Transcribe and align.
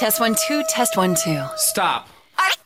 Test 0.00 0.18
one, 0.18 0.34
two, 0.48 0.64
test 0.66 0.96
one, 0.96 1.14
two. 1.14 1.44
Stop. 1.56 2.08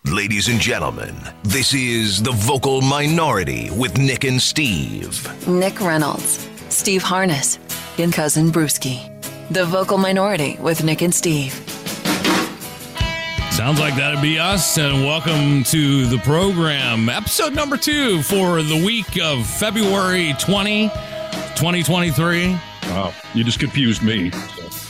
Ladies 0.04 0.46
and 0.46 0.60
gentlemen, 0.60 1.17
this 1.42 1.75
is 1.75 2.22
The 2.22 2.30
Vocal 2.30 2.80
Minority 2.80 3.71
with 3.72 3.99
Nick 3.99 4.22
and 4.22 4.41
Steve. 4.41 5.29
Nick 5.49 5.81
Reynolds, 5.81 6.49
Steve 6.69 7.03
Harness, 7.03 7.59
and 7.99 8.12
Cousin 8.12 8.53
Brewski. 8.53 9.11
The 9.51 9.65
Vocal 9.65 9.99
Minority 9.99 10.57
with 10.61 10.85
Nick 10.85 11.03
and 11.03 11.12
Steve. 11.12 11.55
Sounds 13.51 13.80
like 13.80 13.96
that'd 13.96 14.23
be 14.23 14.39
us, 14.39 14.79
and 14.79 15.03
welcome 15.05 15.64
to 15.64 16.07
the 16.07 16.19
program. 16.19 17.09
Episode 17.09 17.53
number 17.53 17.77
two 17.77 18.23
for 18.23 18.62
the 18.62 18.80
week 18.87 19.21
of 19.21 19.45
February 19.45 20.35
20, 20.39 20.87
2023. 21.57 22.53
Wow, 22.85 23.12
you 23.35 23.43
just 23.43 23.59
confused 23.59 24.05
me. 24.05 24.30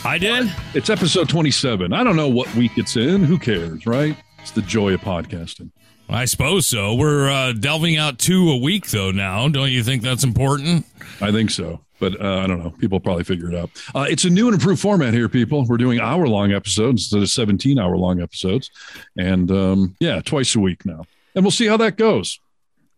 I 0.06 0.18
did? 0.18 0.52
It's 0.74 0.90
episode 0.90 1.30
27. 1.30 1.94
I 1.94 2.04
don't 2.04 2.16
know 2.16 2.28
what 2.28 2.54
week 2.54 2.72
it's 2.76 2.94
in. 2.96 3.24
Who 3.24 3.38
cares, 3.38 3.86
right? 3.86 4.14
It's 4.38 4.50
the 4.50 4.60
joy 4.60 4.92
of 4.92 5.00
podcasting. 5.00 5.70
I 6.10 6.26
suppose 6.26 6.66
so. 6.66 6.94
We're 6.94 7.30
uh, 7.30 7.52
delving 7.54 7.96
out 7.96 8.18
two 8.18 8.50
a 8.50 8.56
week, 8.58 8.88
though, 8.88 9.10
now. 9.10 9.48
Don't 9.48 9.70
you 9.70 9.82
think 9.82 10.02
that's 10.02 10.22
important? 10.22 10.84
I 11.22 11.32
think 11.32 11.50
so. 11.50 11.80
But 12.00 12.20
uh, 12.20 12.40
I 12.40 12.46
don't 12.46 12.62
know. 12.62 12.68
People 12.70 13.00
probably 13.00 13.24
figure 13.24 13.48
it 13.48 13.54
out. 13.54 13.70
Uh, 13.94 14.04
it's 14.06 14.24
a 14.24 14.30
new 14.30 14.46
and 14.46 14.54
improved 14.54 14.82
format 14.82 15.14
here, 15.14 15.30
people. 15.30 15.64
We're 15.64 15.78
doing 15.78 16.00
hour 16.00 16.28
long 16.28 16.52
episodes 16.52 17.04
instead 17.04 17.22
of 17.22 17.30
17 17.30 17.78
hour 17.78 17.96
long 17.96 18.20
episodes. 18.20 18.70
And 19.16 19.50
um, 19.50 19.96
yeah, 20.00 20.20
twice 20.20 20.54
a 20.54 20.60
week 20.60 20.84
now. 20.84 21.04
And 21.34 21.42
we'll 21.44 21.50
see 21.50 21.66
how 21.66 21.78
that 21.78 21.96
goes. 21.96 22.40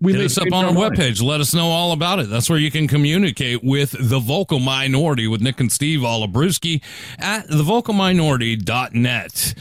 We 0.01 0.13
Hit 0.13 0.27
us 0.27 0.37
up 0.37 0.53
on 0.53 0.67
our 0.67 0.73
webpage. 0.73 1.23
Let 1.23 1.41
us 1.41 1.55
know 1.55 1.69
all 1.69 1.93
about 1.93 2.19
it. 2.19 2.29
That's 2.29 2.51
where 2.51 2.59
you 2.59 2.71
can 2.71 2.87
communicate 2.87 3.65
with 3.65 3.95
the 3.99 4.19
vocal 4.19 4.59
minority 4.59 5.27
with 5.27 5.41
Nick 5.41 5.59
and 5.59 5.73
Steve 5.73 6.01
Olabruski 6.01 6.83
at 7.19 7.49
thevocalminority.net. 7.49 9.55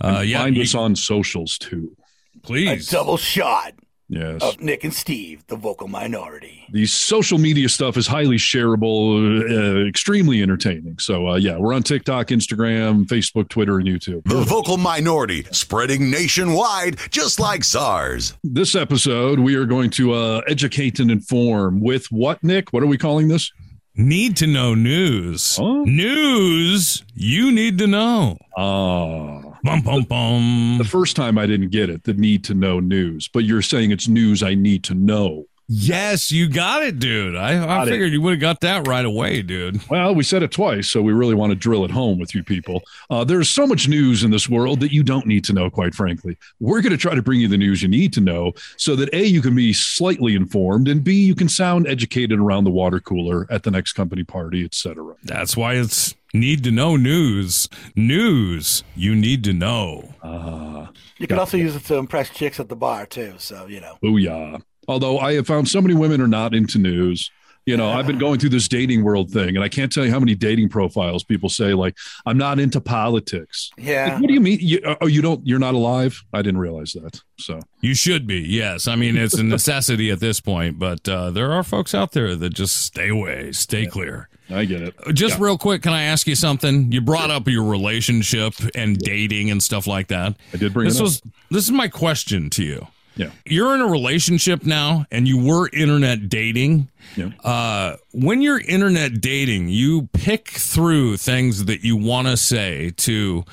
Uh, 0.00 0.22
yeah, 0.24 0.38
find 0.38 0.56
you, 0.56 0.62
us 0.62 0.74
on 0.74 0.96
socials 0.96 1.58
too. 1.58 1.94
Please. 2.42 2.88
A 2.88 2.92
double 2.92 3.18
shot 3.18 3.74
yes. 4.12 4.42
of 4.42 4.60
Nick 4.60 4.84
and 4.84 4.94
Steve, 4.94 5.44
the 5.48 5.56
vocal 5.56 5.88
minority. 5.88 6.66
The 6.70 6.86
social 6.86 7.38
media 7.38 7.68
stuff 7.68 7.96
is 7.96 8.06
highly 8.06 8.36
shareable, 8.36 9.42
uh, 9.50 9.88
extremely 9.88 10.42
entertaining. 10.42 10.98
So, 10.98 11.28
uh, 11.28 11.36
yeah, 11.36 11.58
we're 11.58 11.74
on 11.74 11.82
TikTok, 11.82 12.28
Instagram, 12.28 13.06
Facebook, 13.06 13.48
Twitter, 13.48 13.78
and 13.78 13.88
YouTube. 13.88 14.22
The 14.24 14.42
vocal 14.42 14.76
minority 14.76 15.44
spreading 15.50 16.10
nationwide, 16.10 16.98
just 17.10 17.40
like 17.40 17.64
SARS. 17.64 18.34
This 18.44 18.74
episode, 18.74 19.40
we 19.40 19.54
are 19.54 19.66
going 19.66 19.90
to 19.90 20.12
uh, 20.12 20.42
educate 20.46 21.00
and 21.00 21.10
inform 21.10 21.80
with 21.80 22.06
what, 22.12 22.42
Nick? 22.44 22.72
What 22.72 22.82
are 22.82 22.86
we 22.86 22.98
calling 22.98 23.28
this? 23.28 23.50
Need 23.94 24.36
to 24.38 24.46
know 24.46 24.74
news. 24.74 25.56
Huh? 25.56 25.82
News 25.84 27.02
you 27.14 27.52
need 27.52 27.76
to 27.78 27.86
know. 27.86 28.38
Ah. 28.56 29.51
Bum, 29.62 29.80
bum, 29.80 30.02
bum. 30.02 30.76
The 30.78 30.84
first 30.84 31.14
time 31.14 31.38
I 31.38 31.46
didn't 31.46 31.70
get 31.70 31.88
it, 31.88 32.04
the 32.04 32.14
need 32.14 32.42
to 32.44 32.54
know 32.54 32.80
news, 32.80 33.28
but 33.28 33.44
you're 33.44 33.62
saying 33.62 33.92
it's 33.92 34.08
news 34.08 34.42
I 34.42 34.54
need 34.54 34.82
to 34.84 34.94
know. 34.94 35.46
Yes, 35.68 36.30
you 36.30 36.48
got 36.48 36.82
it, 36.82 36.98
dude. 36.98 37.36
I, 37.36 37.82
I 37.82 37.86
figured 37.86 38.08
it. 38.08 38.12
you 38.12 38.20
would 38.20 38.32
have 38.32 38.40
got 38.40 38.60
that 38.60 38.86
right 38.86 39.04
away, 39.04 39.40
dude. 39.40 39.80
Well, 39.88 40.14
we 40.14 40.22
said 40.22 40.42
it 40.42 40.50
twice, 40.50 40.90
so 40.90 41.00
we 41.00 41.12
really 41.12 41.34
want 41.34 41.50
to 41.50 41.56
drill 41.56 41.84
it 41.84 41.90
home 41.90 42.18
with 42.18 42.34
you 42.34 42.42
people. 42.42 42.82
Uh, 43.08 43.24
there's 43.24 43.48
so 43.48 43.66
much 43.66 43.88
news 43.88 44.22
in 44.22 44.30
this 44.30 44.48
world 44.50 44.80
that 44.80 44.92
you 44.92 45.02
don't 45.02 45.26
need 45.26 45.44
to 45.44 45.52
know, 45.52 45.70
quite 45.70 45.94
frankly. 45.94 46.36
We're 46.60 46.82
going 46.82 46.92
to 46.92 46.98
try 46.98 47.14
to 47.14 47.22
bring 47.22 47.40
you 47.40 47.48
the 47.48 47.56
news 47.56 47.80
you 47.80 47.88
need 47.88 48.12
to 48.14 48.20
know 48.20 48.52
so 48.76 48.96
that 48.96 49.14
A, 49.14 49.24
you 49.24 49.40
can 49.40 49.54
be 49.54 49.72
slightly 49.72 50.34
informed, 50.34 50.88
and 50.88 51.02
B, 51.02 51.14
you 51.14 51.34
can 51.34 51.48
sound 51.48 51.86
educated 51.86 52.38
around 52.38 52.64
the 52.64 52.70
water 52.70 53.00
cooler 53.00 53.46
at 53.48 53.62
the 53.62 53.70
next 53.70 53.92
company 53.94 54.24
party, 54.24 54.64
etc. 54.64 55.14
That's 55.22 55.56
why 55.56 55.74
it's 55.74 56.14
Need 56.34 56.64
to 56.64 56.70
know 56.70 56.96
news. 56.96 57.68
News 57.94 58.84
you 58.96 59.14
need 59.14 59.44
to 59.44 59.52
know. 59.52 60.14
Uh, 60.22 60.86
you 61.18 61.26
can 61.26 61.38
also 61.38 61.58
use 61.58 61.76
it 61.76 61.84
to 61.84 61.96
impress 61.96 62.30
chicks 62.30 62.58
at 62.58 62.70
the 62.70 62.76
bar, 62.76 63.04
too. 63.04 63.34
So, 63.36 63.66
you 63.66 63.80
know. 63.80 63.98
Booyah. 64.02 64.62
Although 64.88 65.18
I 65.18 65.34
have 65.34 65.46
found 65.46 65.68
so 65.68 65.82
many 65.82 65.94
women 65.94 66.22
are 66.22 66.28
not 66.28 66.54
into 66.54 66.78
news. 66.78 67.30
You 67.66 67.76
know, 67.76 67.90
I've 67.90 68.08
been 68.08 68.18
going 68.18 68.40
through 68.40 68.48
this 68.48 68.66
dating 68.66 69.04
world 69.04 69.30
thing, 69.30 69.50
and 69.50 69.62
I 69.62 69.68
can't 69.68 69.92
tell 69.92 70.04
you 70.04 70.10
how 70.10 70.18
many 70.18 70.34
dating 70.34 70.68
profiles 70.68 71.22
people 71.22 71.48
say 71.48 71.74
like, 71.74 71.96
"I'm 72.26 72.36
not 72.36 72.58
into 72.58 72.80
politics." 72.80 73.70
Yeah. 73.78 74.14
Like, 74.14 74.20
what 74.20 74.26
do 74.26 74.34
you 74.34 74.40
mean? 74.40 74.58
You, 74.60 74.96
oh, 75.00 75.06
you 75.06 75.22
don't? 75.22 75.46
You're 75.46 75.60
not 75.60 75.74
alive? 75.74 76.20
I 76.32 76.42
didn't 76.42 76.58
realize 76.58 76.92
that. 76.94 77.20
So 77.38 77.60
you 77.80 77.94
should 77.94 78.26
be. 78.26 78.40
Yes, 78.40 78.88
I 78.88 78.96
mean 78.96 79.16
it's 79.16 79.38
a 79.38 79.42
necessity 79.44 80.10
at 80.10 80.18
this 80.18 80.40
point, 80.40 80.80
but 80.80 81.08
uh, 81.08 81.30
there 81.30 81.52
are 81.52 81.62
folks 81.62 81.94
out 81.94 82.10
there 82.10 82.34
that 82.34 82.50
just 82.50 82.78
stay 82.78 83.10
away, 83.10 83.52
stay 83.52 83.82
yeah. 83.82 83.90
clear. 83.90 84.28
I 84.50 84.64
get 84.64 84.82
it. 84.82 84.94
Just 85.12 85.38
yeah. 85.38 85.44
real 85.44 85.58
quick, 85.58 85.82
can 85.82 85.92
I 85.92 86.04
ask 86.04 86.26
you 86.26 86.34
something? 86.34 86.92
You 86.92 87.00
brought 87.00 87.30
up 87.30 87.48
your 87.48 87.64
relationship 87.64 88.54
and 88.74 88.98
dating 88.98 89.50
and 89.50 89.62
stuff 89.62 89.86
like 89.86 90.08
that. 90.08 90.36
I 90.52 90.56
did 90.56 90.72
bring 90.72 90.88
this 90.88 91.00
was 91.00 91.18
up. 91.18 91.28
this 91.50 91.64
is 91.64 91.72
my 91.72 91.88
question 91.88 92.50
to 92.50 92.64
you. 92.64 92.86
Yeah. 93.16 93.30
You're 93.44 93.74
in 93.74 93.80
a 93.80 93.86
relationship 93.86 94.64
now 94.64 95.04
and 95.10 95.28
you 95.28 95.42
were 95.42 95.68
internet 95.72 96.28
dating. 96.28 96.88
Yeah. 97.16 97.30
Uh, 97.44 97.96
when 98.12 98.40
you're 98.40 98.60
internet 98.60 99.20
dating, 99.20 99.68
you 99.68 100.08
pick 100.12 100.48
through 100.48 101.18
things 101.18 101.66
that 101.66 101.84
you 101.84 101.96
want 101.96 102.28
to 102.28 102.36
say 102.36 102.90
to 102.98 103.44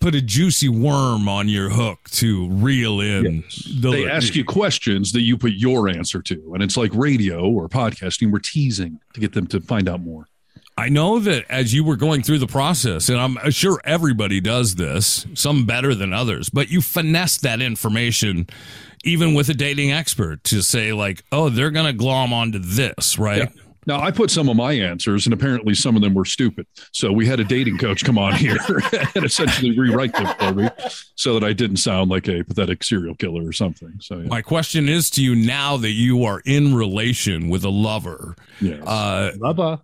put 0.00 0.14
a 0.14 0.20
juicy 0.20 0.68
worm 0.68 1.28
on 1.28 1.48
your 1.48 1.70
hook 1.70 2.08
to 2.10 2.48
reel 2.50 3.00
in. 3.00 3.42
Yes. 3.42 3.68
The, 3.80 3.90
they 3.90 4.10
ask 4.10 4.34
you 4.34 4.44
questions 4.44 5.12
that 5.12 5.22
you 5.22 5.36
put 5.36 5.52
your 5.52 5.88
answer 5.88 6.22
to. 6.22 6.52
And 6.54 6.62
it's 6.62 6.76
like 6.76 6.92
radio 6.94 7.48
or 7.48 7.68
podcasting, 7.68 8.30
we're 8.30 8.38
teasing 8.40 9.00
to 9.14 9.20
get 9.20 9.32
them 9.32 9.46
to 9.48 9.60
find 9.60 9.88
out 9.88 10.00
more. 10.00 10.26
I 10.76 10.88
know 10.88 11.18
that 11.18 11.44
as 11.48 11.74
you 11.74 11.82
were 11.82 11.96
going 11.96 12.22
through 12.22 12.38
the 12.38 12.46
process, 12.46 13.08
and 13.08 13.18
I'm 13.18 13.50
sure 13.50 13.80
everybody 13.84 14.40
does 14.40 14.76
this, 14.76 15.26
some 15.34 15.66
better 15.66 15.92
than 15.92 16.12
others, 16.12 16.50
but 16.50 16.70
you 16.70 16.80
finesse 16.80 17.38
that 17.38 17.60
information 17.60 18.46
even 19.04 19.34
with 19.34 19.48
a 19.48 19.54
dating 19.54 19.92
expert 19.92 20.44
to 20.44 20.62
say 20.62 20.92
like, 20.92 21.24
oh, 21.32 21.48
they're 21.48 21.70
going 21.70 21.86
to 21.86 21.92
glom 21.92 22.32
onto 22.32 22.58
this, 22.58 23.18
right? 23.18 23.50
Yeah. 23.54 23.62
Now, 23.88 24.02
I 24.02 24.10
put 24.10 24.30
some 24.30 24.50
of 24.50 24.56
my 24.56 24.74
answers, 24.74 25.26
and 25.26 25.32
apparently 25.32 25.74
some 25.74 25.96
of 25.96 26.02
them 26.02 26.12
were 26.12 26.26
stupid. 26.26 26.66
So 26.92 27.10
we 27.10 27.26
had 27.26 27.40
a 27.40 27.44
dating 27.44 27.78
coach 27.78 28.04
come 28.04 28.18
on 28.18 28.34
here 28.34 28.58
and 29.14 29.24
essentially 29.24 29.76
rewrite 29.78 30.12
them 30.12 30.26
for 30.38 30.52
me 30.52 30.68
so 31.14 31.32
that 31.32 31.42
I 31.42 31.54
didn't 31.54 31.78
sound 31.78 32.10
like 32.10 32.28
a 32.28 32.44
pathetic 32.44 32.84
serial 32.84 33.14
killer 33.14 33.48
or 33.48 33.52
something. 33.52 33.94
So, 34.02 34.18
yeah. 34.18 34.28
my 34.28 34.42
question 34.42 34.90
is 34.90 35.08
to 35.10 35.22
you 35.22 35.34
now 35.34 35.78
that 35.78 35.92
you 35.92 36.24
are 36.24 36.42
in 36.44 36.74
relation 36.74 37.48
with 37.48 37.64
a 37.64 37.70
lover. 37.70 38.36
Yes. 38.60 38.86
Uh, 38.86 39.32
lover. 39.38 39.80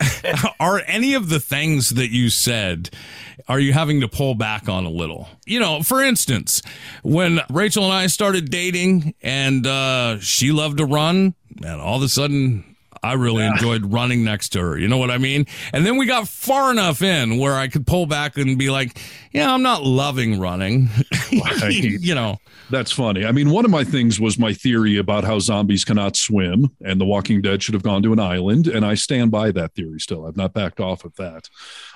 are 0.60 0.80
any 0.86 1.14
of 1.14 1.28
the 1.28 1.40
things 1.40 1.90
that 1.90 2.10
you 2.10 2.30
said 2.30 2.88
are 3.48 3.58
you 3.58 3.72
having 3.72 4.00
to 4.00 4.08
pull 4.08 4.34
back 4.34 4.66
on 4.66 4.86
a 4.86 4.88
little 4.88 5.28
you 5.44 5.60
know 5.60 5.82
for 5.82 6.02
instance 6.02 6.62
when 7.02 7.38
rachel 7.50 7.84
and 7.84 7.92
i 7.92 8.06
started 8.06 8.50
dating 8.50 9.14
and 9.20 9.66
uh, 9.66 10.18
she 10.18 10.52
loved 10.52 10.78
to 10.78 10.86
run 10.86 11.34
and 11.62 11.82
all 11.82 11.98
of 11.98 12.02
a 12.02 12.08
sudden 12.08 12.64
I 13.02 13.14
really 13.14 13.44
yeah. 13.44 13.52
enjoyed 13.52 13.92
running 13.92 14.24
next 14.24 14.50
to 14.50 14.60
her. 14.60 14.78
You 14.78 14.88
know 14.88 14.98
what 14.98 15.10
I 15.10 15.18
mean? 15.18 15.46
And 15.72 15.86
then 15.86 15.96
we 15.96 16.06
got 16.06 16.28
far 16.28 16.70
enough 16.70 17.02
in 17.02 17.38
where 17.38 17.56
I 17.56 17.68
could 17.68 17.86
pull 17.86 18.06
back 18.06 18.36
and 18.36 18.58
be 18.58 18.70
like, 18.70 18.98
yeah, 19.32 19.52
I'm 19.52 19.62
not 19.62 19.84
loving 19.84 20.38
running. 20.40 20.88
you 21.70 22.14
know, 22.14 22.38
that's 22.70 22.92
funny. 22.92 23.24
I 23.24 23.32
mean, 23.32 23.50
one 23.50 23.64
of 23.64 23.70
my 23.70 23.84
things 23.84 24.20
was 24.20 24.38
my 24.38 24.52
theory 24.52 24.96
about 24.96 25.24
how 25.24 25.38
zombies 25.38 25.84
cannot 25.84 26.16
swim 26.16 26.70
and 26.84 27.00
the 27.00 27.04
Walking 27.04 27.40
Dead 27.40 27.62
should 27.62 27.74
have 27.74 27.82
gone 27.82 28.02
to 28.02 28.12
an 28.12 28.18
island. 28.18 28.66
And 28.66 28.84
I 28.84 28.94
stand 28.94 29.30
by 29.30 29.50
that 29.52 29.74
theory 29.74 30.00
still. 30.00 30.26
I've 30.26 30.36
not 30.36 30.52
backed 30.52 30.80
off 30.80 31.04
of 31.04 31.14
that. 31.16 31.48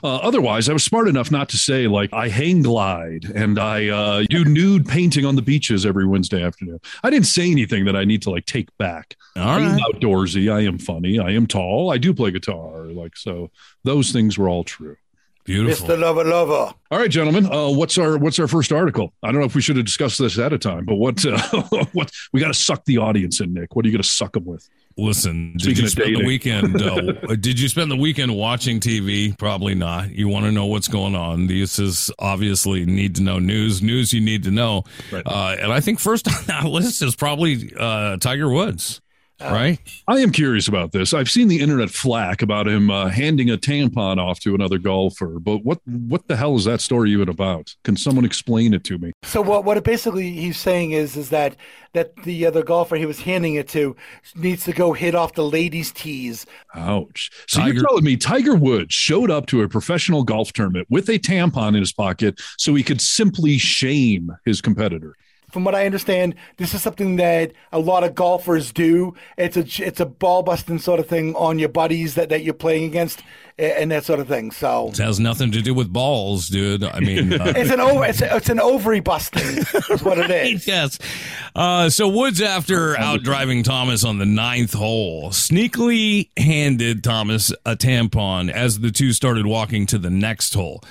Uh, 0.02 0.16
otherwise, 0.16 0.68
I 0.68 0.72
was 0.72 0.84
smart 0.84 1.08
enough 1.08 1.30
not 1.30 1.48
to 1.50 1.56
say, 1.56 1.86
like, 1.86 2.12
I 2.12 2.28
hang 2.28 2.62
glide 2.62 3.24
and 3.34 3.58
I 3.58 3.88
uh, 3.88 4.24
do 4.30 4.44
nude 4.44 4.86
painting 4.86 5.26
on 5.26 5.36
the 5.36 5.42
beaches 5.42 5.84
every 5.84 6.06
Wednesday 6.06 6.42
afternoon. 6.42 6.80
I 7.02 7.10
didn't 7.10 7.26
say 7.26 7.50
anything 7.50 7.84
that 7.84 7.96
I 7.96 8.04
need 8.04 8.22
to, 8.22 8.30
like, 8.30 8.46
take 8.46 8.76
back. 8.78 9.16
All 9.36 9.42
I 9.42 9.60
am 9.60 9.78
outdoorsy. 9.78 10.52
I 10.52 10.60
am 10.60 10.78
funny. 10.94 11.18
I 11.18 11.30
am 11.30 11.46
tall. 11.46 11.92
I 11.92 11.98
do 11.98 12.14
play 12.14 12.30
guitar. 12.30 12.84
Like, 12.86 13.16
so 13.16 13.50
those 13.82 14.12
things 14.12 14.38
were 14.38 14.48
all 14.48 14.64
true. 14.64 14.96
Beautiful. 15.44 15.88
Mr. 15.88 15.98
Lover 15.98 16.24
Lover. 16.24 16.74
All 16.90 16.98
right, 16.98 17.10
gentlemen. 17.10 17.44
Uh, 17.44 17.68
what's 17.68 17.98
our 17.98 18.16
what's 18.16 18.38
our 18.38 18.48
first 18.48 18.72
article? 18.72 19.12
I 19.22 19.30
don't 19.30 19.40
know 19.40 19.46
if 19.46 19.54
we 19.54 19.60
should 19.60 19.76
have 19.76 19.84
discussed 19.84 20.18
this 20.18 20.38
at 20.38 20.54
a 20.54 20.58
time, 20.58 20.86
but 20.86 20.94
what 20.94 21.22
uh, 21.26 21.38
what 21.92 22.10
we 22.32 22.40
got 22.40 22.48
to 22.48 22.54
suck 22.54 22.82
the 22.86 22.96
audience 22.96 23.40
in, 23.40 23.52
Nick. 23.52 23.76
What 23.76 23.84
are 23.84 23.88
you 23.88 23.92
going 23.92 24.02
to 24.02 24.08
suck 24.08 24.32
them 24.32 24.46
with? 24.46 24.66
Listen, 24.96 25.54
Speaking 25.58 25.74
did 25.74 25.82
you 25.82 25.88
spend 25.88 26.06
dating. 26.06 26.20
the 26.20 26.26
weekend? 26.26 26.80
Uh, 26.80 27.34
did 27.40 27.58
you 27.60 27.68
spend 27.68 27.90
the 27.90 27.96
weekend 27.96 28.34
watching 28.34 28.78
TV? 28.80 29.36
Probably 29.36 29.74
not. 29.74 30.10
You 30.12 30.28
want 30.28 30.46
to 30.46 30.52
know 30.52 30.66
what's 30.66 30.88
going 30.88 31.16
on. 31.16 31.48
This 31.48 31.78
is 31.78 32.10
obviously 32.18 32.86
need 32.86 33.16
to 33.16 33.22
know 33.22 33.38
news. 33.38 33.82
News 33.82 34.14
you 34.14 34.20
need 34.20 34.44
to 34.44 34.50
know. 34.50 34.84
Right. 35.10 35.26
Uh, 35.26 35.56
and 35.60 35.72
I 35.72 35.80
think 35.80 35.98
first 35.98 36.28
on 36.34 36.44
that 36.46 36.64
list 36.64 37.02
is 37.02 37.16
probably 37.16 37.72
uh, 37.78 38.16
Tiger 38.18 38.48
Woods. 38.48 39.02
Right? 39.40 39.78
I 40.08 40.18
am 40.18 40.30
curious 40.30 40.68
about 40.68 40.92
this. 40.92 41.12
I've 41.12 41.30
seen 41.30 41.48
the 41.48 41.60
internet 41.60 41.90
flack 41.90 42.42
about 42.42 42.68
him 42.68 42.90
uh, 42.90 43.08
handing 43.08 43.50
a 43.50 43.56
tampon 43.56 44.18
off 44.18 44.40
to 44.40 44.54
another 44.54 44.78
golfer, 44.78 45.38
but 45.40 45.64
what 45.64 45.80
what 45.86 46.28
the 46.28 46.36
hell 46.36 46.56
is 46.56 46.64
that 46.64 46.80
story 46.80 47.10
even 47.12 47.28
about? 47.28 47.74
Can 47.84 47.96
someone 47.96 48.24
explain 48.24 48.74
it 48.74 48.84
to 48.84 48.98
me? 48.98 49.12
So 49.24 49.42
what 49.42 49.64
what 49.64 49.76
it 49.76 49.84
basically 49.84 50.30
he's 50.30 50.58
saying 50.58 50.92
is 50.92 51.16
is 51.16 51.30
that 51.30 51.56
that 51.92 52.16
the 52.24 52.46
other 52.46 52.62
golfer 52.62 52.96
he 52.96 53.06
was 53.06 53.20
handing 53.20 53.54
it 53.54 53.68
to 53.68 53.96
needs 54.34 54.64
to 54.64 54.72
go 54.72 54.92
hit 54.92 55.14
off 55.14 55.34
the 55.34 55.44
ladies' 55.44 55.92
tees. 55.92 56.46
Ouch! 56.74 57.30
So 57.46 57.60
Tiger- 57.60 57.74
you're 57.74 57.84
telling 57.84 58.04
me 58.04 58.16
Tiger 58.16 58.54
Woods 58.54 58.94
showed 58.94 59.30
up 59.30 59.46
to 59.46 59.62
a 59.62 59.68
professional 59.68 60.24
golf 60.24 60.52
tournament 60.52 60.86
with 60.90 61.08
a 61.08 61.18
tampon 61.18 61.68
in 61.68 61.74
his 61.74 61.92
pocket 61.92 62.40
so 62.58 62.74
he 62.74 62.82
could 62.82 63.00
simply 63.00 63.58
shame 63.58 64.30
his 64.44 64.60
competitor? 64.60 65.16
From 65.54 65.62
what 65.62 65.76
I 65.76 65.86
understand, 65.86 66.34
this 66.56 66.74
is 66.74 66.82
something 66.82 67.14
that 67.14 67.52
a 67.70 67.78
lot 67.78 68.02
of 68.02 68.16
golfers 68.16 68.72
do. 68.72 69.14
It's 69.38 69.56
a 69.56 69.84
it's 69.86 70.00
a 70.00 70.04
ball 70.04 70.42
busting 70.42 70.80
sort 70.80 70.98
of 70.98 71.06
thing 71.06 71.36
on 71.36 71.60
your 71.60 71.68
buddies 71.68 72.16
that, 72.16 72.28
that 72.30 72.42
you're 72.42 72.54
playing 72.54 72.86
against 72.86 73.22
and 73.56 73.92
that 73.92 74.04
sort 74.04 74.18
of 74.18 74.26
thing. 74.26 74.50
So 74.50 74.88
It 74.88 74.98
has 74.98 75.20
nothing 75.20 75.52
to 75.52 75.62
do 75.62 75.74
with 75.74 75.92
balls, 75.92 76.48
dude. 76.48 76.82
I 76.82 76.98
mean, 76.98 77.32
uh, 77.40 77.52
it's 77.54 77.70
an 77.70 77.78
over 77.78 78.04
it's, 78.04 78.20
a, 78.20 78.34
it's 78.34 78.48
an 78.48 78.58
ovary 78.58 78.98
busting 78.98 79.58
is 79.90 80.02
what 80.02 80.18
it 80.18 80.28
is. 80.28 80.66
yes. 80.66 80.98
Uh, 81.54 81.88
so 81.88 82.08
Woods, 82.08 82.42
after 82.42 82.98
out 82.98 83.22
driving 83.22 83.62
Thomas 83.62 84.04
on 84.04 84.18
the 84.18 84.26
ninth 84.26 84.74
hole, 84.74 85.30
sneakily 85.30 86.30
handed 86.36 87.04
Thomas 87.04 87.52
a 87.64 87.76
tampon 87.76 88.50
as 88.50 88.80
the 88.80 88.90
two 88.90 89.12
started 89.12 89.46
walking 89.46 89.86
to 89.86 89.98
the 89.98 90.10
next 90.10 90.54
hole. 90.54 90.82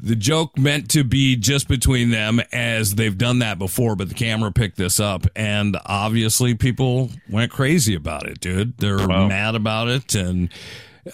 The 0.00 0.14
joke 0.16 0.56
meant 0.56 0.90
to 0.90 1.02
be 1.02 1.34
just 1.36 1.66
between 1.68 2.10
them 2.10 2.40
as 2.52 2.94
they've 2.94 3.16
done 3.18 3.40
that 3.40 3.58
before, 3.58 3.96
but 3.96 4.08
the 4.08 4.14
camera 4.14 4.52
picked 4.52 4.76
this 4.76 5.00
up 5.00 5.26
and 5.34 5.76
obviously 5.86 6.54
people 6.54 7.10
went 7.28 7.50
crazy 7.50 7.94
about 7.96 8.26
it, 8.28 8.38
dude. 8.40 8.78
They're 8.78 9.06
Wow. 9.08 9.26
mad 9.26 9.54
about 9.56 9.88
it 9.88 10.14
and 10.14 10.50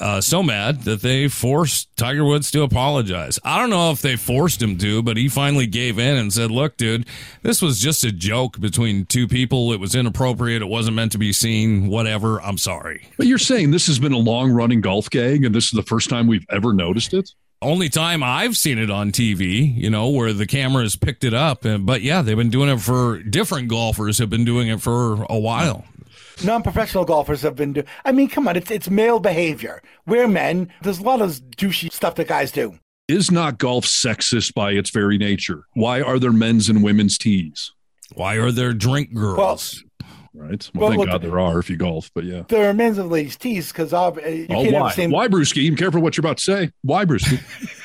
uh, 0.01 0.21
so 0.21 0.43
mad 0.43 0.83
that 0.83 1.03
they 1.03 1.29
forced 1.29 1.97
Tiger 1.97 2.25
Woods 2.25 2.51
to 2.51 2.63
apologize. 2.63 3.39
I 3.45 3.59
don't 3.61 3.71
know 3.71 3.91
if 3.93 4.03
they 4.03 4.17
forced 4.17 4.61
him 4.61 4.77
to, 4.79 5.03
but 5.03 5.17
he 5.17 5.29
finally 5.29 5.67
gave 5.69 5.99
in 6.01 6.17
and 6.17 6.33
said, 6.33 6.51
Look, 6.51 6.77
dude, 6.77 7.07
this 7.43 7.63
was 7.63 7.81
just 7.81 8.03
a 8.03 8.11
joke 8.11 8.59
between 8.59 9.07
two 9.07 9.29
people. 9.29 9.73
It 9.73 9.79
was 9.79 9.95
inappropriate. 9.95 10.63
It 10.63 10.69
wasn't 10.69 10.97
meant 10.97 11.13
to 11.13 11.19
be 11.19 11.33
seen. 11.33 11.87
Whatever. 11.87 12.43
I'm 12.43 12.59
sorry. 12.59 13.07
But 13.17 13.29
you're 13.29 13.39
saying 13.39 13.71
this 13.71 13.87
has 13.87 14.01
been 14.01 14.13
a 14.13 14.19
long 14.19 14.51
running 14.51 14.81
golf 14.81 15.09
gag, 15.11 15.45
and 15.45 15.55
this 15.55 15.67
is 15.67 15.71
the 15.73 15.83
first 15.83 16.11
time 16.11 16.27
we've 16.27 16.47
ever 16.51 16.73
noticed 16.73 17.15
it? 17.15 17.31
Only 17.65 17.89
time 17.89 18.23
I've 18.23 18.59
seen 18.59 18.79
it 18.79 18.91
on 18.91 19.11
TV, 19.11 19.75
you 19.75 19.89
know, 19.89 20.11
where 20.11 20.35
the 20.35 20.47
cameras 20.47 20.97
picked 20.97 21.25
it 21.25 21.33
up. 21.33 21.65
And, 21.65 21.87
but 21.87 22.03
yeah, 22.03 22.21
they've 22.21 22.37
been 22.37 22.51
doing 22.51 22.69
it 22.69 22.79
for 22.79 23.23
different 23.23 23.69
golfers 23.69 24.19
have 24.19 24.29
been 24.29 24.45
doing 24.45 24.69
it 24.69 24.83
for 24.83 25.25
a 25.31 25.39
while. 25.39 25.87
Non-professional 26.45 27.07
golfers 27.07 27.41
have 27.41 27.57
been 27.57 27.73
doing. 27.73 27.87
I 28.05 28.13
mean, 28.13 28.29
come 28.29 28.49
on, 28.49 28.57
it's 28.57 28.71
it's 28.71 28.91
male 28.91 29.19
behavior. 29.19 29.81
We're 30.07 30.29
men. 30.29 30.71
There's 30.83 30.99
a 30.99 31.03
lot 31.03 31.23
of 31.23 31.31
douchey 31.57 31.91
stuff 31.91 32.17
that 32.17 32.29
guys 32.29 32.53
do. 32.53 32.79
Is 33.09 33.31
not 33.31 33.57
golf 33.59 33.87
sexist 33.87 34.53
by 34.53 34.73
its 34.73 34.91
very 34.91 35.17
nature? 35.17 35.65
Why 35.73 36.03
are 36.03 36.19
there 36.19 36.33
men's 36.33 36.69
and 36.69 36.83
women's 36.83 37.17
tees? 37.17 37.73
Why 38.15 38.35
are 38.37 38.51
there 38.51 38.73
drink 38.75 39.15
girls? 39.15 39.84
Right. 40.37 40.69
Well, 40.75 40.89
thank 40.89 40.99
look- 40.99 41.09
God 41.09 41.23
there 41.23 41.39
are 41.39 41.61
if 41.61 41.71
you 41.71 41.77
golf, 41.77 42.11
but 42.13 42.25
yeah. 42.25 42.43
There 42.49 42.69
are 42.69 42.75
men's 42.75 42.99
and 42.99 43.09
ladies' 43.09 43.37
tees 43.37 43.71
because 43.71 43.93
uh, 43.93 44.11
you 44.27 44.47
Oh, 44.51 44.55
can't 44.63 44.65
have 44.73 44.73
why? 44.83 44.89
the 44.89 44.95
same. 44.95 45.11
Why, 45.13 45.29
Brewski? 45.29 45.71
Be 45.71 45.77
careful 45.77 46.01
what 46.01 46.17
you're 46.17 46.23
about 46.23 46.39
to 46.39 46.43
say. 46.43 46.71
Why, 46.83 47.05
Brewski? 47.05 47.41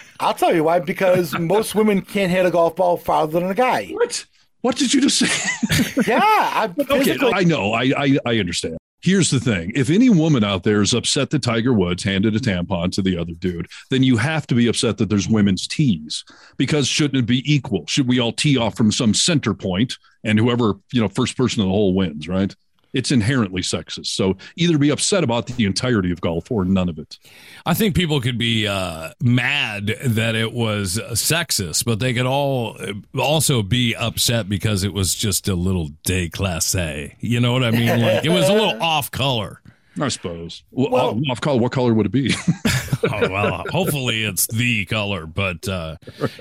I'll 0.19 0.33
tell 0.33 0.53
you 0.53 0.63
why. 0.63 0.79
Because 0.79 1.37
most 1.37 1.75
women 1.75 2.01
can't 2.01 2.31
hit 2.31 2.45
a 2.47 2.51
golf 2.51 2.75
ball 2.75 2.97
farther 2.97 3.39
than 3.39 3.49
a 3.51 3.53
guy. 3.53 3.85
what? 3.91 4.25
What 4.61 4.75
did 4.75 4.93
you 4.93 4.99
just 4.99 5.19
say? 5.19 5.93
Yeah, 6.05 6.19
I 6.21 6.69
okay, 6.89 7.17
I 7.33 7.43
know. 7.45 7.71
I, 7.71 7.93
I 7.95 8.17
I 8.25 8.39
understand. 8.39 8.77
Here's 9.01 9.29
the 9.29 9.39
thing: 9.39 9.71
if 9.75 9.89
any 9.89 10.09
woman 10.09 10.43
out 10.43 10.63
there 10.63 10.81
is 10.81 10.93
upset 10.93 11.29
that 11.29 11.41
Tiger 11.41 11.73
Woods 11.73 12.03
handed 12.03 12.35
a 12.35 12.39
tampon 12.39 12.91
to 12.93 13.01
the 13.01 13.17
other 13.17 13.33
dude, 13.33 13.67
then 13.89 14.03
you 14.03 14.17
have 14.17 14.45
to 14.47 14.55
be 14.55 14.67
upset 14.67 14.97
that 14.97 15.09
there's 15.09 15.27
women's 15.27 15.67
tees. 15.67 16.25
Because 16.57 16.87
shouldn't 16.87 17.23
it 17.23 17.25
be 17.25 17.41
equal? 17.51 17.85
Should 17.87 18.07
we 18.07 18.19
all 18.19 18.33
tee 18.33 18.57
off 18.57 18.75
from 18.75 18.91
some 18.91 19.13
center 19.13 19.53
point, 19.53 19.95
and 20.23 20.37
whoever 20.37 20.73
you 20.91 21.01
know 21.01 21.07
first 21.07 21.37
person 21.37 21.61
in 21.61 21.67
the 21.67 21.73
hole 21.73 21.93
wins? 21.93 22.27
Right? 22.27 22.53
It's 22.93 23.11
inherently 23.11 23.61
sexist. 23.61 24.07
So 24.07 24.37
either 24.55 24.77
be 24.77 24.89
upset 24.89 25.23
about 25.23 25.47
the 25.47 25.65
entirety 25.65 26.11
of 26.11 26.21
golf 26.21 26.51
or 26.51 26.65
none 26.65 26.89
of 26.89 26.97
it. 26.97 27.17
I 27.65 27.73
think 27.73 27.95
people 27.95 28.19
could 28.21 28.37
be 28.37 28.67
uh, 28.67 29.11
mad 29.21 29.95
that 30.03 30.35
it 30.35 30.53
was 30.53 30.99
sexist, 31.11 31.85
but 31.85 31.99
they 31.99 32.13
could 32.13 32.25
all 32.25 32.79
also 33.17 33.61
be 33.61 33.95
upset 33.95 34.49
because 34.49 34.83
it 34.83 34.93
was 34.93 35.15
just 35.15 35.47
a 35.47 35.55
little 35.55 35.89
déclassé. 36.05 37.15
You 37.19 37.39
know 37.39 37.53
what 37.53 37.63
I 37.63 37.71
mean? 37.71 38.01
Like 38.01 38.25
it 38.25 38.29
was 38.29 38.49
a 38.49 38.53
little 38.53 38.77
off 38.81 39.11
color. 39.11 39.61
I 39.99 40.07
suppose. 40.09 40.63
Well, 40.71 40.89
Well- 40.91 41.09
off, 41.09 41.21
off 41.31 41.41
color. 41.41 41.59
What 41.59 41.71
color 41.71 41.93
would 41.93 42.05
it 42.05 42.11
be? 42.11 42.33
Oh 43.01 43.29
well, 43.29 43.63
hopefully 43.71 44.25
it's 44.25 44.45
the 44.47 44.83
color, 44.83 45.25
but 45.25 45.65
uh, 45.69 45.95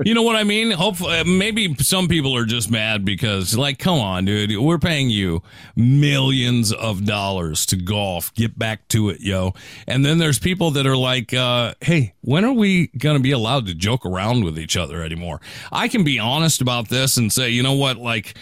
you 0.04 0.12
know 0.12 0.24
what 0.24 0.34
I 0.34 0.42
mean. 0.42 0.72
Hopefully, 0.72 1.22
maybe 1.22 1.72
some 1.76 2.08
people 2.08 2.36
are 2.36 2.44
just 2.46 2.68
mad 2.68 3.04
because, 3.04 3.56
like, 3.56 3.78
come 3.78 4.00
on, 4.00 4.24
dude, 4.24 4.58
we're 4.60 4.78
paying 4.80 5.08
you 5.08 5.40
millions 5.76 6.72
of 6.72 7.04
dollars 7.04 7.64
to 7.66 7.76
golf. 7.76 8.34
Get 8.34 8.58
back 8.58 8.88
to 8.88 9.08
it, 9.08 9.20
yo. 9.20 9.54
And 9.86 10.04
then 10.04 10.18
there's 10.18 10.40
people 10.40 10.72
that 10.72 10.84
are 10.84 10.96
like, 10.96 11.32
uh, 11.32 11.74
hey, 11.80 12.14
when 12.22 12.44
are 12.44 12.52
we 12.52 12.88
gonna 12.88 13.20
be 13.20 13.30
allowed 13.30 13.66
to 13.66 13.74
joke 13.74 14.04
around 14.04 14.42
with 14.44 14.58
each 14.58 14.76
other 14.76 15.02
anymore? 15.04 15.40
I 15.70 15.86
can 15.86 16.02
be 16.02 16.18
honest 16.18 16.60
about 16.60 16.88
this 16.88 17.16
and 17.16 17.32
say, 17.32 17.50
you 17.50 17.62
know 17.62 17.74
what, 17.74 17.98
like. 17.98 18.36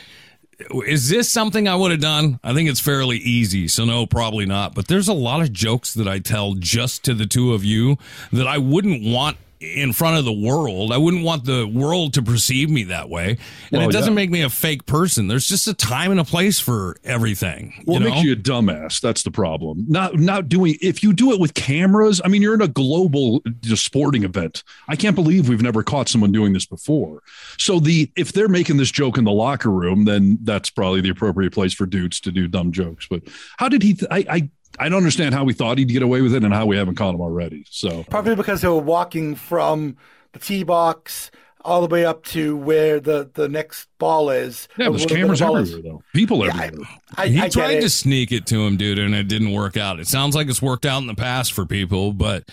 Is 0.87 1.09
this 1.11 1.31
something 1.31 1.69
I 1.69 1.77
would 1.77 1.91
have 1.91 2.01
done? 2.01 2.41
I 2.43 2.55
think 2.55 2.69
it's 2.71 2.81
fairly 2.81 3.19
easy, 3.19 3.69
so 3.69 3.85
no, 3.85 4.07
probably 4.07 4.47
not. 4.47 4.75
But 4.75 4.89
there's 4.89 5.09
a 5.09 5.13
lot 5.13 5.43
of 5.43 5.53
jokes 5.53 5.93
that 5.95 6.09
I 6.09 6.19
tell 6.19 6.55
just 6.55 7.05
to 7.05 7.15
the 7.15 7.27
two 7.27 7.53
of 7.53 7.65
you 7.65 7.99
that 8.33 8.47
I 8.47 8.57
wouldn't 8.57 9.05
want 9.05 9.37
in 9.61 9.93
front 9.93 10.19
of 10.19 10.25
the 10.25 10.33
world. 10.33 10.93
I 10.93 10.99
wouldn't 10.99 11.25
want 11.25 11.45
the 11.45 11.67
world 11.67 12.15
to 12.15 12.23
perceive 12.23 12.69
me 12.71 12.85
that 12.85 13.09
way. 13.09 13.31
And 13.73 13.81
Well, 13.81 13.89
it 13.89 13.93
doesn't 13.93 14.13
yeah. 14.13 14.17
make 14.17 14.31
me 14.31 14.43
a 14.43 14.51
fake 14.51 14.87
person. 14.87 15.29
There's 15.29 15.49
just 15.49 15.67
a 15.67 15.75
time 15.75 16.11
and 16.11 16.21
a 16.21 16.25
place 16.25 16.61
for 16.61 16.97
everything. 17.05 17.83
Well, 17.87 18.01
you 18.01 18.07
it 18.07 18.09
know? 18.09 18.15
makes 18.15 18.25
you 18.25 18.33
a 18.33 18.37
dumbass. 18.37 19.01
That's 19.01 19.23
the 19.23 19.31
problem. 19.31 19.85
Not 19.89 20.19
not 20.19 20.49
doing. 20.49 20.77
If 20.81 21.03
you 21.03 21.13
do 21.13 21.33
it 21.33 21.41
with 21.41 21.55
cameras, 21.55 22.21
I 22.25 22.29
mean, 22.29 22.43
you're 22.43 22.55
in 22.55 22.63
a 22.63 22.69
global 22.69 23.43
just 23.61 23.85
sporting 23.85 24.25
event. 24.25 24.63
I 24.89 24.97
can't 24.97 25.15
believe 25.15 25.49
we've 25.49 25.63
never 25.63 25.83
caught 25.83 26.09
someone 26.09 26.33
doing 26.33 26.53
this 26.53 26.67
before. 26.67 27.23
So 27.59 27.81
the 27.81 28.11
if 28.17 28.33
they're 28.33 28.49
making 28.49 28.77
this 28.77 28.91
joke 28.91 29.19
in 29.19 29.25
the 29.25 29.33
locker 29.33 29.71
room, 29.71 30.05
then 30.05 30.39
that's 30.43 30.71
probably 30.71 31.01
the 31.01 31.11
appropriate 31.11 31.53
place 31.53 31.73
for 31.75 31.87
dudes 31.87 32.21
to 32.21 32.31
do 32.31 32.49
dumb 32.49 32.73
jokes. 32.73 33.07
But 33.09 33.23
how 33.57 33.69
did 33.69 33.83
he? 33.83 33.95
Th- 33.95 34.11
I 34.11 34.25
I 34.29 34.51
I 34.79 34.89
don't 34.89 34.99
understand 34.99 35.35
how 35.35 35.45
we 35.45 35.53
thought 35.53 35.79
he'd 35.79 35.89
get 35.89 36.03
away 36.03 36.21
with 36.21 36.35
it 36.35 36.45
and 36.45 36.53
how 36.53 36.67
we 36.67 36.77
haven't 36.77 36.97
caught 36.97 37.15
him 37.15 37.21
already. 37.21 37.65
So 37.71 38.05
Probably 38.05 38.35
because 38.37 38.61
they 38.61 38.69
were 38.69 38.77
walking 38.79 39.35
from 39.35 39.97
the 40.33 40.39
tee 40.39 40.63
box 40.63 41.31
all 41.65 41.81
the 41.81 41.93
way 41.93 42.05
up 42.05 42.23
to 42.23 42.57
where 42.57 43.01
the, 43.01 43.29
the 43.35 43.49
next 43.49 43.89
ball 43.99 44.31
is. 44.31 44.69
yeah, 44.79 44.89
there's 44.89 45.01
where 45.01 45.09
the 45.09 45.15
cameras 45.17 45.41
ball 45.41 45.57
is. 45.57 45.71
everywhere 45.71 45.93
though. 45.95 46.03
People 46.15 46.47
Yeah, 46.47 46.63
everywhere. 46.63 46.89
I, 47.17 47.27
he 47.27 47.41
I 47.41 47.49
tried 47.49 47.81
to 47.81 47.91
sneak 47.91 48.31
it 48.31 48.47
to 48.47 48.65
him, 48.65 48.77
dude, 48.77 48.99
and 49.01 49.15
it 49.15 49.27
didn't 49.27 49.53
work 49.53 49.77
out. 49.77 49.99
It 49.99 50.07
sounds 50.07 50.37
like 50.37 50.49
it's 50.49 50.63
worked 50.63 50.87
out 50.87 51.01
in 51.01 51.09
the 51.09 51.15
past 51.15 51.53
for 51.53 51.67
people, 51.67 52.13
but 52.13 52.45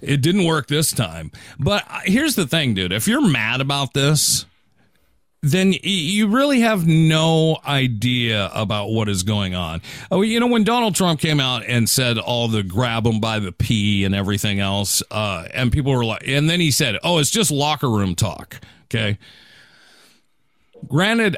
it 0.00 0.22
didn't 0.22 0.46
work 0.46 0.68
this 0.68 0.92
time. 0.92 1.30
But 1.58 1.84
uh, 1.90 2.00
here's 2.04 2.36
the 2.36 2.46
thing, 2.46 2.72
dude. 2.72 2.92
If 2.92 3.06
you're 3.06 3.26
mad 3.26 3.60
about 3.60 3.92
this, 3.92 4.46
then 5.44 5.74
you 5.82 6.28
really 6.28 6.60
have 6.60 6.86
no 6.86 7.58
idea 7.66 8.50
about 8.54 8.88
what 8.88 9.08
is 9.10 9.22
going 9.22 9.54
on. 9.54 9.82
Oh, 10.10 10.22
you 10.22 10.40
know, 10.40 10.46
when 10.46 10.64
Donald 10.64 10.94
Trump 10.94 11.20
came 11.20 11.38
out 11.38 11.64
and 11.66 11.88
said 11.88 12.16
all 12.16 12.48
the 12.48 12.62
grab 12.62 13.06
him 13.06 13.20
by 13.20 13.38
the 13.38 13.52
pee 13.52 14.04
and 14.04 14.14
everything 14.14 14.58
else, 14.58 15.02
uh, 15.10 15.46
and 15.52 15.70
people 15.70 15.92
were 15.92 16.04
like, 16.04 16.26
and 16.26 16.48
then 16.48 16.60
he 16.60 16.70
said, 16.70 16.96
oh, 17.04 17.18
it's 17.18 17.30
just 17.30 17.50
locker 17.50 17.90
room 17.90 18.14
talk. 18.14 18.60
Okay. 18.84 19.18
Granted, 20.88 21.36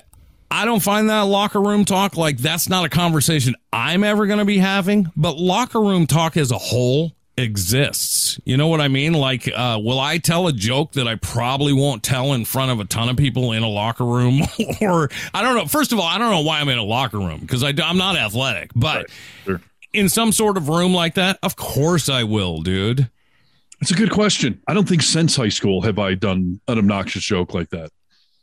I 0.51 0.65
don't 0.65 0.81
find 0.81 1.11
that 1.11 1.23
locker 1.23 1.61
room 1.61 1.85
talk 1.85 2.17
like 2.17 2.39
that's 2.39 2.69
not 2.69 2.85
a 2.85 2.89
conversation 2.89 3.57
I'm 3.73 4.05
ever 4.05 4.27
going 4.27 4.39
to 4.39 4.45
be 4.45 4.59
having, 4.59 5.11
but 5.17 5.37
locker 5.37 5.81
room 5.81 6.07
talk 6.07 6.37
as 6.37 6.53
a 6.53 6.59
whole 6.59 7.16
exists. 7.37 8.41
You 8.45 8.57
know 8.57 8.69
what 8.69 8.81
I 8.81 8.89
mean? 8.89 9.13
Like, 9.13 9.49
uh, 9.55 9.79
will 9.83 10.01
I 10.01 10.19
tell 10.19 10.47
a 10.49 10.53
joke 10.53 10.93
that 10.93 11.07
I 11.07 11.17
probably 11.17 11.73
won't 11.73 12.03
tell 12.03 12.33
in 12.33 12.45
front 12.45 12.71
of 12.71 12.81
a 12.81 12.85
ton 12.85 13.09
of 13.09 13.17
people 13.17 13.53
in 13.53 13.63
a 13.63 13.69
locker 13.69 14.05
room? 14.05 14.43
or, 14.81 15.11
I 15.35 15.43
don't 15.43 15.57
know. 15.57 15.67
First 15.67 15.93
of 15.93 15.99
all, 15.99 16.07
I 16.07 16.19
don't 16.19 16.31
know 16.31 16.41
why 16.43 16.61
I'm 16.61 16.69
in 16.69 16.79
a 16.79 16.83
locker 16.83 17.19
room 17.19 17.41
because 17.41 17.63
I'm 17.63 17.99
not 17.99 18.17
athletic, 18.17 18.71
but 18.75 19.07
Sure. 19.45 19.61
in 19.93 20.09
some 20.09 20.33
sort 20.33 20.57
of 20.57 20.69
room 20.69 20.95
like 20.95 21.15
that, 21.15 21.39
of 21.43 21.57
course 21.57 22.09
I 22.09 22.25
will, 22.25 22.63
dude. 22.63 23.11
It's 23.83 23.91
a 23.91 23.95
good 23.95 24.11
question. 24.11 24.63
I 24.67 24.73
don't 24.73 24.89
think 24.89 25.03
since 25.03 25.37
high 25.37 25.51
school 25.51 25.83
have 25.83 25.99
I 25.99 26.15
done 26.15 26.61
an 26.67 26.79
obnoxious 26.79 27.23
joke 27.25 27.53
like 27.53 27.69
that. 27.71 27.91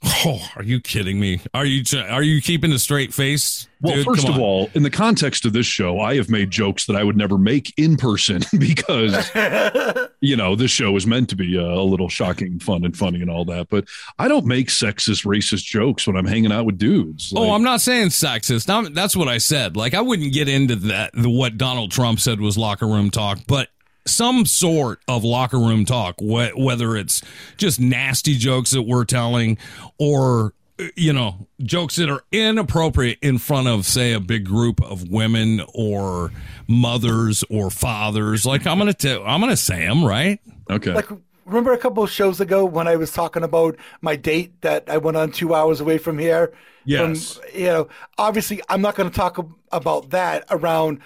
Oh, 0.06 0.42
are 0.56 0.64
you 0.64 0.82
kidding 0.82 1.20
me? 1.20 1.40
Are 1.54 1.66
you 1.66 1.84
are 1.98 2.24
you 2.24 2.42
keeping 2.42 2.72
a 2.74 2.80
straight 2.80 3.14
face? 3.14 3.68
Well, 3.82 3.96
dude? 3.96 4.06
first 4.06 4.28
of 4.28 4.38
all, 4.38 4.70
in 4.74 4.84
the 4.84 4.90
context 4.90 5.46
of 5.46 5.54
this 5.54 5.66
show, 5.66 6.00
I 6.00 6.16
have 6.16 6.30
made 6.30 6.52
jokes 6.52 6.86
that 6.86 6.96
I 6.96 7.04
would 7.04 7.18
never 7.18 7.38
make 7.38 7.74
in 7.78 7.98
person 7.98 8.42
because, 8.58 9.30
you 10.22 10.36
know, 10.36 10.56
this 10.56 10.72
show 10.72 10.96
is 10.96 11.06
meant 11.06 11.30
to 11.30 11.36
be 11.36 11.58
uh, 11.58 11.62
a 11.62 11.84
little 11.84 12.10
shocking, 12.10 12.60
fun, 12.60 12.86
and 12.86 12.96
funny 12.96 13.22
and 13.22 13.30
all 13.30 13.46
that. 13.46 13.70
But 13.70 13.86
I 14.20 14.28
don't 14.28 14.46
make 14.46 14.68
sexist, 14.68 15.26
racist 15.26 15.64
jokes 15.66 16.08
when 16.08 16.16
I'm 16.16 16.26
hanging 16.26 16.52
out 16.52 16.66
with 16.66 16.78
dudes. 16.78 17.34
Oh, 17.36 17.52
I'm 17.52 17.64
not 17.64 17.82
saying 17.82 18.10
sexist. 18.10 18.70
i 18.70 18.90
that's 18.90 19.16
what 19.16 19.28
I 19.28 19.38
said. 19.38 19.76
Like 19.76 19.94
I 19.94 20.02
wouldn't 20.02 20.34
get 20.34 20.48
into 20.48 20.76
that. 20.76 21.12
The, 21.14 21.30
what 21.30 21.58
Donald 21.58 21.92
Trump 21.92 22.20
said 22.20 22.40
was 22.40 22.58
locker 22.58 22.88
room 22.88 23.10
talk, 23.10 23.40
but 23.48 23.70
some 24.06 24.46
sort 24.46 25.00
of 25.08 25.24
locker 25.24 25.60
room 25.60 25.86
talk, 25.86 26.16
wh- 26.20 26.58
whether 26.58 26.96
it's 26.96 27.22
just 27.58 27.80
nasty 27.80 28.36
jokes 28.36 28.72
that 28.72 28.84
we're 28.84 29.06
telling 29.06 29.58
or 29.98 30.54
you 30.96 31.14
know 31.14 31.48
jokes 31.62 31.98
that 31.98 32.10
are 32.10 32.24
inappropriate 32.32 33.20
in 33.22 33.38
front 33.38 33.68
of 33.68 33.86
say 33.86 34.12
a 34.12 34.20
big 34.20 34.44
group 34.44 34.82
of 34.82 35.08
women 35.08 35.62
or 35.76 36.32
mothers 36.68 37.44
or 37.52 37.70
fathers 37.70 38.44
like 38.44 38.66
i'm 38.66 38.80
gonna 38.80 38.92
tell 38.92 39.24
i'm 39.24 39.40
gonna 39.40 39.56
say 39.56 39.86
them 39.86 40.04
right 40.04 40.40
okay. 40.72 40.94
Like, 40.94 41.10
remember 41.46 41.74
a 41.74 41.78
couple 41.78 42.04
of 42.04 42.10
shows 42.10 42.40
ago 42.40 42.66
when 42.66 42.88
I 42.88 42.96
was 42.96 43.12
talking 43.12 43.44
about 43.44 43.78
my 44.02 44.16
date 44.16 44.62
that 44.62 44.90
I 44.90 44.98
went 44.98 45.18
on 45.18 45.32
two 45.32 45.54
hours 45.54 45.80
away 45.82 45.98
from 45.98 46.18
here? 46.18 46.54
Yes. 46.86 47.36
From, 47.36 47.44
you 47.54 47.66
know, 47.66 47.88
obviously, 48.18 48.62
I'm 48.70 48.82
not 48.82 48.96
going 48.96 49.10
to 49.10 49.16
talk 49.16 49.46
about 49.72 50.10
that 50.12 50.46
around 50.50 51.00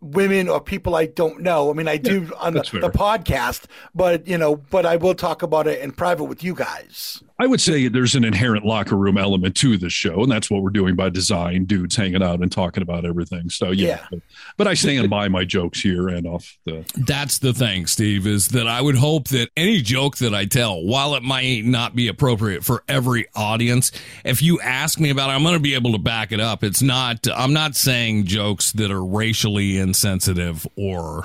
women 0.00 0.48
or 0.48 0.60
people 0.60 0.94
I 0.94 1.06
don't 1.06 1.40
know. 1.40 1.70
I 1.70 1.74
mean, 1.74 1.88
I 1.88 1.96
do 1.96 2.30
on 2.38 2.54
the, 2.54 2.60
the 2.60 2.90
podcast, 2.90 3.64
but, 3.94 4.26
you 4.26 4.38
know, 4.38 4.56
but 4.56 4.86
I 4.86 4.96
will 4.96 5.14
talk 5.14 5.42
about 5.42 5.66
it 5.66 5.80
in 5.80 5.92
private 5.92 6.24
with 6.24 6.42
you 6.44 6.54
guys. 6.54 7.22
I 7.40 7.46
would 7.46 7.60
say 7.60 7.86
there's 7.86 8.14
an 8.16 8.24
inherent 8.24 8.64
locker 8.64 8.96
room 8.96 9.16
element 9.16 9.56
to 9.58 9.76
this 9.78 9.92
show, 9.92 10.22
and 10.22 10.30
that's 10.32 10.50
what 10.50 10.62
we're 10.62 10.70
doing 10.70 10.96
by 10.96 11.08
design. 11.08 11.66
Dudes 11.66 11.94
hanging 11.94 12.22
out 12.22 12.40
and 12.42 12.50
talking 12.50 12.82
about 12.82 13.04
everything. 13.04 13.48
So 13.48 13.70
yeah, 13.70 13.86
Yeah. 13.88 14.06
But, 14.10 14.20
but 14.56 14.66
I 14.66 14.74
stand 14.74 15.08
by 15.08 15.28
my 15.28 15.44
jokes 15.44 15.80
here 15.80 16.08
and 16.08 16.26
off 16.26 16.58
the. 16.64 16.84
That's 17.06 17.38
the 17.38 17.52
thing, 17.52 17.86
Steve, 17.86 18.26
is 18.26 18.48
that 18.48 18.66
I 18.66 18.80
would 18.82 18.96
hope 18.96 19.28
that 19.28 19.50
any 19.56 19.80
joke 19.82 20.16
that 20.16 20.34
I 20.34 20.46
tell, 20.46 20.82
while 20.84 21.14
it 21.14 21.22
might 21.22 21.64
not 21.64 21.94
be 21.94 22.08
appropriate 22.08 22.64
for 22.64 22.82
every 22.88 23.26
audience, 23.36 23.92
if 24.24 24.42
you 24.42 24.60
ask 24.60 24.98
me 24.98 25.10
about 25.10 25.30
it, 25.30 25.34
I'm 25.34 25.42
going 25.42 25.54
to 25.54 25.60
be 25.60 25.74
able 25.74 25.92
to 25.92 25.98
back 25.98 26.32
it 26.32 26.40
up. 26.40 26.64
It's 26.64 26.82
not, 26.82 27.26
I'm 27.32 27.52
not 27.52 27.76
saying 27.76 28.24
jokes 28.24 28.72
that 28.72 28.90
are 28.90 29.04
racially 29.04 29.78
insensitive 29.78 30.66
or, 30.76 31.24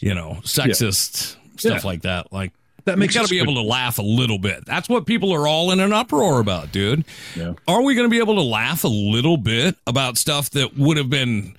you 0.00 0.14
know, 0.14 0.38
sexist, 0.42 1.36
stuff 1.58 1.62
Yeah. 1.62 1.80
like 1.84 2.02
that. 2.02 2.32
Like, 2.32 2.52
That 2.84 2.98
makes 2.98 3.14
you 3.14 3.20
got 3.20 3.26
to 3.26 3.30
be 3.30 3.40
able 3.40 3.54
to 3.54 3.62
laugh 3.62 3.98
a 3.98 4.02
little 4.02 4.38
bit. 4.38 4.64
That's 4.66 4.88
what 4.88 5.06
people 5.06 5.32
are 5.32 5.46
all 5.46 5.70
in 5.70 5.80
an 5.80 5.92
uproar 5.92 6.40
about, 6.40 6.72
dude. 6.72 7.04
Yeah. 7.36 7.54
Are 7.68 7.82
we 7.82 7.94
going 7.94 8.06
to 8.06 8.10
be 8.10 8.18
able 8.18 8.36
to 8.36 8.42
laugh 8.42 8.84
a 8.84 8.88
little 8.88 9.36
bit 9.36 9.76
about 9.86 10.18
stuff 10.18 10.50
that 10.50 10.76
would 10.76 10.96
have 10.96 11.10
been? 11.10 11.56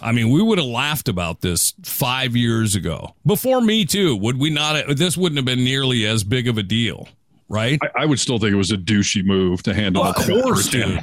I 0.00 0.12
mean, 0.12 0.30
we 0.30 0.42
would 0.42 0.58
have 0.58 0.66
laughed 0.66 1.08
about 1.08 1.40
this 1.40 1.72
five 1.82 2.34
years 2.34 2.74
ago 2.74 3.14
before 3.24 3.60
Me 3.60 3.84
Too. 3.84 4.16
Would 4.16 4.38
we 4.38 4.50
not? 4.50 4.96
This 4.96 5.16
wouldn't 5.16 5.36
have 5.36 5.44
been 5.44 5.64
nearly 5.64 6.04
as 6.06 6.24
big 6.24 6.48
of 6.48 6.58
a 6.58 6.62
deal, 6.62 7.08
right? 7.48 7.78
I, 7.82 8.02
I 8.02 8.06
would 8.06 8.18
still 8.20 8.38
think 8.38 8.52
it 8.52 8.56
was 8.56 8.70
a 8.70 8.76
douchey 8.76 9.24
move 9.24 9.62
to 9.64 9.74
handle. 9.74 10.04
Of 10.04 10.28
it 10.28 10.42
course, 10.42 10.68
dude. 10.70 11.00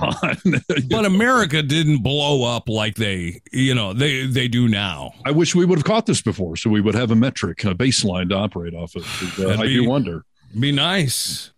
But 0.90 1.06
America 1.06 1.62
didn't 1.62 2.00
blow 2.00 2.44
up 2.44 2.70
like 2.70 2.96
they, 2.96 3.42
you 3.52 3.76
know, 3.76 3.94
they 3.94 4.26
they 4.26 4.48
do 4.48 4.68
now. 4.68 5.14
I 5.26 5.32
wish 5.32 5.56
we 5.56 5.66
would 5.66 5.78
have 5.78 5.86
caught 5.86 6.06
this 6.06 6.22
before, 6.22 6.56
so 6.58 6.70
we 6.70 6.82
would 6.82 6.96
have 6.96 7.12
a 7.12 7.16
metric, 7.16 7.64
a 7.64 7.74
baseline 7.76 8.30
to 8.30 8.36
operate 8.36 8.74
off 8.74 8.96
of. 8.96 9.06
Uh, 9.40 9.50
I 9.52 9.64
be- 9.64 9.76
do 9.76 9.90
wonder. 9.90 10.26
Be 10.60 10.72
nice. 10.72 11.52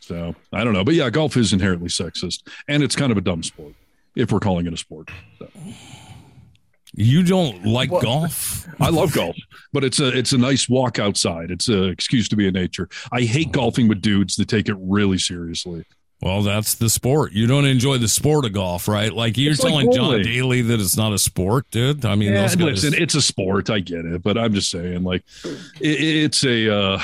So 0.00 0.34
I 0.52 0.64
don't 0.64 0.74
know, 0.74 0.84
but 0.84 0.94
yeah, 0.94 1.08
golf 1.08 1.36
is 1.36 1.52
inherently 1.54 1.88
sexist, 1.88 2.46
and 2.68 2.82
it's 2.82 2.94
kind 2.94 3.10
of 3.10 3.16
a 3.16 3.22
dumb 3.22 3.42
sport 3.42 3.72
if 4.14 4.30
we're 4.30 4.40
calling 4.40 4.66
it 4.66 4.72
a 4.72 4.76
sport. 4.76 5.08
So, 5.38 5.48
You 6.96 7.22
don't 7.22 7.64
like 7.64 7.90
golf? 7.90 8.66
I 8.80 8.88
love 8.90 9.12
golf, 9.12 9.36
but 9.72 9.82
it's 9.84 10.00
a 10.00 10.16
it's 10.16 10.32
a 10.32 10.38
nice 10.38 10.68
walk 10.68 10.98
outside. 10.98 11.50
It's 11.50 11.68
an 11.68 11.88
excuse 11.88 12.28
to 12.28 12.36
be 12.36 12.46
in 12.46 12.54
nature. 12.54 12.88
I 13.10 13.22
hate 13.22 13.52
golfing 13.52 13.88
with 13.88 14.00
dudes 14.00 14.36
that 14.36 14.48
take 14.48 14.68
it 14.68 14.76
really 14.78 15.18
seriously. 15.18 15.84
Well, 16.22 16.42
that's 16.42 16.74
the 16.74 16.88
sport. 16.88 17.32
You 17.32 17.46
don't 17.46 17.66
enjoy 17.66 17.98
the 17.98 18.08
sport 18.08 18.44
of 18.46 18.52
golf, 18.52 18.88
right? 18.88 19.12
Like 19.12 19.36
you're 19.36 19.52
It's 19.52 19.62
like 19.62 19.72
telling 19.72 19.92
John. 19.92 20.22
Daly 20.22 20.62
that 20.62 20.80
it's 20.80 20.96
not 20.96 21.12
a 21.12 21.18
sport, 21.18 21.70
dude. 21.70 22.04
I 22.04 22.14
mean, 22.14 22.32
Yeah, 22.32 22.42
guys, 22.42 22.56
listen, 22.56 22.94
it's 22.94 23.14
a 23.14 23.20
sport. 23.20 23.68
I 23.68 23.80
get 23.80 24.06
it, 24.06 24.22
but 24.22 24.38
I'm 24.38 24.54
just 24.54 24.70
saying, 24.70 25.02
like, 25.02 25.22
it, 25.44 26.00
it's 26.00 26.44
a, 26.44 26.74
uh, 26.74 27.02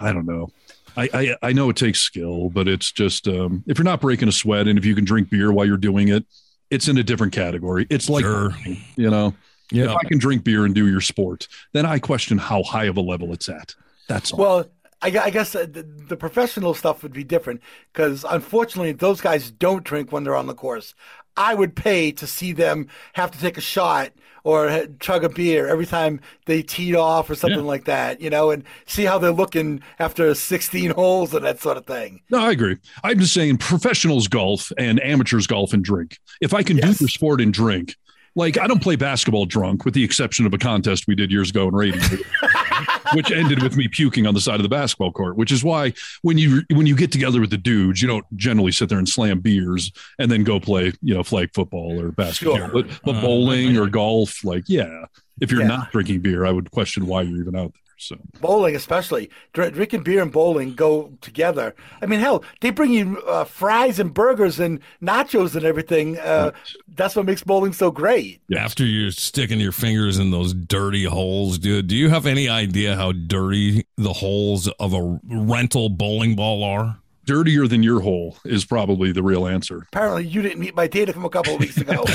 I 0.00 0.12
don't 0.12 0.26
know. 0.26 0.50
I, 0.96 1.08
I 1.12 1.36
I 1.48 1.52
know 1.52 1.68
it 1.70 1.76
takes 1.76 2.00
skill, 2.00 2.48
but 2.48 2.66
it's 2.66 2.90
just 2.90 3.28
um, 3.28 3.62
if 3.66 3.78
you're 3.78 3.84
not 3.84 4.00
breaking 4.00 4.28
a 4.28 4.32
sweat 4.32 4.66
and 4.66 4.78
if 4.78 4.84
you 4.84 4.94
can 4.94 5.04
drink 5.04 5.28
beer 5.30 5.52
while 5.52 5.66
you're 5.66 5.76
doing 5.76 6.08
it, 6.08 6.24
it's 6.70 6.88
in 6.88 6.98
a 6.98 7.02
different 7.02 7.32
category. 7.32 7.86
It's 7.90 8.08
like, 8.08 8.24
Sure. 8.24 8.54
you 8.96 9.10
know, 9.10 9.34
yeah. 9.70 9.84
if. 9.84 9.96
I 9.96 10.08
can 10.08 10.18
drink 10.18 10.44
beer 10.44 10.64
and 10.64 10.74
do 10.74 10.88
your 10.88 11.00
sport, 11.00 11.48
then 11.72 11.86
I 11.86 11.98
question 11.98 12.38
how 12.38 12.62
high 12.62 12.84
of 12.84 12.96
a 12.96 13.00
level 13.00 13.32
it's 13.32 13.48
at. 13.48 13.74
That's 14.08 14.32
all. 14.32 14.38
Well, 14.38 14.66
I, 15.02 15.08
I 15.18 15.30
guess 15.30 15.54
uh, 15.54 15.66
the, 15.70 15.82
the 15.82 16.16
professional 16.16 16.74
stuff 16.74 17.02
would 17.02 17.12
be 17.12 17.24
different 17.24 17.60
because 17.92 18.24
unfortunately, 18.28 18.92
those 18.92 19.20
guys 19.20 19.50
don't 19.50 19.84
drink 19.84 20.12
when 20.12 20.24
they're 20.24 20.36
on 20.36 20.46
the 20.46 20.54
course. 20.54 20.94
I 21.36 21.54
would 21.54 21.76
pay 21.76 22.12
to 22.12 22.26
see 22.26 22.52
them 22.52 22.88
have 23.12 23.30
to 23.32 23.38
take 23.38 23.58
a 23.58 23.60
shot 23.60 24.12
or 24.46 24.86
chug 25.00 25.24
a 25.24 25.28
beer 25.28 25.66
every 25.66 25.84
time 25.86 26.20
they 26.44 26.62
teed 26.62 26.94
off 26.94 27.28
or 27.28 27.34
something 27.34 27.58
Yeah. 27.58 27.64
like 27.66 27.84
that, 27.86 28.20
you 28.20 28.30
know, 28.30 28.52
and 28.52 28.62
see 28.86 29.02
how 29.02 29.18
they're 29.18 29.32
looking 29.32 29.82
after 29.98 30.32
16 30.36 30.90
holes 30.92 31.34
and 31.34 31.44
that 31.44 31.60
sort 31.60 31.76
of 31.76 31.84
thing. 31.84 32.20
No, 32.30 32.38
I 32.38 32.52
agree. 32.52 32.76
I'm 33.02 33.18
just 33.18 33.34
saying 33.34 33.56
professionals 33.58 34.28
golf 34.28 34.70
and 34.78 35.02
amateurs 35.02 35.48
golf 35.48 35.72
and 35.72 35.84
drink. 35.84 36.18
If 36.40 36.54
I 36.54 36.62
can 36.62 36.76
Yes. 36.78 36.98
do 36.98 37.04
the 37.06 37.08
sport 37.08 37.40
and 37.40 37.52
drink, 37.52 37.96
like 38.36 38.58
I 38.58 38.66
don't 38.68 38.80
play 38.82 38.94
basketball 38.96 39.46
drunk, 39.46 39.84
with 39.84 39.94
the 39.94 40.04
exception 40.04 40.46
of 40.46 40.54
a 40.54 40.58
contest 40.58 41.06
we 41.08 41.14
did 41.16 41.32
years 41.32 41.50
ago 41.50 41.66
in 41.68 41.74
radio, 41.74 42.00
which 43.14 43.30
ended 43.32 43.62
with 43.62 43.76
me 43.76 43.88
puking 43.88 44.26
on 44.26 44.34
the 44.34 44.40
side 44.40 44.56
of 44.56 44.62
the 44.62 44.68
basketball 44.68 45.10
court. 45.10 45.36
Which 45.36 45.50
is 45.50 45.64
why 45.64 45.92
when 46.22 46.38
you 46.38 46.62
when 46.72 46.86
you 46.86 46.94
get 46.96 47.10
together 47.12 47.40
with 47.40 47.50
the 47.50 47.56
dudes, 47.58 48.00
you 48.02 48.08
don't 48.08 48.24
generally 48.36 48.72
sit 48.72 48.88
there 48.88 48.98
and 48.98 49.08
slam 49.08 49.40
beers 49.40 49.90
and 50.18 50.30
then 50.30 50.44
go 50.44 50.60
play 50.60 50.92
you 51.02 51.14
know 51.14 51.22
flag 51.22 51.50
football 51.54 52.00
or 52.00 52.12
basketball, 52.12 52.56
Sure. 52.58 52.68
but, 52.68 52.86
but 53.04 53.16
Uh, 53.16 53.20
bowling 53.20 53.76
or 53.76 53.88
golf, 53.88 54.44
like 54.44 54.64
yeah. 54.68 55.06
If 55.40 55.50
you're 55.50 55.60
Yeah. 55.62 55.66
not 55.68 55.92
drinking 55.92 56.20
beer, 56.20 56.46
I 56.46 56.50
would 56.50 56.70
question 56.70 57.06
why 57.06 57.22
you're 57.22 57.40
even 57.40 57.56
out 57.56 57.72
there. 57.74 57.82
So 57.98 58.16
Bowling, 58.40 58.76
especially 58.76 59.30
drinking 59.52 60.02
beer 60.02 60.22
and 60.22 60.30
bowling 60.30 60.74
go 60.74 61.12
together. 61.22 61.74
I 62.02 62.06
mean, 62.06 62.20
hell, 62.20 62.44
they 62.60 62.70
bring 62.70 62.92
you 62.92 63.22
uh, 63.22 63.44
fries 63.44 63.98
and 63.98 64.12
burgers 64.12 64.60
and 64.60 64.80
nachos 65.02 65.54
and 65.56 65.64
everything. 65.64 66.18
Uh, 66.18 66.52
that's 66.94 67.16
what 67.16 67.24
makes 67.24 67.42
bowling 67.42 67.72
so 67.72 67.90
great. 67.90 68.40
After 68.54 68.84
you're 68.84 69.10
sticking 69.10 69.60
your 69.60 69.72
fingers 69.72 70.18
in 70.18 70.30
those 70.30 70.52
dirty 70.52 71.04
holes, 71.04 71.58
dude, 71.58 71.86
do 71.86 71.96
you 71.96 72.10
have 72.10 72.26
any 72.26 72.48
idea 72.48 72.96
how 72.96 73.12
dirty 73.12 73.86
the 73.96 74.12
holes 74.12 74.68
of 74.68 74.92
a 74.92 75.18
rental 75.24 75.88
bowling 75.88 76.36
ball 76.36 76.62
are? 76.62 76.98
Dirtier 77.26 77.66
than 77.66 77.82
your 77.82 78.00
hole 78.00 78.38
is 78.44 78.64
probably 78.64 79.12
the 79.12 79.22
real 79.22 79.46
answer. 79.46 79.82
Apparently, 79.92 80.24
you 80.26 80.40
didn't 80.42 80.58
meet 80.60 80.74
my 80.74 80.86
data 80.86 81.12
from 81.12 81.24
a 81.24 81.28
couple 81.30 81.54
of 81.54 81.60
weeks 81.60 81.76
ago. 81.76 82.04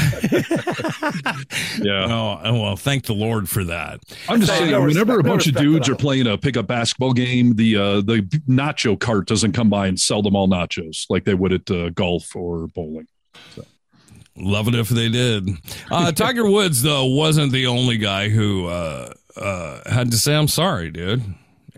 Yeah. 1.81 2.05
Oh, 2.43 2.61
well, 2.61 2.75
thank 2.75 3.05
the 3.05 3.13
Lord 3.13 3.49
for 3.49 3.63
that. 3.63 3.99
I'm 4.29 4.39
just 4.41 4.51
No, 4.51 4.57
saying, 4.59 4.71
no 4.71 4.81
whenever 4.81 5.13
a 5.13 5.17
respect- 5.17 5.25
no 5.25 5.31
bunch 5.31 5.47
of 5.47 5.55
dudes 5.55 5.89
are 5.89 5.95
playing 5.95 6.27
a 6.27 6.37
pickup 6.37 6.67
basketball 6.67 7.13
game, 7.13 7.55
the 7.55 7.75
uh, 7.77 8.01
the 8.01 8.21
nacho 8.47 8.99
cart 8.99 9.27
doesn't 9.27 9.53
come 9.53 9.69
by 9.69 9.87
and 9.87 9.99
sell 9.99 10.21
them 10.21 10.35
all 10.35 10.47
nachos 10.47 11.05
like 11.09 11.23
they 11.25 11.33
would 11.33 11.53
at 11.53 11.71
uh, 11.71 11.89
golf 11.89 12.35
or 12.35 12.67
bowling. 12.67 13.07
Love 14.37 14.67
it 14.67 14.75
if 14.75 14.89
they 14.89 15.09
did. 15.09 15.49
Uh, 15.89 16.11
Tiger 16.15 16.49
Woods, 16.49 16.81
though, 16.83 17.05
wasn't 17.05 17.51
the 17.51 17.67
only 17.67 17.97
guy 17.97 18.29
who 18.29 18.67
uh, 18.67 19.13
uh, 19.35 19.89
had 19.89 20.11
to 20.11 20.17
say, 20.17 20.35
I'm 20.35 20.47
sorry, 20.47 20.89
dude. 20.91 21.23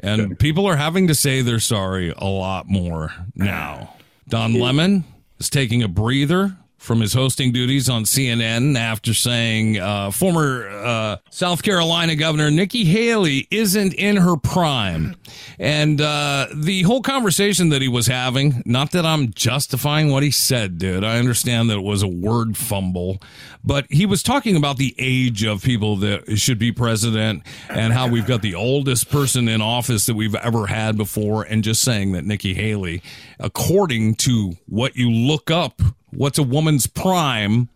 And 0.04 0.38
people 0.38 0.66
are 0.68 0.76
having 0.76 1.08
to 1.08 1.16
say 1.16 1.42
they're 1.42 1.60
sorry 1.60 2.14
a 2.16 2.26
lot 2.26 2.68
more 2.68 3.14
now. 3.36 3.96
Don 4.28 4.54
Lemon 4.54 5.06
is 5.40 5.50
taking 5.50 5.82
a 5.82 5.88
breather 5.88 6.58
from 6.84 7.00
his 7.00 7.14
hosting 7.14 7.54
duties 7.54 7.88
on 7.88 8.04
CNN 8.04 8.78
after 8.78 9.14
saying 9.14 9.80
uh, 9.80 10.12
former 10.12 10.68
uh, 10.68 11.18
South 11.30 11.64
Carolina 11.64 12.14
Governor 12.14 12.52
Nikki 12.52 12.84
Haley 12.84 13.48
isn't 13.50 13.94
in 13.94 14.18
her 14.18 14.36
prime. 14.36 15.16
And 15.58 16.02
uh, 16.02 16.48
the 16.54 16.82
whole 16.82 17.02
conversation 17.02 17.70
that 17.70 17.82
he 17.82 17.88
was 17.88 18.08
having, 18.08 18.62
not 18.66 18.92
that 18.92 19.06
I'm 19.06 19.32
justifying 19.32 20.12
what 20.12 20.24
he 20.24 20.32
said, 20.32 20.78
dude. 20.78 21.06
I 21.06 21.20
understand 21.20 21.70
that 21.70 21.78
it 21.78 21.84
was 21.84 22.04
a 22.04 22.08
word 22.08 22.58
fumble, 22.58 23.22
but 23.64 23.86
he 23.90 24.06
was 24.06 24.22
talking 24.22 24.58
about 24.58 24.76
the 24.76 24.94
age 24.98 25.46
of 25.46 25.64
people 25.64 25.96
that 25.98 26.38
should 26.38 26.60
be 26.60 26.74
president 26.74 27.44
and 27.70 27.94
how 27.94 28.10
we've 28.10 28.28
got 28.28 28.42
the 28.42 28.56
oldest 28.56 29.10
person 29.10 29.48
in 29.48 29.62
office 29.62 30.06
that 30.08 30.16
we've 30.16 30.36
ever 30.36 30.68
had 30.68 30.98
before, 30.98 31.44
and 31.44 31.64
just 31.64 31.82
saying 31.82 32.12
that 32.12 32.26
Nikki 32.26 32.54
Haley, 32.54 33.02
according 33.40 34.16
to 34.16 34.58
what 34.66 34.98
you 34.98 35.10
look 35.10 35.50
up, 35.50 35.82
what's 36.16 36.38
a 36.38 36.44
woman's 36.44 36.88
prime 36.88 37.70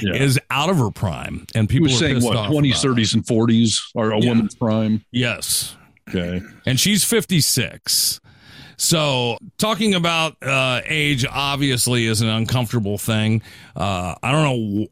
Yeah. 0.00 0.14
is 0.14 0.38
out 0.50 0.70
of 0.70 0.78
her 0.78 0.90
prime. 0.90 1.46
And 1.54 1.68
people 1.68 1.88
are 1.88 1.90
saying 1.90 2.22
what 2.22 2.36
off 2.36 2.50
20s, 2.50 2.82
30s, 2.82 3.14
and 3.14 3.24
40s 3.26 3.80
are 3.96 4.12
a 4.12 4.20
Yeah. 4.20 4.28
woman's 4.30 4.54
prime. 4.54 5.04
Yes. 5.12 5.76
Okay. 6.08 6.40
And 6.66 6.78
she's 6.80 7.04
56. 7.04 8.20
So, 8.76 9.36
talking 9.58 9.94
about 9.94 10.36
uh, 10.42 10.80
age 10.86 11.26
obviously 11.30 12.06
is 12.06 12.22
an 12.22 12.28
uncomfortable 12.28 12.96
thing. 12.96 13.42
Uh, 13.76 14.14
I 14.22 14.32
don't 14.32 14.44
know. 14.44 14.86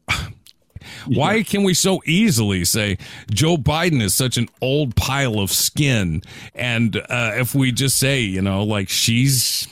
Why 1.07 1.43
can 1.43 1.63
we 1.63 1.73
so 1.73 1.99
easily 2.05 2.65
say 2.65 2.97
Joe 3.31 3.57
Biden 3.57 4.01
is 4.01 4.13
such 4.15 4.37
an 4.37 4.47
old 4.61 4.95
pile 4.95 5.39
of 5.39 5.51
skin? 5.51 6.21
And 6.55 6.95
uh, 6.97 7.31
if 7.35 7.53
we 7.53 7.71
just 7.71 7.97
say, 7.99 8.21
you 8.21 8.41
know, 8.41 8.63
like 8.63 8.89
she's 8.89 9.67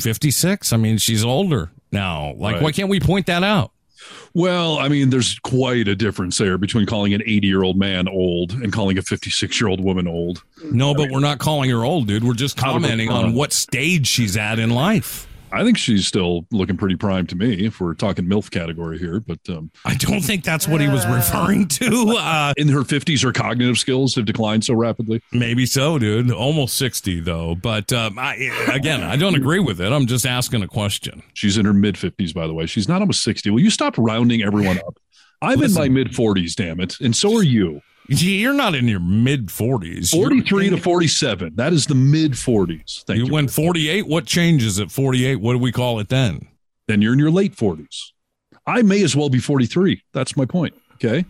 56, 0.00 0.72
I 0.72 0.76
mean, 0.76 0.98
she's 0.98 1.24
older 1.24 1.70
now. 1.96 2.34
Like, 2.36 2.54
Right. 2.54 2.62
why 2.62 2.72
can't 2.72 2.88
we 2.88 3.00
point 3.00 3.26
that 3.26 3.42
out? 3.42 3.72
Well, 4.34 4.78
I 4.78 4.88
mean, 4.88 5.10
there's 5.10 5.38
quite 5.40 5.88
a 5.88 5.96
difference 5.96 6.36
there 6.38 6.58
between 6.58 6.86
calling 6.86 7.14
an 7.14 7.22
80 7.24 7.46
year 7.46 7.62
old 7.62 7.76
man 7.78 8.06
old 8.06 8.52
and 8.52 8.72
calling 8.72 8.98
a 8.98 9.02
56 9.02 9.60
year 9.60 9.68
old 9.68 9.80
woman 9.80 10.06
old. 10.06 10.42
No, 10.70 10.94
but 10.94 11.10
we're 11.10 11.20
not 11.20 11.38
calling 11.38 11.70
her 11.70 11.84
old, 11.84 12.06
dude. 12.06 12.22
We're 12.22 12.34
just 12.34 12.58
Out 12.62 12.76
of 12.76 12.82
her 12.82 12.88
commenting 12.88 13.08
on 13.10 13.32
what 13.34 13.52
stage 13.52 14.06
she's 14.06 14.36
at 14.36 14.58
in 14.58 14.70
life. 14.70 15.26
I 15.56 15.64
think 15.64 15.78
she's 15.78 16.06
still 16.06 16.46
looking 16.50 16.76
pretty 16.76 16.96
prime 16.96 17.26
to 17.28 17.36
me 17.36 17.64
if 17.66 17.80
we're 17.80 17.94
talking 17.94 18.26
MILF 18.26 18.50
category 18.50 18.98
here. 18.98 19.20
But 19.20 19.38
um, 19.48 19.70
I 19.84 19.94
don't 19.94 20.20
think 20.20 20.44
that's 20.44 20.68
what 20.68 20.80
he 20.80 20.88
was 20.88 21.06
referring 21.06 21.68
to. 21.68 22.14
Uh, 22.18 22.52
in 22.56 22.68
her 22.68 22.80
50s, 22.80 23.22
her 23.22 23.32
cognitive 23.32 23.78
skills 23.78 24.14
have 24.16 24.26
declined 24.26 24.64
so 24.64 24.74
rapidly. 24.74 25.22
maybe 25.32 25.64
so, 25.64 25.98
dude. 25.98 26.30
Almost 26.30 26.76
60, 26.76 27.20
though. 27.20 27.54
But 27.54 27.92
um, 27.92 28.18
I, 28.18 28.34
again, 28.72 29.02
I 29.02 29.16
don't 29.16 29.34
agree 29.34 29.60
with 29.60 29.80
it. 29.80 29.92
I'm 29.92 30.06
just 30.06 30.26
asking 30.26 30.62
a 30.62 30.68
question. 30.68 31.22
She's 31.34 31.56
in 31.56 31.64
her 31.64 31.72
mid 31.72 31.94
50s, 31.94 32.34
by 32.34 32.46
the 32.46 32.54
way. 32.54 32.66
She's 32.66 32.88
not 32.88 33.00
almost 33.00 33.22
60. 33.22 33.50
Will 33.50 33.60
you 33.60 33.70
stop 33.70 33.96
rounding 33.96 34.42
everyone 34.42 34.78
up? 34.78 34.98
I'm 35.42 35.58
Listen. 35.58 35.82
in 35.82 35.92
my 35.92 36.00
mid 36.00 36.08
40s, 36.08 36.54
damn 36.54 36.80
it. 36.80 37.00
And 37.00 37.14
so 37.16 37.34
are 37.36 37.42
you. 37.42 37.80
You're 38.08 38.54
not 38.54 38.74
in 38.74 38.88
your 38.88 39.00
mid 39.00 39.46
40s. 39.46 40.10
43 40.10 40.70
to 40.70 40.76
47. 40.76 41.54
That 41.56 41.72
is 41.72 41.86
the 41.86 41.94
mid 41.94 42.32
40s. 42.32 43.04
Thank 43.04 43.18
you. 43.18 43.26
You 43.26 43.32
went 43.32 43.50
48. 43.50 44.06
What 44.06 44.26
changes 44.26 44.78
at 44.78 44.90
48? 44.90 45.36
What 45.36 45.52
do 45.52 45.58
we 45.58 45.72
call 45.72 45.98
it 46.00 46.08
then? 46.08 46.48
then 46.86 47.02
you're 47.02 47.12
in 47.12 47.18
your 47.18 47.30
late 47.30 47.54
40s. 47.54 48.12
I 48.66 48.82
may 48.82 49.02
as 49.02 49.14
well 49.14 49.28
be 49.28 49.38
43. 49.38 50.02
That's 50.12 50.36
my 50.36 50.44
point. 50.44 50.74
Okay. 50.94 51.24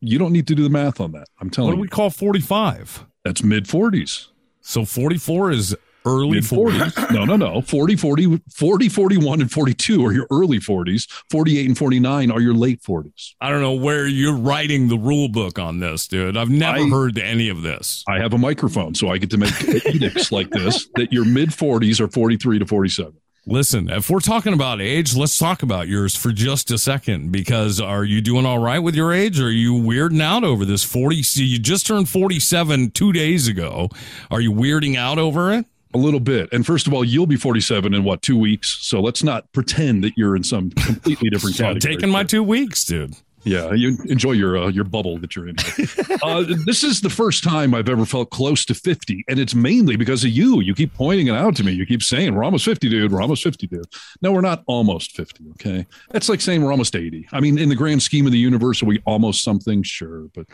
You 0.00 0.18
don't 0.18 0.32
need 0.32 0.46
to 0.48 0.54
do 0.54 0.62
the 0.62 0.70
math 0.70 1.00
on 1.00 1.12
that. 1.12 1.26
I'm 1.40 1.50
telling. 1.50 1.68
What 1.68 1.72
telling 1.72 1.76
do 1.76 1.80
we 1.80 1.86
you. 1.86 1.90
call 1.90 2.10
45? 2.10 3.06
That's 3.24 3.42
mid 3.42 3.66
40s. 3.66 4.28
So 4.60 4.84
44 4.84 5.50
is 5.50 5.76
early 6.06 6.36
Mid 6.36 6.44
40s. 6.44 6.90
40s. 6.92 7.10
no, 7.14 7.24
no, 7.24 7.36
no. 7.36 7.60
40, 7.62 7.96
40, 7.96 8.40
40, 8.54 8.88
41, 8.88 9.40
and 9.40 9.50
42 9.52 10.04
are 10.06 10.12
your 10.12 10.26
early 10.30 10.58
40s. 10.58 11.08
48 11.30 11.66
and 11.66 11.78
49 11.78 12.30
are 12.30 12.40
your 12.40 12.54
late 12.54 12.82
40s. 12.82 13.34
I 13.40 13.50
don't 13.50 13.60
know 13.60 13.74
where 13.74 14.06
you're 14.06 14.36
writing 14.36 14.88
the 14.88 14.98
rule 14.98 15.28
book 15.28 15.58
on 15.58 15.80
this, 15.80 16.06
dude. 16.06 16.36
I've 16.36 16.50
never 16.50 16.78
I- 16.78 16.88
heard 16.88 17.18
any 17.18 17.48
of 17.48 17.62
this. 17.62 18.04
I 18.08 18.18
have 18.18 18.32
a 18.32 18.38
microphone, 18.38 18.94
so 18.94 19.08
I 19.10 19.18
get 19.18 19.30
to 19.30 19.38
make 19.38 19.52
edicts 19.86 20.32
like 20.32 20.50
this 20.50 20.88
that 20.96 21.12
your 21.12 21.24
mid 21.24 21.50
40s 21.50 22.00
are 22.00 22.08
43 22.08 22.58
to 22.60 22.66
47. 22.66 23.12
Listen, 23.46 23.88
if 23.88 24.10
we're 24.10 24.20
talking 24.20 24.52
about 24.52 24.82
age, 24.82 25.16
let's 25.16 25.38
talk 25.38 25.62
about 25.62 25.88
yours 25.88 26.14
for 26.14 26.30
just 26.30 26.70
a 26.70 26.76
second. 26.78 27.32
Because 27.32 27.80
are 27.80 28.04
you 28.04 28.20
doing 28.20 28.44
all 28.44 28.58
right 28.58 28.78
with 28.78 28.94
your 28.94 29.12
age? 29.14 29.40
Or 29.40 29.46
are 29.46 29.50
you 29.50 29.72
weirding 29.72 30.20
out 30.20 30.44
over 30.44 30.66
this 30.66 30.84
40? 30.84 31.22
See, 31.22 31.44
you 31.44 31.58
just 31.58 31.86
turned 31.86 32.08
47 32.10 32.90
two 32.90 33.12
days 33.14 33.48
ago. 33.48 33.88
Are 34.30 34.42
you 34.42 34.52
weirding 34.52 34.94
out 34.96 35.18
over 35.18 35.50
it? 35.52 35.64
A 35.92 35.98
little 35.98 36.20
bit. 36.20 36.48
And 36.52 36.64
first 36.64 36.86
of 36.86 36.94
all, 36.94 37.04
you'll 37.04 37.26
be 37.26 37.36
47 37.36 37.94
in 37.94 38.04
what, 38.04 38.22
two 38.22 38.38
weeks? 38.38 38.78
So 38.80 39.00
let's 39.00 39.24
not 39.24 39.50
pretend 39.52 40.04
that 40.04 40.12
you're 40.16 40.36
in 40.36 40.44
some 40.44 40.70
completely 40.70 41.30
different 41.32 41.56
So 41.56 41.66
I'm 41.66 41.80
taking 41.80 42.10
my 42.10 42.22
two 42.22 42.42
weeks, 42.42 42.84
dude. 42.84 43.16
Yeah, 43.42 43.72
you 43.72 43.96
enjoy 44.04 44.32
your 44.32 44.58
uh, 44.58 44.68
your 44.68 44.84
bubble 44.84 45.18
that 45.18 45.34
you're 45.34 45.48
in. 45.48 45.56
uh, 46.22 46.44
this 46.66 46.84
is 46.84 47.00
the 47.00 47.08
first 47.08 47.42
time 47.42 47.74
I've 47.74 47.88
ever 47.88 48.04
felt 48.04 48.30
close 48.30 48.66
to 48.66 48.74
50, 48.74 49.24
and 49.28 49.38
it's 49.38 49.54
mainly 49.54 49.96
because 49.96 50.24
of 50.24 50.30
you. 50.30 50.60
You 50.60 50.74
keep 50.74 50.92
pointing 50.92 51.28
it 51.28 51.34
out 51.34 51.56
to 51.56 51.64
me. 51.64 51.72
You 51.72 51.86
keep 51.86 52.02
saying 52.02 52.34
we're 52.34 52.44
almost 52.44 52.66
50, 52.66 52.90
dude. 52.90 53.12
We're 53.12 53.22
almost 53.22 53.42
50, 53.42 53.66
dude. 53.66 53.86
No, 54.20 54.32
we're 54.32 54.42
not 54.42 54.62
almost 54.66 55.16
50. 55.16 55.44
Okay, 55.52 55.86
that's 56.10 56.28
like 56.28 56.42
saying 56.42 56.62
we're 56.62 56.70
almost 56.70 56.94
80. 56.94 57.28
I 57.32 57.40
mean, 57.40 57.58
in 57.58 57.70
the 57.70 57.74
grand 57.74 58.02
scheme 58.02 58.26
of 58.26 58.32
the 58.32 58.38
universe, 58.38 58.82
are 58.82 58.86
we 58.86 59.00
almost 59.06 59.42
something? 59.42 59.82
Sure, 59.82 60.26
but 60.34 60.46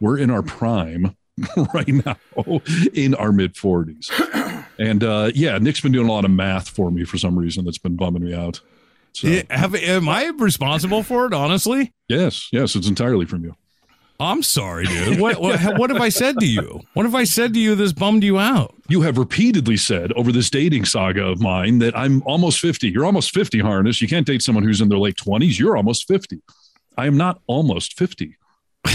we're 0.00 0.16
in 0.16 0.30
our 0.30 0.42
prime 0.42 1.14
right 1.74 1.88
now, 1.88 2.16
in 2.92 3.14
our 3.14 3.32
mid 3.32 3.54
40s. 3.54 4.10
And 4.78 5.04
uh, 5.04 5.30
yeah, 5.34 5.58
Nick's 5.58 5.80
been 5.80 5.92
doing 5.92 6.08
a 6.08 6.12
lot 6.12 6.24
of 6.24 6.30
math 6.30 6.68
for 6.68 6.90
me 6.90 7.04
for 7.04 7.18
some 7.18 7.38
reason. 7.38 7.64
That's 7.64 7.78
been 7.78 7.96
bumming 7.96 8.24
me 8.24 8.34
out. 8.34 8.60
So, 9.12 9.42
have, 9.50 9.74
am 9.74 10.08
I 10.08 10.26
responsible 10.38 11.02
for 11.02 11.26
it, 11.26 11.34
honestly? 11.34 11.92
yes, 12.08 12.48
yes, 12.52 12.76
it's 12.76 12.88
entirely 12.88 13.26
from 13.26 13.44
you. 13.44 13.56
I'm 14.20 14.42
sorry, 14.42 14.84
dude. 14.84 15.18
What, 15.18 15.40
what, 15.40 15.58
what 15.78 15.90
have 15.90 16.00
I 16.00 16.10
said 16.10 16.38
to 16.40 16.46
you? 16.46 16.82
What 16.92 17.04
have 17.06 17.14
I 17.14 17.24
said 17.24 17.54
to 17.54 17.58
you 17.58 17.74
that's 17.74 17.94
bummed 17.94 18.22
you 18.22 18.38
out? 18.38 18.74
you 18.90 19.02
have 19.02 19.16
repeatedly 19.18 19.76
said 19.76 20.12
over 20.12 20.32
this 20.32 20.50
dating 20.50 20.84
saga 20.84 21.24
of 21.24 21.40
mine 21.40 21.78
that 21.78 21.96
I'm 21.96 22.22
almost 22.24 22.58
50. 22.58 22.88
You're 22.88 23.06
almost 23.06 23.32
50, 23.32 23.60
Harness. 23.60 24.02
You 24.02 24.08
can't 24.08 24.26
date 24.26 24.42
someone 24.42 24.64
who's 24.64 24.80
in 24.80 24.88
their 24.88 24.98
late 24.98 25.14
20s. 25.14 25.60
You're 25.60 25.76
almost 25.76 26.08
50. 26.08 26.42
I 26.98 27.06
am 27.06 27.16
not 27.16 27.40
almost 27.46 27.96
50, 27.96 28.36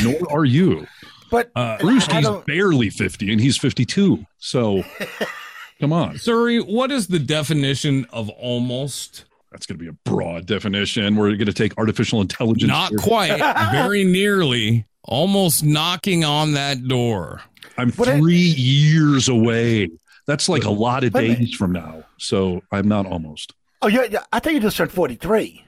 nor 0.04 0.16
are 0.30 0.44
you. 0.44 0.86
But 1.32 1.51
Uh, 1.55 1.77
I 1.79 1.82
Brewski's 1.84 2.46
barely 2.46 2.89
50 2.89 3.32
and 3.32 3.41
he's 3.41 3.58
52. 3.58 4.25
So 4.38 4.84
come 5.79 5.94
on. 5.94 6.17
Siri, 6.17 6.60
what 6.60 6.91
is 6.91 7.08
the 7.08 7.20
definition 7.20 8.05
of 8.12 8.29
almost? 8.29 9.25
That's 9.51 9.65
going 9.65 9.77
to 9.77 9.84
be 9.84 9.89
a 9.89 9.94
broad 10.10 10.46
definition. 10.46 11.15
We're 11.15 11.29
going 11.36 11.46
to 11.46 11.53
take 11.53 11.77
artificial 11.77 12.20
intelligence. 12.22 12.67
Not 12.70 12.89
here. 12.89 13.00
quite, 13.00 13.38
very 13.72 14.03
nearly, 14.03 14.85
almost 15.03 15.64
knocking 15.64 16.24
on 16.25 16.53
that 16.53 16.88
door. 16.88 17.42
I'm 17.77 17.92
What 17.94 18.09
I- 18.09 18.20
three 18.20 18.35
years 18.35 19.29
away. 19.29 19.90
That's 20.27 20.50
like 20.50 20.64
a 20.66 20.72
lot 20.72 21.03
of 21.03 21.14
Wait 21.14 21.22
minute. 21.29 21.40
days 21.40 21.53
from 21.53 21.72
now. 21.72 22.03
So 22.18 22.61
I'm 22.72 22.88
not 22.88 23.05
almost. 23.05 23.53
oh, 23.83 23.88
yeah, 23.88 24.05
yeah, 24.09 24.24
I 24.33 24.40
think 24.40 24.55
you 24.55 24.59
just 24.59 24.75
turned 24.75 24.92
43. 24.92 25.64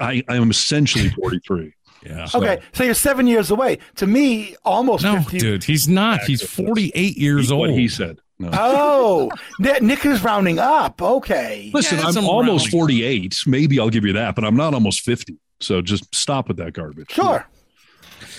I, 0.00 0.22
I 0.28 0.36
am 0.36 0.50
essentially 0.50 1.08
43. 1.10 1.72
Yeah. 2.04 2.26
Okay, 2.34 2.60
so 2.72 2.84
you're 2.84 2.94
seven 2.94 3.26
years 3.26 3.50
away. 3.50 3.78
To 3.96 4.06
me, 4.06 4.56
almost 4.64 5.04
No, 5.04 5.16
50. 5.22 5.38
dude, 5.38 5.64
he's 5.64 5.88
not. 5.88 6.22
He's 6.22 6.42
48 6.42 7.16
years 7.16 7.52
what 7.52 7.70
old. 7.70 7.78
he 7.78 7.88
said. 7.88 8.18
No. 8.38 8.50
Oh, 8.52 9.30
Nick 9.60 9.82
Nick 9.82 10.04
is 10.04 10.22
rounding 10.24 10.58
up. 10.58 11.00
Okay. 11.00 11.70
Listen, 11.72 11.98
Yeah, 11.98 12.06
I'm 12.08 12.24
almost 12.24 12.66
rounding. 12.72 12.80
48. 12.80 13.36
Maybe 13.46 13.78
I'll 13.78 13.90
give 13.90 14.04
you 14.04 14.12
that, 14.14 14.34
but 14.34 14.44
I'm 14.44 14.56
not 14.56 14.74
almost 14.74 15.00
50. 15.02 15.36
So 15.60 15.80
just 15.80 16.12
stop 16.14 16.48
with 16.48 16.56
that 16.56 16.72
garbage. 16.72 17.10
Sure. 17.12 17.46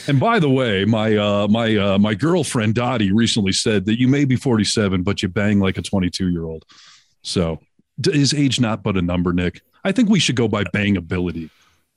And 0.08 0.20
by 0.20 0.40
the 0.40 0.50
way, 0.50 0.84
my 0.84 1.16
uh, 1.16 1.48
my 1.48 1.78
uh, 1.78 1.98
my 1.98 2.14
girlfriend 2.16 2.76
Dottie 2.76 3.14
recently 3.14 3.54
said 3.54 3.86
that 3.86 3.98
you 3.98 4.10
may 4.10 4.26
be 4.26 4.36
47, 4.36 5.04
but 5.04 5.24
you 5.24 5.30
bang 5.30 5.62
like 5.62 5.78
a 5.78 5.82
22 5.82 6.30
year 6.30 6.44
old. 6.44 6.66
So 7.22 7.60
is 8.08 8.34
age 8.34 8.60
not 8.60 8.84
but 8.84 8.98
a 8.98 9.02
number, 9.02 9.32
Nick? 9.32 9.62
I 9.86 9.94
think 9.94 10.10
we 10.10 10.20
should 10.20 10.36
go 10.36 10.50
by 10.50 10.66
bangability. 10.66 11.50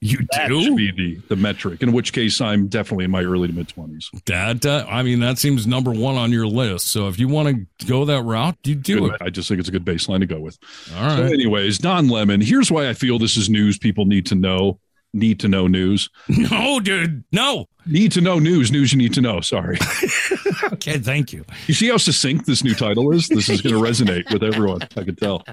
You 0.06 0.18
That 0.32 0.48
do? 0.48 0.62
should 0.62 0.76
be 0.76 0.90
the, 0.90 1.14
the 1.28 1.36
metric. 1.36 1.82
In 1.82 1.92
which 1.92 2.12
case, 2.12 2.40
I'm 2.40 2.68
definitely 2.68 3.04
in 3.06 3.10
my 3.10 3.22
early 3.22 3.48
to 3.48 3.54
mid 3.54 3.68
20s. 3.68 4.06
That, 4.26 4.64
uh, 4.64 4.86
I 4.88 5.02
mean, 5.02 5.20
that 5.20 5.38
seems 5.38 5.66
number 5.66 5.90
one 5.92 6.16
on 6.16 6.32
your 6.32 6.46
list. 6.46 6.88
So 6.88 7.08
if 7.08 7.18
you 7.18 7.28
want 7.28 7.48
to 7.78 7.86
go 7.86 8.04
that 8.04 8.22
route, 8.22 8.56
you 8.64 8.74
do 8.74 9.06
it. 9.06 9.20
I 9.20 9.30
just 9.30 9.48
think 9.48 9.60
it's 9.60 9.68
a 9.68 9.72
good 9.72 9.84
baseline 9.84 10.20
to 10.20 10.26
go 10.26 10.40
with. 10.40 10.58
All 10.96 11.16
So, 11.16 11.22
anyways, 11.24 11.78
Don 11.78 12.08
Lemon. 12.08 12.40
Here's 12.40 12.70
why 12.70 12.88
I 12.88 12.94
feel 12.94 13.18
this 13.18 13.36
is 13.36 13.48
news 13.50 13.78
people 13.78 14.04
need 14.06 14.26
to 14.26 14.34
know. 14.34 14.78
Need 15.12 15.40
to 15.40 15.48
know 15.48 15.66
news. 15.66 16.10
No, 16.28 16.78
dude. 16.80 17.24
No. 17.32 17.66
Need 17.86 18.12
to 18.12 18.20
know 18.20 18.38
news. 18.38 18.70
News 18.70 18.92
you 18.92 18.98
need 18.98 19.14
to 19.14 19.20
know. 19.20 19.40
Sorry. 19.40 19.78
Okay. 20.72 20.98
Thank 20.98 21.32
you. 21.32 21.44
You 21.68 21.74
see 21.74 21.88
how 21.88 21.96
succinct 21.96 22.46
this 22.46 22.64
new 22.64 22.74
title 22.74 23.12
is? 23.12 23.28
This 23.28 23.48
is 23.48 23.60
going 23.60 23.74
to 23.76 23.80
resonate 23.80 24.30
with 24.32 24.42
everyone. 24.42 24.82
I 24.82 25.04
can 25.04 25.14
tell. 25.16 25.44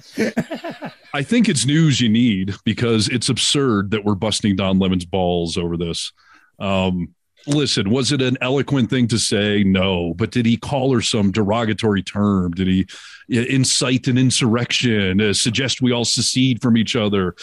I 1.13 1.21
think 1.21 1.47
it's 1.47 1.65
news 1.65 2.01
you 2.01 2.09
need 2.09 2.55
because 2.65 3.07
it's 3.07 3.29
absurd 3.29 3.91
that 3.91 4.03
we're 4.03 4.15
busting 4.15 4.55
Don 4.55 4.79
Lemon's 4.79 5.05
balls 5.05 5.57
over 5.57 5.77
this. 5.77 6.11
Um, 6.59 7.13
listen, 7.45 7.89
was 7.91 8.11
it 8.11 8.21
an 8.21 8.37
eloquent 8.41 8.89
thing 8.89 9.07
to 9.09 9.19
say? 9.19 9.63
No. 9.63 10.15
But 10.15 10.31
did 10.31 10.45
he 10.45 10.57
call 10.57 10.91
her 10.93 11.01
some 11.01 11.31
derogatory 11.31 12.01
term? 12.01 12.51
Did 12.51 12.67
he 12.67 12.87
incite 13.29 14.07
an 14.07 14.17
insurrection, 14.17 15.21
uh, 15.21 15.33
suggest 15.33 15.81
we 15.81 15.91
all 15.91 16.05
secede 16.05 16.61
from 16.61 16.77
each 16.77 16.95
other? 16.95 17.35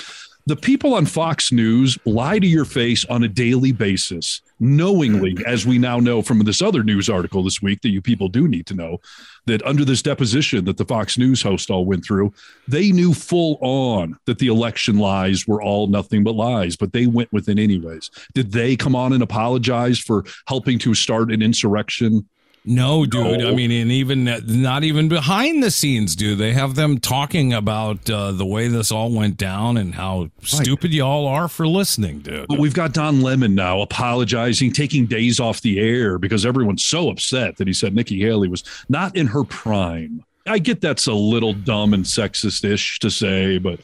The 0.47 0.57
people 0.57 0.95
on 0.95 1.07
Fox 1.07 1.53
News 1.53 1.99
lie 2.05 2.39
to 2.39 2.47
your 2.47 2.65
face 2.65 3.05
on 3.05 3.23
a 3.23 3.29
daily 3.29 3.73
basis, 3.73 4.41
knowingly, 4.59 5.35
mm. 5.35 5.45
as 5.45 5.67
we 5.67 5.79
now 5.79 5.99
know 5.99 6.23
from 6.23 6.39
this 6.41 6.63
other 6.63 6.83
news 6.83 7.09
article 7.09 7.43
this 7.43 7.61
week 7.61 7.83
that 7.83 7.91
you 7.91 8.01
people 8.01 8.29
do 8.29 8.49
need 8.49 8.67
to 8.67 8.75
know, 8.75 8.99
that 9.47 9.65
under 9.67 9.85
this 9.85 10.03
deposition 10.03 10.65
that 10.65 10.77
the 10.77 10.85
Fox 10.85 11.19
News 11.19 11.43
host 11.43 11.71
all 11.71 11.85
went 11.85 12.05
through, 12.05 12.33
they 12.67 12.91
knew 12.91 13.13
full 13.13 13.59
on 13.61 14.19
that 14.25 14.39
the 14.39 14.49
election 14.49 14.99
lies 14.99 15.47
were 15.47 15.63
all 15.63 15.87
nothing 15.87 16.25
but 16.25 16.35
lies, 16.35 16.77
but 16.77 16.93
they 16.93 17.07
went 17.07 17.33
with 17.33 17.49
it 17.49 17.59
anyways. 17.59 18.11
Did 18.35 18.53
they 18.53 18.77
come 18.77 18.97
on 18.97 19.13
and 19.13 19.23
apologize 19.23 19.99
for 19.99 20.25
helping 20.47 20.79
to 20.81 20.95
start 20.95 21.31
an 21.31 21.43
insurrection? 21.43 22.27
No, 22.65 23.07
dude. 23.07 23.41
No. 23.41 23.49
I 23.49 23.55
mean, 23.55 23.71
and 23.71 23.91
even 23.91 24.25
not 24.25 24.85
even 24.85 25.09
behind 25.09 25.63
the 25.63 25.71
scenes, 25.71 26.15
dude. 26.15 26.39
They 26.39 26.53
have 26.53 26.75
them 26.75 26.99
talking 26.99 27.55
about 27.55 28.09
uh, 28.11 28.33
the 28.33 28.45
way 28.45 28.69
this 28.69 28.93
all 28.93 29.11
went 29.11 29.39
down 29.39 29.77
and 29.79 29.95
how 29.95 30.31
stupid 30.43 30.93
y'all 30.93 31.27
are 31.27 31.49
for 31.49 31.67
listening, 31.67 32.21
dude. 32.21 32.49
But 32.49 32.59
we've 32.59 32.75
got 32.75 32.93
Don 32.93 33.23
Lemon 33.23 33.55
now 33.55 33.81
apologizing, 33.81 34.73
taking 34.73 35.07
days 35.07 35.41
off 35.41 35.63
the 35.63 35.81
air 35.81 36.19
because 36.19 36.45
everyone's 36.45 36.85
so 36.85 37.09
upset 37.09 37.57
that 37.57 37.67
he 37.67 37.73
said 37.73 37.95
Nikki 37.95 38.21
Haley 38.21 38.49
was 38.49 38.63
not 38.89 39.17
in 39.17 39.29
her 39.29 39.45
prime. 39.45 40.25
I 40.47 40.59
get 40.59 40.81
that's 40.81 41.07
a 41.07 41.13
little 41.13 41.53
dumb 41.53 41.95
and 41.95 42.05
sexist 42.05 42.65
ish 42.65 42.99
to 43.01 43.11
say, 43.11 43.59
but 43.59 43.81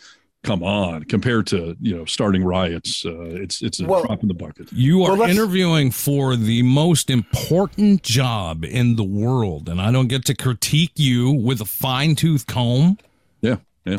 come 0.47 0.63
on, 0.63 1.05
compared 1.05 1.47
to 1.49 1.77
you 1.83 1.95
know 1.95 2.05
starting 2.07 2.43
riots, 2.43 3.05
uh, 3.05 3.13
it's 3.21 3.61
it's 3.61 3.81
a 3.81 3.85
Well- 3.85 4.05
drop 4.07 4.23
in 4.23 4.29
the 4.29 4.35
bucket. 4.35 4.73
You 4.73 5.03
are 5.03 5.17
Well, 5.17 5.29
interviewing 5.29 5.91
for 5.91 6.37
the 6.37 6.63
most 6.63 7.11
important 7.11 8.03
job 8.03 8.65
in 8.65 8.97
the 8.97 9.05
world, 9.05 9.69
and 9.69 9.81
I 9.81 9.91
don't 9.93 10.09
get 10.09 10.25
to 10.27 10.35
critique 10.35 10.93
you 10.95 11.33
with 11.33 11.61
a 11.61 11.65
fine 11.67 12.15
tooth 12.15 12.47
comb. 12.47 12.97
Yeah, 13.43 13.57
yeah. 13.85 13.99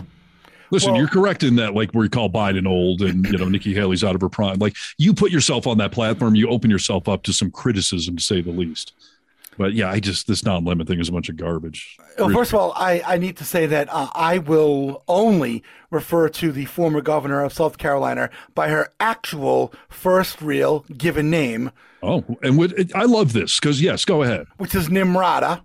Listen, 0.72 0.92
Well- 0.92 1.00
you're 1.02 1.08
correct 1.10 1.44
in 1.44 1.56
that, 1.58 1.76
like 1.76 1.94
we 1.94 2.10
call 2.10 2.30
Biden 2.30 2.68
old, 2.68 3.02
and 3.02 3.26
you 3.26 3.38
know 3.38 3.48
Nikki 3.50 3.74
Haley's 3.74 4.04
out 4.04 4.16
of 4.16 4.22
her 4.22 4.30
prime. 4.30 4.58
Like 4.60 4.76
you 4.98 5.14
put 5.14 5.32
yourself 5.32 5.68
on 5.68 5.78
that 5.78 5.92
platform, 5.92 6.34
you 6.36 6.50
open 6.50 6.70
yourself 6.72 7.08
up 7.08 7.24
to 7.24 7.34
some 7.34 7.52
criticism, 7.52 8.16
to 8.18 8.24
say 8.24 8.42
the 8.42 8.52
least. 8.52 8.94
But 9.58 9.74
yeah, 9.74 9.90
I 9.90 10.00
just 10.00 10.28
this 10.28 10.42
Don 10.42 10.64
Lemon 10.66 10.86
thing 10.86 11.00
is 11.00 11.10
a 11.10 11.12
bunch 11.12 11.30
of 11.30 11.36
garbage. 11.38 11.98
Well, 12.20 12.30
first 12.30 12.54
of 12.54 12.60
all, 12.60 12.74
I, 12.76 13.02
I 13.06 13.18
need 13.18 13.38
to 13.38 13.44
say 13.46 13.66
that 13.66 13.88
uh, 13.92 14.10
I 14.14 14.38
will 14.38 15.04
only 15.08 15.64
refer 15.90 16.30
to 16.30 16.52
the 16.52 16.66
former 16.66 17.02
governor 17.02 17.44
of 17.44 17.54
South 17.54 17.78
Carolina 17.78 18.30
by 18.54 18.70
her 18.70 18.92
actual 19.00 19.74
first 19.90 20.42
real 20.42 20.86
given 20.98 21.30
name, 21.30 21.72
Oh, 22.04 22.24
and 22.44 22.58
what, 22.60 22.74
I 22.94 23.06
love 23.06 23.34
this 23.34 23.60
because 23.60 23.82
yes, 23.82 24.06
go 24.06 24.22
ahead, 24.22 24.46
which 24.58 24.76
is 24.76 24.88
Nimrata, 24.90 25.62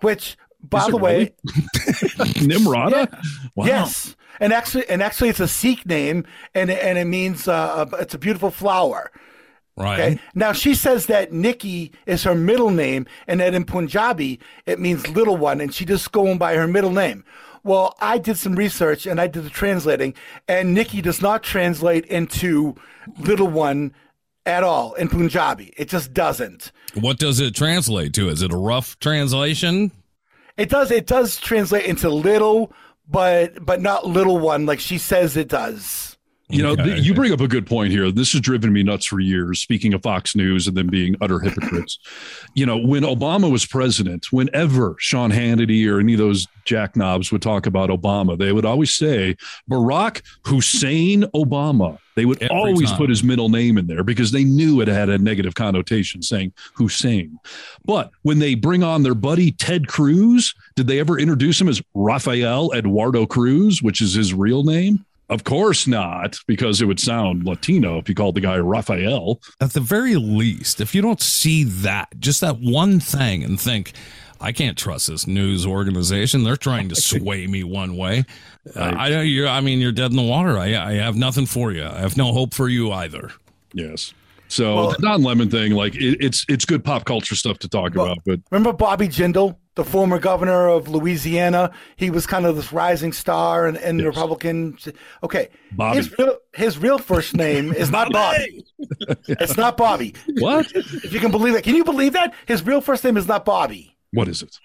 which, 0.00 0.36
by 0.62 0.90
the 0.90 0.96
way, 0.96 1.32
really? 1.44 1.70
Nimrata. 2.40 3.08
Wow. 3.54 3.66
yes, 3.66 4.16
and 4.40 4.52
actually, 4.52 4.88
and 4.88 5.02
actually, 5.02 5.28
it's 5.28 5.38
a 5.40 5.46
Sikh 5.46 5.86
name, 5.86 6.24
and 6.54 6.70
it- 6.70 6.82
and 6.82 6.98
it 6.98 7.04
means 7.04 7.46
uh, 7.46 7.86
it's 8.00 8.14
a 8.14 8.18
beautiful 8.18 8.50
flower. 8.50 9.12
Right. 9.82 10.00
Okay. 10.00 10.20
Now 10.34 10.52
she 10.52 10.74
says 10.74 11.06
that 11.06 11.32
Nikki 11.32 11.92
is 12.06 12.22
her 12.24 12.34
middle 12.34 12.70
name, 12.70 13.06
and 13.26 13.40
that 13.40 13.54
in 13.54 13.64
Punjabi 13.64 14.40
it 14.66 14.78
means 14.78 15.08
little 15.08 15.36
one, 15.36 15.60
and 15.60 15.74
she 15.74 15.84
just 15.84 16.12
going 16.12 16.38
by 16.38 16.54
her 16.54 16.68
middle 16.68 16.92
name. 16.92 17.24
Well, 17.64 17.94
I 18.00 18.18
did 18.18 18.36
some 18.38 18.56
research 18.56 19.06
and 19.06 19.20
I 19.20 19.28
did 19.28 19.44
the 19.44 19.50
translating, 19.50 20.14
and 20.48 20.74
Nikki 20.74 21.00
does 21.00 21.22
not 21.22 21.42
translate 21.42 22.04
into 22.06 22.74
little 23.18 23.46
one 23.46 23.94
at 24.46 24.64
all 24.64 24.94
in 24.94 25.08
Punjabi. 25.08 25.72
It 25.76 25.88
just 25.88 26.12
doesn't. 26.12 26.72
What 26.94 27.18
does 27.18 27.40
it 27.40 27.54
translate 27.54 28.12
to? 28.14 28.28
Is 28.28 28.42
it 28.42 28.52
a 28.52 28.56
rough 28.56 28.98
translation? 28.98 29.92
It 30.56 30.68
does. 30.68 30.90
It 30.90 31.06
does 31.06 31.36
translate 31.36 31.86
into 31.86 32.08
little, 32.10 32.72
but 33.08 33.64
but 33.64 33.80
not 33.80 34.06
little 34.06 34.38
one 34.38 34.66
like 34.66 34.80
she 34.80 34.98
says 34.98 35.36
it 35.36 35.48
does. 35.48 36.11
You 36.52 36.62
know, 36.62 36.72
Okay. 36.72 36.84
th- 36.84 37.04
you 37.04 37.14
bring 37.14 37.32
up 37.32 37.40
a 37.40 37.48
good 37.48 37.66
point 37.66 37.92
here. 37.92 38.10
This 38.10 38.32
has 38.32 38.40
driven 38.42 38.72
me 38.72 38.82
nuts 38.82 39.06
for 39.06 39.18
years. 39.20 39.60
Speaking 39.60 39.94
of 39.94 40.02
Fox 40.02 40.36
News 40.36 40.66
and 40.66 40.76
them 40.76 40.88
being 40.88 41.16
utter 41.20 41.40
hypocrites, 41.40 41.98
you 42.54 42.66
know, 42.66 42.76
when 42.76 43.04
Obama 43.04 43.50
was 43.50 43.64
president, 43.64 44.26
whenever 44.30 44.94
Sean 44.98 45.30
Hannity 45.32 45.90
or 45.90 45.98
any 45.98 46.12
of 46.12 46.18
those 46.18 46.46
jackknobs 46.64 47.32
would 47.32 47.40
talk 47.42 47.66
about 47.66 47.88
Obama, 47.90 48.36
they 48.38 48.52
would 48.52 48.66
always 48.66 48.94
say 48.94 49.34
Barack 49.70 50.20
Hussein 50.44 51.22
Obama. 51.34 51.98
They 52.14 52.26
would 52.26 52.42
Every 52.42 52.54
always 52.54 52.90
time. 52.90 52.98
put 52.98 53.08
his 53.08 53.24
middle 53.24 53.48
name 53.48 53.78
in 53.78 53.86
there 53.86 54.04
because 54.04 54.30
they 54.32 54.44
knew 54.44 54.82
it 54.82 54.88
had 54.88 55.08
a 55.08 55.16
negative 55.16 55.54
connotation 55.54 56.20
saying 56.20 56.52
Hussein. 56.74 57.38
But 57.86 58.10
when 58.20 58.38
they 58.38 58.54
bring 58.54 58.82
on 58.82 59.02
their 59.02 59.14
buddy 59.14 59.52
Ted 59.52 59.88
Cruz, 59.88 60.54
did 60.76 60.86
they 60.86 61.00
ever 61.00 61.18
introduce 61.18 61.58
him 61.58 61.68
as 61.68 61.80
Rafael 61.94 62.70
Eduardo 62.74 63.24
Cruz, 63.24 63.82
which 63.82 64.02
is 64.02 64.12
his 64.12 64.34
real 64.34 64.62
name? 64.62 65.04
Of 65.32 65.44
course 65.44 65.86
not, 65.86 66.38
because 66.46 66.82
it 66.82 66.84
would 66.84 67.00
sound 67.00 67.44
Latino 67.44 67.98
if 67.98 68.08
you 68.08 68.14
called 68.14 68.34
the 68.34 68.40
guy 68.40 68.58
Rafael. 68.58 69.40
At 69.60 69.72
the 69.72 69.80
very 69.80 70.16
least, 70.16 70.80
if 70.80 70.94
you 70.94 71.00
don't 71.00 71.20
see 71.22 71.64
that, 71.64 72.08
just 72.18 72.40
that 72.42 72.58
one 72.60 73.00
thing, 73.00 73.42
and 73.42 73.58
think, 73.60 73.92
I 74.40 74.52
can't 74.52 74.76
trust 74.76 75.06
this 75.06 75.26
news 75.26 75.64
organization. 75.64 76.44
They're 76.44 76.56
trying 76.56 76.88
to 76.90 76.94
sway 77.00 77.46
me 77.46 77.64
one 77.64 77.96
way. 77.96 78.24
Uh, 78.76 78.94
I 78.96 79.08
don't. 79.08 79.26
You're. 79.26 79.48
I 79.48 79.60
mean, 79.60 79.80
you're 79.80 79.92
dead 79.92 80.10
in 80.10 80.16
the 80.16 80.22
water. 80.22 80.58
I. 80.58 80.74
I 80.76 80.92
have 80.94 81.16
nothing 81.16 81.46
for 81.46 81.72
you. 81.72 81.84
I 81.84 82.00
have 82.00 82.16
no 82.16 82.32
hope 82.32 82.52
for 82.52 82.68
you 82.68 82.92
either. 82.92 83.30
Yes. 83.72 84.12
So 84.48 84.74
Well- 84.74 84.90
the 84.90 84.98
Don 84.98 85.22
Lemon 85.22 85.48
thing, 85.48 85.72
like 85.72 85.94
it, 85.94 86.18
it's 86.20 86.44
it's 86.48 86.64
good 86.66 86.84
pop 86.84 87.04
culture 87.06 87.34
stuff 87.34 87.58
to 87.60 87.68
talk 87.68 87.92
about, 87.92 88.18
but 88.26 88.40
Remember 88.50 88.72
Bobby 88.74 89.08
Jindal, 89.08 89.56
the 89.74 89.84
former 89.84 90.18
governor 90.18 90.68
of 90.68 90.88
Louisiana? 90.88 91.70
He 91.96 92.10
was 92.10 92.26
kind 92.26 92.46
of 92.46 92.56
this 92.56 92.72
rising 92.72 93.12
star 93.12 93.66
and, 93.66 93.76
and 93.76 93.98
Yes. 93.98 94.06
Republican. 94.06 94.76
Okay. 95.22 95.48
Bobby. 95.72 95.96
His 95.96 96.18
real, 96.18 96.38
his 96.54 96.78
real 96.78 96.98
first 96.98 97.34
name 97.36 97.72
is 97.72 97.90
not 97.90 98.12
Bobby. 98.12 98.64
It's 99.28 99.56
not 99.56 99.76
Bobby. 99.76 100.14
what? 100.38 100.70
If 100.74 101.12
you 101.12 101.20
can 101.20 101.30
believe 101.30 101.54
it. 101.54 101.64
Can 101.64 101.74
you 101.76 101.84
believe 101.84 102.12
that? 102.12 102.34
His 102.46 102.64
real 102.66 102.80
first 102.80 103.04
name 103.04 103.16
is 103.16 103.26
not 103.26 103.44
Bobby. 103.44 103.96
What 104.12 104.28
is 104.28 104.42
it? 104.42 104.58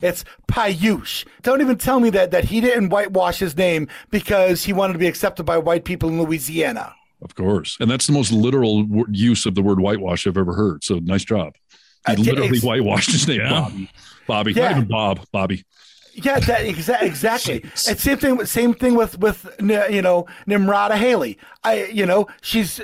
It's 0.00 0.24
Piyush. 0.48 1.24
Don't 1.42 1.60
even 1.60 1.78
tell 1.78 2.00
me 2.00 2.10
that 2.10 2.32
that 2.32 2.44
he 2.46 2.60
didn't 2.60 2.88
whitewash 2.88 3.38
his 3.38 3.56
name 3.56 3.86
because 4.10 4.64
he 4.64 4.72
wanted 4.72 4.94
to 4.94 4.98
be 4.98 5.06
accepted 5.06 5.44
by 5.44 5.56
white 5.58 5.84
people 5.84 6.08
in 6.08 6.20
Louisiana. 6.20 6.94
Of 7.22 7.34
course, 7.34 7.76
and 7.80 7.90
that's 7.90 8.06
the 8.06 8.12
most 8.12 8.32
literal 8.32 8.86
use 9.10 9.44
of 9.46 9.54
the 9.56 9.62
word 9.62 9.80
whitewash 9.80 10.26
I've 10.26 10.36
ever 10.36 10.52
heard. 10.54 10.82
So 10.84 11.00
nice 11.00 11.24
job. 11.24 11.54
He 12.06 12.12
Uh, 12.12 12.16
literally 12.16 12.48
ex- 12.56 12.62
whitewashed 12.62 13.10
his 13.12 13.26
name, 13.28 13.40
Yeah. 13.40 13.50
Bobby. 13.50 13.90
Bobby, 14.26 14.52
Yeah. 14.52 14.62
not 14.62 14.70
even 14.72 14.84
Bob. 14.88 15.20
Bobby. 15.32 15.64
Yeah, 16.14 16.40
that 16.40 16.60
exa- 16.62 17.02
exactly. 17.02 17.62
and 17.88 17.98
same 17.98 18.18
thing. 18.18 18.36
with 18.36 18.48
Same 18.48 18.74
thing 18.74 18.94
with 18.96 19.18
with 19.18 19.48
you 19.60 20.02
know 20.02 20.26
Nimrata 20.48 20.96
Haley. 20.96 21.38
I 21.64 21.84
you 21.86 22.06
know 22.06 22.26
she's 22.40 22.80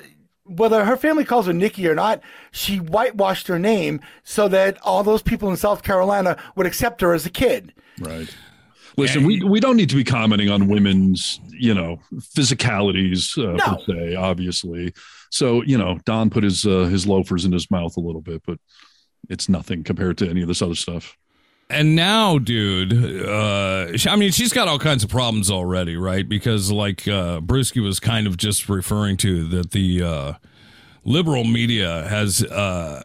whether 0.47 0.85
her 0.85 0.97
family 0.97 1.25
calls 1.25 1.47
her 1.47 1.53
Nikki 1.55 1.89
or 1.89 1.95
not, 1.95 2.21
she 2.53 2.77
whitewashed 2.77 3.47
her 3.49 3.59
name 3.59 4.01
so 4.25 4.47
that 4.49 4.77
all 4.83 5.03
those 5.03 5.23
people 5.23 5.49
in 5.51 5.57
South 5.57 5.83
Carolina 5.83 6.37
would 6.55 6.67
accept 6.67 7.01
her 7.01 7.15
as 7.15 7.25
a 7.25 7.31
kid. 7.31 7.73
Right. 7.99 8.29
Listen, 8.99 9.25
we, 9.25 9.43
we 9.43 9.59
don't 9.59 9.77
need 9.77 9.89
to 9.89 9.97
be 9.97 10.05
commenting 10.05 10.51
on 10.51 10.69
women's, 10.69 11.41
you 11.59 11.73
know, 11.75 11.99
physicalities 12.37 13.37
uh, 13.39 13.57
No. 13.57 13.77
per 13.79 13.93
se, 14.11 14.15
obviously. 14.17 14.93
So, 15.31 15.63
you 15.63 15.77
know, 15.79 15.99
Don 16.05 16.31
put 16.31 16.45
his 16.45 16.65
uh, 16.65 16.85
his 16.85 17.07
loafers 17.07 17.45
in 17.45 17.53
his 17.53 17.71
mouth 17.71 17.97
a 17.97 18.01
little 18.01 18.21
bit, 18.21 18.43
but 18.47 18.59
it's 19.29 19.49
nothing 19.49 19.85
compared 19.85 20.19
to 20.19 20.29
any 20.29 20.43
of 20.43 20.49
this 20.49 20.63
other 20.63 20.75
stuff. 20.75 21.17
And 21.71 21.97
now, 21.97 22.39
dude, 22.39 22.93
uh, 23.27 23.89
I 24.09 24.17
mean, 24.17 24.33
she's 24.33 24.53
got 24.53 24.69
all 24.69 24.79
kinds 24.79 25.03
of 25.03 25.11
problems 25.11 25.51
already, 25.51 25.97
right? 25.97 26.29
Because, 26.29 26.71
like, 26.71 27.09
uh, 27.09 27.41
Brewski 27.41 27.83
was 27.83 27.99
kind 28.01 28.27
of 28.27 28.37
just 28.37 28.69
referring 28.69 29.17
to 29.19 29.49
that 29.49 29.71
the 29.71 30.03
uh, 30.03 30.33
liberal 31.05 31.45
media 31.45 32.07
has 32.09 32.43
uh, 32.45 33.03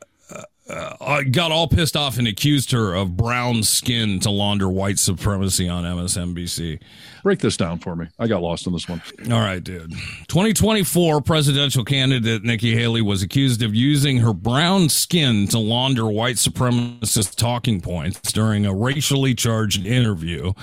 uh, 0.69 1.23
got 1.31 1.51
all 1.51 1.67
pissed 1.67 1.95
off 1.95 2.17
and 2.17 2.27
accused 2.27 2.71
her 2.71 2.93
of 2.93 3.17
brown 3.17 3.63
skin 3.63 4.19
to 4.21 4.29
launder 4.29 4.69
white 4.69 4.99
supremacy 4.99 5.67
on 5.67 5.83
MSNBC. 5.83 6.79
Break 7.23 7.39
this 7.39 7.57
down 7.57 7.79
for 7.79 7.95
me. 7.95 8.07
I 8.19 8.27
got 8.27 8.41
lost 8.41 8.67
on 8.67 8.73
this 8.73 8.87
one. 8.87 9.01
All 9.31 9.39
right, 9.39 9.63
dude. 9.63 9.91
2024 10.27 11.21
presidential 11.21 11.83
candidate 11.83 12.43
Nikki 12.43 12.75
Haley 12.75 13.01
was 13.01 13.23
accused 13.23 13.61
of 13.61 13.75
using 13.75 14.17
her 14.17 14.33
brown 14.33 14.89
skin 14.89 15.47
to 15.47 15.59
launder 15.59 16.07
white 16.07 16.35
supremacist 16.35 17.35
talking 17.35 17.81
points 17.81 18.31
during 18.31 18.65
a 18.65 18.73
racially 18.73 19.33
charged 19.33 19.85
interview 19.85 20.53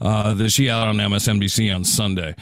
uh, 0.00 0.34
that 0.34 0.50
she 0.50 0.66
had 0.66 0.88
on 0.88 0.96
MSNBC 0.96 1.74
on 1.74 1.84
Sunday. 1.84 2.34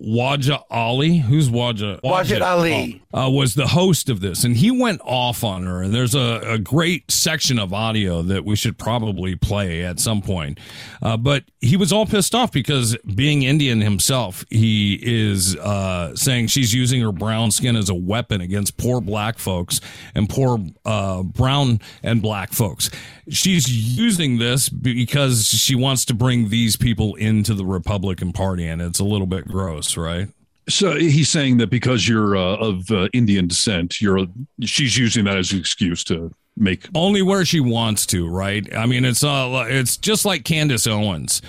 Waja 0.00 0.62
Ali, 0.70 1.18
who's 1.18 1.50
Waja? 1.50 2.00
Wajid 2.00 2.40
Ali. 2.40 3.02
uh, 3.12 3.28
was 3.30 3.54
the 3.54 3.66
host 3.68 4.08
of 4.08 4.20
this, 4.20 4.44
and 4.44 4.56
he 4.56 4.70
went 4.70 5.00
off 5.04 5.44
on 5.44 5.64
her. 5.64 5.82
And 5.82 5.92
there's 5.94 6.14
a, 6.14 6.40
a 6.44 6.58
great 6.58 7.10
section 7.10 7.58
of 7.58 7.74
audio 7.74 8.22
that 8.22 8.44
we 8.44 8.56
should 8.56 8.78
probably 8.78 9.36
play 9.36 9.84
at 9.84 10.00
some 10.00 10.22
point. 10.22 10.58
Uh, 11.02 11.16
but 11.16 11.44
he 11.60 11.76
was 11.76 11.92
all 11.92 12.06
pissed 12.06 12.34
off 12.34 12.50
because, 12.50 12.96
being 13.14 13.42
Indian 13.42 13.80
himself, 13.80 14.44
he 14.48 14.98
is 15.02 15.56
uh, 15.56 16.16
saying 16.16 16.46
she's 16.46 16.72
using 16.72 17.02
her 17.02 17.12
brown 17.12 17.50
skin 17.50 17.76
as 17.76 17.88
a 17.90 17.94
weapon 17.94 18.40
against 18.40 18.76
poor 18.78 19.00
black 19.00 19.38
folks 19.38 19.80
and 20.14 20.28
poor 20.28 20.58
uh, 20.86 21.22
brown 21.22 21.80
and 22.02 22.22
black 22.22 22.52
folks. 22.52 22.90
She's 23.30 23.96
using 23.96 24.38
this 24.38 24.68
because 24.68 25.46
she 25.46 25.74
wants 25.74 26.04
to 26.06 26.14
bring 26.14 26.48
these 26.48 26.76
people 26.76 27.14
into 27.14 27.54
the 27.54 27.64
Republican 27.64 28.32
Party, 28.32 28.66
and 28.66 28.82
it's 28.82 28.98
a 28.98 29.04
little 29.04 29.26
bit 29.26 29.46
gross, 29.46 29.96
right? 29.96 30.28
So 30.68 30.96
he's 30.96 31.28
saying 31.28 31.56
that 31.58 31.70
because 31.70 32.06
you're 32.08 32.36
uh, 32.36 32.56
of 32.56 32.90
uh, 32.90 33.08
Indian 33.12 33.48
descent, 33.48 34.00
you're 34.00 34.26
she's 34.62 34.96
using 34.96 35.24
that 35.24 35.36
as 35.36 35.52
an 35.52 35.58
excuse 35.58 36.04
to 36.04 36.32
make 36.56 36.86
only 36.94 37.22
where 37.22 37.44
she 37.44 37.60
wants 37.60 38.06
to, 38.06 38.28
right? 38.28 38.72
I 38.74 38.86
mean, 38.86 39.04
it's 39.04 39.24
uh, 39.24 39.66
it's 39.68 39.96
just 39.96 40.24
like 40.24 40.44
Candace 40.44 40.86
Owens. 40.86 41.42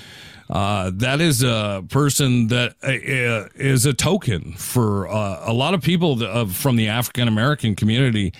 Uh, 0.49 0.91
that 0.95 1.21
is 1.21 1.43
a 1.43 1.83
person 1.89 2.47
that 2.47 2.75
uh, 2.83 3.47
is 3.55 3.85
a 3.85 3.93
token 3.93 4.51
for 4.53 5.07
uh, 5.07 5.43
a 5.45 5.53
lot 5.53 5.73
of 5.73 5.81
people 5.81 6.17
that, 6.17 6.29
uh, 6.29 6.45
from 6.45 6.75
the 6.75 6.89
African 6.89 7.27
American 7.27 7.73
community 7.73 8.33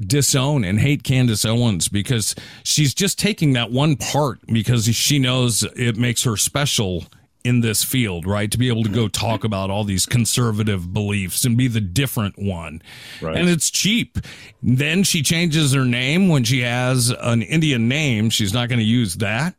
disown 0.00 0.64
and 0.64 0.80
hate 0.80 1.02
Candace 1.02 1.44
Owens 1.44 1.88
because 1.88 2.34
she's 2.62 2.94
just 2.94 3.18
taking 3.18 3.52
that 3.52 3.70
one 3.70 3.96
part 3.96 4.40
because 4.46 4.86
she 4.94 5.18
knows 5.18 5.62
it 5.76 5.96
makes 5.96 6.24
her 6.24 6.36
special 6.36 7.04
in 7.44 7.60
this 7.60 7.84
field, 7.84 8.26
right? 8.26 8.50
To 8.50 8.58
be 8.58 8.68
able 8.68 8.84
to 8.84 8.88
go 8.88 9.06
talk 9.06 9.44
about 9.44 9.70
all 9.70 9.84
these 9.84 10.06
conservative 10.06 10.94
beliefs 10.94 11.44
and 11.44 11.58
be 11.58 11.68
the 11.68 11.80
different 11.80 12.38
one. 12.38 12.80
Right. 13.20 13.36
And 13.36 13.50
it's 13.50 13.70
cheap. 13.70 14.18
Then 14.62 15.02
she 15.02 15.22
changes 15.22 15.74
her 15.74 15.84
name 15.84 16.28
when 16.28 16.44
she 16.44 16.60
has 16.60 17.10
an 17.10 17.42
Indian 17.42 17.86
name. 17.86 18.30
She's 18.30 18.54
not 18.54 18.70
going 18.70 18.78
to 18.78 18.84
use 18.84 19.16
that. 19.16 19.54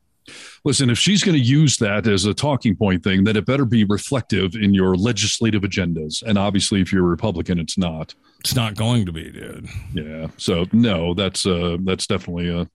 Listen, 0.64 0.90
if 0.90 0.98
she's 0.98 1.24
going 1.24 1.38
to 1.38 1.44
use 1.44 1.78
that 1.78 2.08
as 2.08 2.26
a 2.26 2.34
talking 2.34 2.76
point 2.76 3.04
thing, 3.04 3.24
then 3.24 3.36
it 3.36 3.46
better 3.46 3.66
be 3.66 3.84
reflective 3.84 4.56
in 4.56 4.74
your 4.74 4.96
legislative 4.96 5.64
agendas. 5.64 6.24
And 6.24 6.38
obviously, 6.38 6.82
if 6.82 6.92
you're 6.92 7.04
a 7.04 7.08
Republican, 7.08 7.60
it's 7.60 7.78
not. 7.78 8.14
It's 8.40 8.56
not 8.56 8.76
going 8.76 9.06
to 9.06 9.12
be, 9.12 9.32
dude. 9.32 9.68
Yeah. 9.94 10.28
So 10.38 10.66
no, 10.72 11.14
that's 11.14 11.46
uh 11.46 11.78
that's 11.84 12.08
definitely 12.08 12.54
uh 12.54 12.66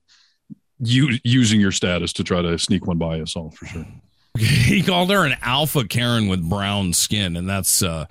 you 0.79 1.19
using 1.23 1.59
your 1.61 1.71
status 1.71 2.11
to 2.13 2.23
try 2.23 2.41
to 2.41 2.57
sneak 2.57 2.87
one 2.87 2.97
by 2.97 3.21
us 3.21 3.35
all 3.35 3.51
for 3.51 3.65
sure. 3.65 3.85
He 4.37 4.81
called 4.81 5.11
her 5.11 5.25
an 5.25 5.35
alpha 5.41 5.85
Karen 5.85 6.29
with 6.29 6.47
brown 6.49 6.93
skin, 6.93 7.35
and 7.35 7.49
that's 7.49 7.83
uh, 7.83 8.05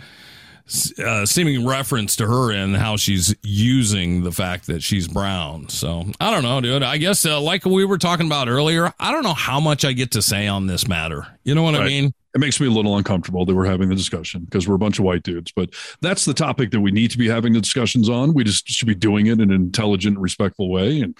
uh, 0.99 1.27
seeming 1.27 1.67
reference 1.67 2.17
to 2.17 2.27
her 2.27 2.53
and 2.53 2.77
how 2.77 2.97
she's 2.97 3.35
using 3.43 4.23
the 4.23 4.33
fact 4.33 4.67
that 4.67 4.83
she's 4.83 5.09
brown. 5.09 5.69
So 5.69 6.05
I 6.21 6.31
don't 6.31 6.43
know, 6.43 6.61
dude. 6.61 6.83
I 6.83 6.97
guess 6.97 7.25
uh, 7.25 7.41
like 7.41 7.65
we 7.65 7.85
were 7.85 7.99
talking 7.99 8.27
about 8.27 8.49
earlier, 8.49 8.93
I 8.99 9.13
don't 9.13 9.23
know 9.23 9.35
how 9.35 9.61
much 9.61 9.85
I 9.85 9.93
get 9.93 10.13
to 10.13 10.23
say 10.23 10.47
on 10.47 10.67
this 10.67 10.87
matter. 10.87 11.27
You 11.45 11.55
know 11.55 11.63
what 11.63 11.75
right. 11.75 11.83
I 11.83 11.87
mean? 11.87 12.13
It 12.35 12.39
makes 12.39 12.61
me 12.61 12.69
a 12.69 12.71
little 12.71 12.97
uncomfortable 12.97 13.45
that 13.45 13.55
we're 13.55 13.67
having 13.67 13.89
the 13.89 13.97
discussion 13.97 14.45
because 14.45 14.69
we're 14.69 14.77
a 14.77 14.79
bunch 14.79 15.01
of 15.01 15.05
white 15.05 15.25
dudes. 15.25 15.51
But 15.51 15.71
that's 16.01 16.25
the 16.25 16.35
topic 16.35 16.71
that 16.71 16.81
we 16.81 16.93
need 16.93 17.11
to 17.11 17.19
be 17.19 17.29
having 17.29 17.55
the 17.55 17.61
discussions 17.61 18.09
on. 18.09 18.35
We 18.35 18.45
just 18.45 18.69
should 18.69 18.87
be 18.87 18.95
doing 18.95 19.27
it 19.27 19.41
in 19.41 19.51
an 19.51 19.53
intelligent, 19.53 20.17
respectful 20.19 20.71
way. 20.71 21.01
And 21.01 21.17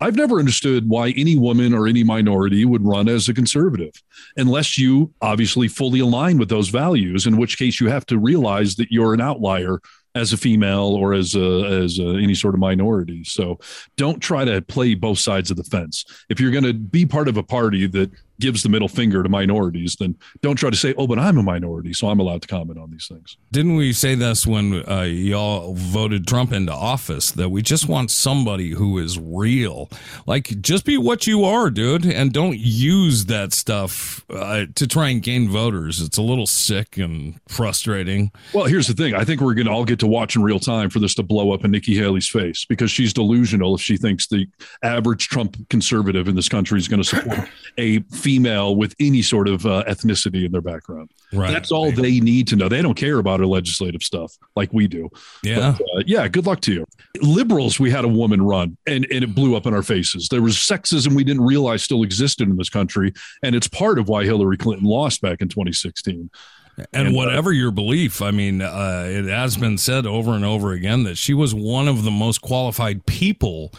I've 0.00 0.16
never 0.16 0.38
understood 0.38 0.88
why 0.88 1.10
any 1.10 1.36
woman 1.36 1.74
or 1.74 1.86
any 1.86 2.04
minority 2.04 2.64
would 2.64 2.84
run 2.84 3.08
as 3.08 3.28
a 3.28 3.34
conservative 3.34 3.92
unless 4.36 4.78
you 4.78 5.12
obviously 5.20 5.68
fully 5.68 6.00
align 6.00 6.38
with 6.38 6.48
those 6.48 6.68
values, 6.68 7.26
in 7.26 7.36
which 7.36 7.58
case 7.58 7.80
you 7.80 7.88
have 7.88 8.06
to 8.06 8.18
realize 8.18 8.76
that 8.76 8.90
you're 8.90 9.14
an 9.14 9.20
outlier 9.20 9.80
as 10.14 10.32
a 10.32 10.36
female 10.36 10.96
or 10.96 11.14
as 11.14 11.34
a, 11.34 11.82
as 11.82 11.98
a, 11.98 12.16
any 12.16 12.34
sort 12.34 12.54
of 12.54 12.60
minority. 12.60 13.22
So 13.24 13.58
don't 13.96 14.20
try 14.20 14.44
to 14.44 14.60
play 14.62 14.94
both 14.94 15.18
sides 15.18 15.50
of 15.50 15.56
the 15.56 15.64
fence. 15.64 16.04
If 16.28 16.40
you're 16.40 16.50
going 16.50 16.64
to 16.64 16.74
be 16.74 17.06
part 17.06 17.28
of 17.28 17.36
a 17.36 17.42
party 17.42 17.86
that 17.86 18.10
gives 18.40 18.62
the 18.62 18.68
middle 18.68 18.88
finger 18.88 19.22
to 19.22 19.28
minorities, 19.28 19.96
then 19.98 20.16
don't 20.42 20.56
try 20.56 20.70
to 20.70 20.76
say, 20.76 20.94
"Oh, 20.96 21.06
but 21.06 21.18
I'm 21.18 21.38
a 21.38 21.42
minority, 21.42 21.92
so 21.92 22.08
I'm 22.08 22.20
allowed 22.20 22.42
to 22.42 22.48
comment 22.48 22.78
on 22.78 22.90
these 22.90 23.06
things." 23.06 23.36
Didn't 23.52 23.76
we 23.76 23.92
say 23.92 24.14
this 24.14 24.46
when 24.46 24.88
uh, 24.88 25.02
y'all 25.02 25.74
voted 25.74 26.26
Trump 26.26 26.52
into 26.52 26.72
office 26.72 27.30
that 27.32 27.50
we 27.50 27.62
just 27.62 27.88
want 27.88 28.10
somebody 28.10 28.70
who 28.70 28.98
is 28.98 29.18
real, 29.18 29.88
like 30.26 30.60
just 30.60 30.84
be 30.84 30.98
what 30.98 31.26
you 31.26 31.44
are, 31.44 31.70
dude, 31.70 32.06
and 32.06 32.32
don't 32.32 32.58
use 32.58 33.26
that 33.26 33.52
stuff 33.52 34.24
uh, 34.30 34.66
to 34.74 34.86
try 34.86 35.08
and 35.08 35.22
gain 35.22 35.48
voters. 35.48 36.00
It's 36.00 36.18
a 36.18 36.22
little 36.22 36.46
sick 36.46 36.96
and 36.96 37.40
frustrating. 37.48 38.30
Well, 38.52 38.66
here's 38.66 38.86
the 38.86 38.94
thing: 38.94 39.14
I 39.14 39.24
think 39.24 39.40
we're 39.40 39.54
going 39.54 39.66
to 39.66 39.72
all 39.72 39.84
get 39.84 39.98
to 40.00 40.06
watch 40.06 40.36
in 40.36 40.42
real 40.42 40.60
time 40.60 40.90
for 40.90 40.98
this 40.98 41.14
to 41.14 41.22
blow 41.22 41.52
up 41.52 41.64
in 41.64 41.70
Nikki 41.70 41.94
Haley's 41.94 42.28
face 42.28 42.64
because 42.64 42.90
she's 42.90 43.12
delusional 43.12 43.74
if 43.74 43.80
she 43.80 43.96
thinks 43.96 44.26
the 44.28 44.46
average 44.82 45.28
Trump 45.28 45.56
conservative 45.70 46.28
in 46.28 46.36
this 46.36 46.48
country 46.48 46.78
is 46.78 46.88
going 46.88 47.02
to 47.02 47.08
support 47.08 47.48
a 47.78 48.00
female 48.28 48.76
with 48.76 48.94
any 49.00 49.22
sort 49.22 49.48
of 49.48 49.64
uh, 49.64 49.82
ethnicity 49.88 50.44
in 50.44 50.52
their 50.52 50.60
background. 50.60 51.10
Right. 51.32 51.50
That's 51.50 51.72
all 51.72 51.90
they 51.90 52.20
need 52.20 52.46
to 52.48 52.56
know. 52.56 52.68
They 52.68 52.82
don't 52.82 52.94
care 52.94 53.18
about 53.18 53.40
our 53.40 53.46
legislative 53.46 54.02
stuff 54.02 54.36
like 54.54 54.70
we 54.70 54.86
do. 54.86 55.08
Yeah. 55.42 55.76
But, 55.78 55.80
uh, 55.80 56.02
yeah. 56.04 56.28
Good 56.28 56.44
luck 56.44 56.60
to 56.62 56.74
you. 56.74 56.86
Liberals, 57.22 57.80
we 57.80 57.90
had 57.90 58.04
a 58.04 58.08
woman 58.08 58.42
run 58.42 58.76
and, 58.86 59.06
and 59.10 59.24
it 59.24 59.34
blew 59.34 59.56
up 59.56 59.64
in 59.64 59.72
our 59.72 59.82
faces. 59.82 60.28
There 60.28 60.42
was 60.42 60.56
sexism 60.56 61.14
we 61.14 61.24
didn't 61.24 61.46
realize 61.46 61.82
still 61.82 62.02
existed 62.02 62.50
in 62.50 62.58
this 62.58 62.68
country. 62.68 63.14
And 63.42 63.56
it's 63.56 63.66
part 63.66 63.98
of 63.98 64.10
why 64.10 64.24
Hillary 64.24 64.58
Clinton 64.58 64.86
lost 64.86 65.22
back 65.22 65.40
in 65.40 65.48
2016. 65.48 66.28
And, 66.76 66.86
and 66.92 67.08
uh, 67.08 67.12
whatever 67.12 67.48
uh, 67.48 67.54
your 67.54 67.70
belief, 67.70 68.20
I 68.20 68.30
mean, 68.30 68.60
uh, 68.60 69.06
it 69.08 69.24
has 69.24 69.56
been 69.56 69.78
said 69.78 70.04
over 70.04 70.32
and 70.32 70.44
over 70.44 70.72
again 70.72 71.04
that 71.04 71.16
she 71.16 71.32
was 71.32 71.54
one 71.54 71.88
of 71.88 72.04
the 72.04 72.10
most 72.10 72.42
qualified 72.42 73.06
people, 73.06 73.72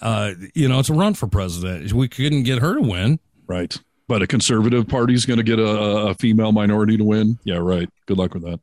uh, 0.00 0.32
you 0.54 0.68
know, 0.68 0.82
to 0.82 0.92
run 0.92 1.14
for 1.14 1.28
president. 1.28 1.92
We 1.92 2.08
couldn't 2.08 2.42
get 2.42 2.58
her 2.58 2.74
to 2.74 2.82
win. 2.82 3.20
Right 3.46 3.78
but 4.12 4.20
a 4.20 4.26
conservative 4.26 4.86
party 4.86 5.14
is 5.14 5.24
going 5.24 5.38
to 5.38 5.42
get 5.42 5.58
a, 5.58 5.66
a, 5.66 6.14
female 6.16 6.52
minority 6.52 6.98
to 6.98 7.04
win. 7.04 7.38
Yeah, 7.44 7.56
right. 7.56 7.88
Good 8.04 8.18
luck 8.18 8.34
with 8.34 8.42
that. 8.42 8.60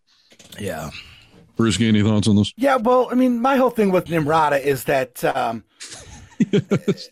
Yeah. 0.59 0.91
Bruce, 1.55 1.81
any 1.81 2.03
thoughts 2.03 2.27
on 2.27 2.35
this? 2.35 2.53
Yeah, 2.55 2.75
well, 2.75 3.07
I 3.09 3.15
mean, 3.15 3.41
my 3.41 3.55
whole 3.55 3.71
thing 3.71 3.89
with 3.89 4.05
Nimrata 4.05 4.61
is 4.61 4.83
that. 4.83 5.25
Um, 5.25 5.63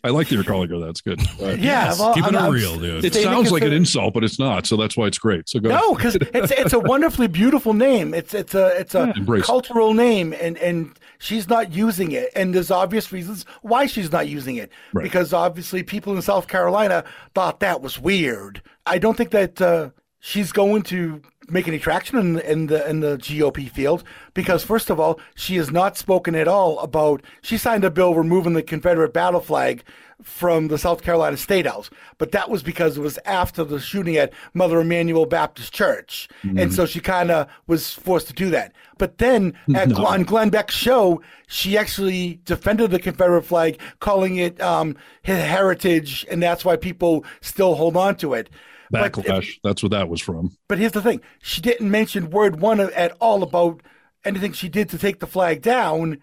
I 0.03 0.09
like 0.09 0.27
that 0.27 0.35
you're 0.35 0.43
calling 0.43 0.69
her. 0.69 0.77
That's 0.77 1.01
good. 1.01 1.19
Right. 1.41 1.57
Yeah, 1.57 1.95
well, 1.97 2.13
keeping 2.13 2.35
it 2.35 2.49
real, 2.51 2.77
dude. 2.77 3.05
It 3.05 3.15
sounds 3.15 3.51
like 3.51 3.63
an 3.63 3.73
insult, 3.73 4.13
but 4.13 4.23
it's 4.23 4.37
not. 4.37 4.67
So 4.67 4.77
that's 4.77 4.95
why 4.95 5.07
it's 5.07 5.17
great. 5.17 5.49
So 5.49 5.59
go. 5.59 5.69
No, 5.69 5.95
because 5.95 6.15
it's 6.15 6.51
it's 6.51 6.73
a 6.73 6.79
wonderfully 6.79 7.25
beautiful 7.25 7.73
name. 7.73 8.13
It's 8.13 8.35
it's 8.35 8.53
a 8.53 8.67
it's 8.79 8.93
a 8.93 9.13
yeah, 9.17 9.39
cultural 9.41 9.95
name, 9.95 10.33
and 10.39 10.59
and 10.59 10.95
she's 11.17 11.47
not 11.47 11.73
using 11.73 12.11
it, 12.11 12.29
and 12.35 12.53
there's 12.53 12.71
obvious 12.71 13.11
reasons 13.11 13.45
why 13.61 13.85
she's 13.85 14.11
not 14.11 14.27
using 14.27 14.55
it. 14.55 14.71
Right. 14.93 15.03
Because 15.03 15.33
obviously, 15.33 15.83
people 15.83 16.15
in 16.15 16.21
South 16.21 16.47
Carolina 16.47 17.03
thought 17.33 17.59
that 17.59 17.81
was 17.81 17.99
weird. 17.99 18.61
I 18.85 18.97
don't 18.97 19.17
think 19.17 19.31
that 19.31 19.61
uh, 19.61 19.89
she's 20.19 20.51
going 20.51 20.83
to 20.83 21.21
make 21.49 21.67
any 21.67 21.79
traction 21.79 22.17
in, 22.17 22.39
in 22.39 22.67
the 22.67 22.87
in 22.89 22.99
the 22.99 23.17
GOP 23.17 23.69
field 23.69 24.03
because 24.33 24.63
first 24.63 24.89
of 24.89 24.99
all, 24.99 25.19
she 25.35 25.55
has 25.55 25.71
not 25.71 25.97
spoken 25.97 26.35
at 26.35 26.47
all 26.47 26.79
about. 26.79 27.21
She 27.41 27.57
signed 27.57 27.83
a 27.83 27.91
bill 27.91 28.13
removing 28.13 28.53
the 28.53 28.63
Confederate 28.63 29.13
battle 29.13 29.41
flag 29.41 29.83
from 30.23 30.67
the 30.67 30.77
South 30.77 31.03
Carolina 31.03 31.37
State 31.37 31.67
House, 31.67 31.89
but 32.17 32.31
that 32.31 32.49
was 32.49 32.63
because 32.63 32.97
it 32.97 33.01
was 33.01 33.19
after 33.25 33.63
the 33.63 33.79
shooting 33.79 34.17
at 34.17 34.33
Mother 34.53 34.79
Emanuel 34.81 35.25
Baptist 35.25 35.73
Church, 35.73 36.27
mm-hmm. 36.43 36.57
and 36.57 36.73
so 36.73 36.85
she 36.85 36.99
kind 36.99 37.29
of 37.29 37.47
was 37.67 37.93
forced 37.93 38.27
to 38.27 38.33
do 38.33 38.49
that. 38.49 38.73
But 38.97 39.19
then 39.19 39.53
at, 39.75 39.89
no. 39.89 40.05
on 40.05 40.23
Glenn 40.23 40.49
Beck's 40.49 40.75
show, 40.75 41.21
she 41.47 41.77
actually 41.77 42.39
defended 42.45 42.91
the 42.91 42.99
Confederate 42.99 43.43
flag, 43.43 43.79
calling 43.99 44.37
it 44.37 44.59
um, 44.59 44.97
heritage, 45.23 46.25
and 46.31 46.41
that's 46.41 46.65
why 46.65 46.75
people 46.77 47.23
still 47.41 47.75
hold 47.75 47.95
on 47.95 48.15
to 48.17 48.33
it. 48.33 48.49
Backlash. 48.91 49.49
If, 49.49 49.59
that's 49.63 49.83
what 49.83 49.91
that 49.91 50.09
was 50.09 50.21
from. 50.21 50.55
But 50.67 50.79
here's 50.79 50.93
the 50.93 51.01
thing: 51.01 51.21
she 51.41 51.61
didn't 51.61 51.91
mention 51.91 52.31
word 52.31 52.59
one 52.59 52.79
at 52.79 53.15
all 53.19 53.43
about 53.43 53.81
anything 54.25 54.53
she 54.53 54.69
did 54.69 54.89
to 54.89 54.97
take 54.97 55.19
the 55.19 55.27
flag 55.27 55.61
down 55.61 56.19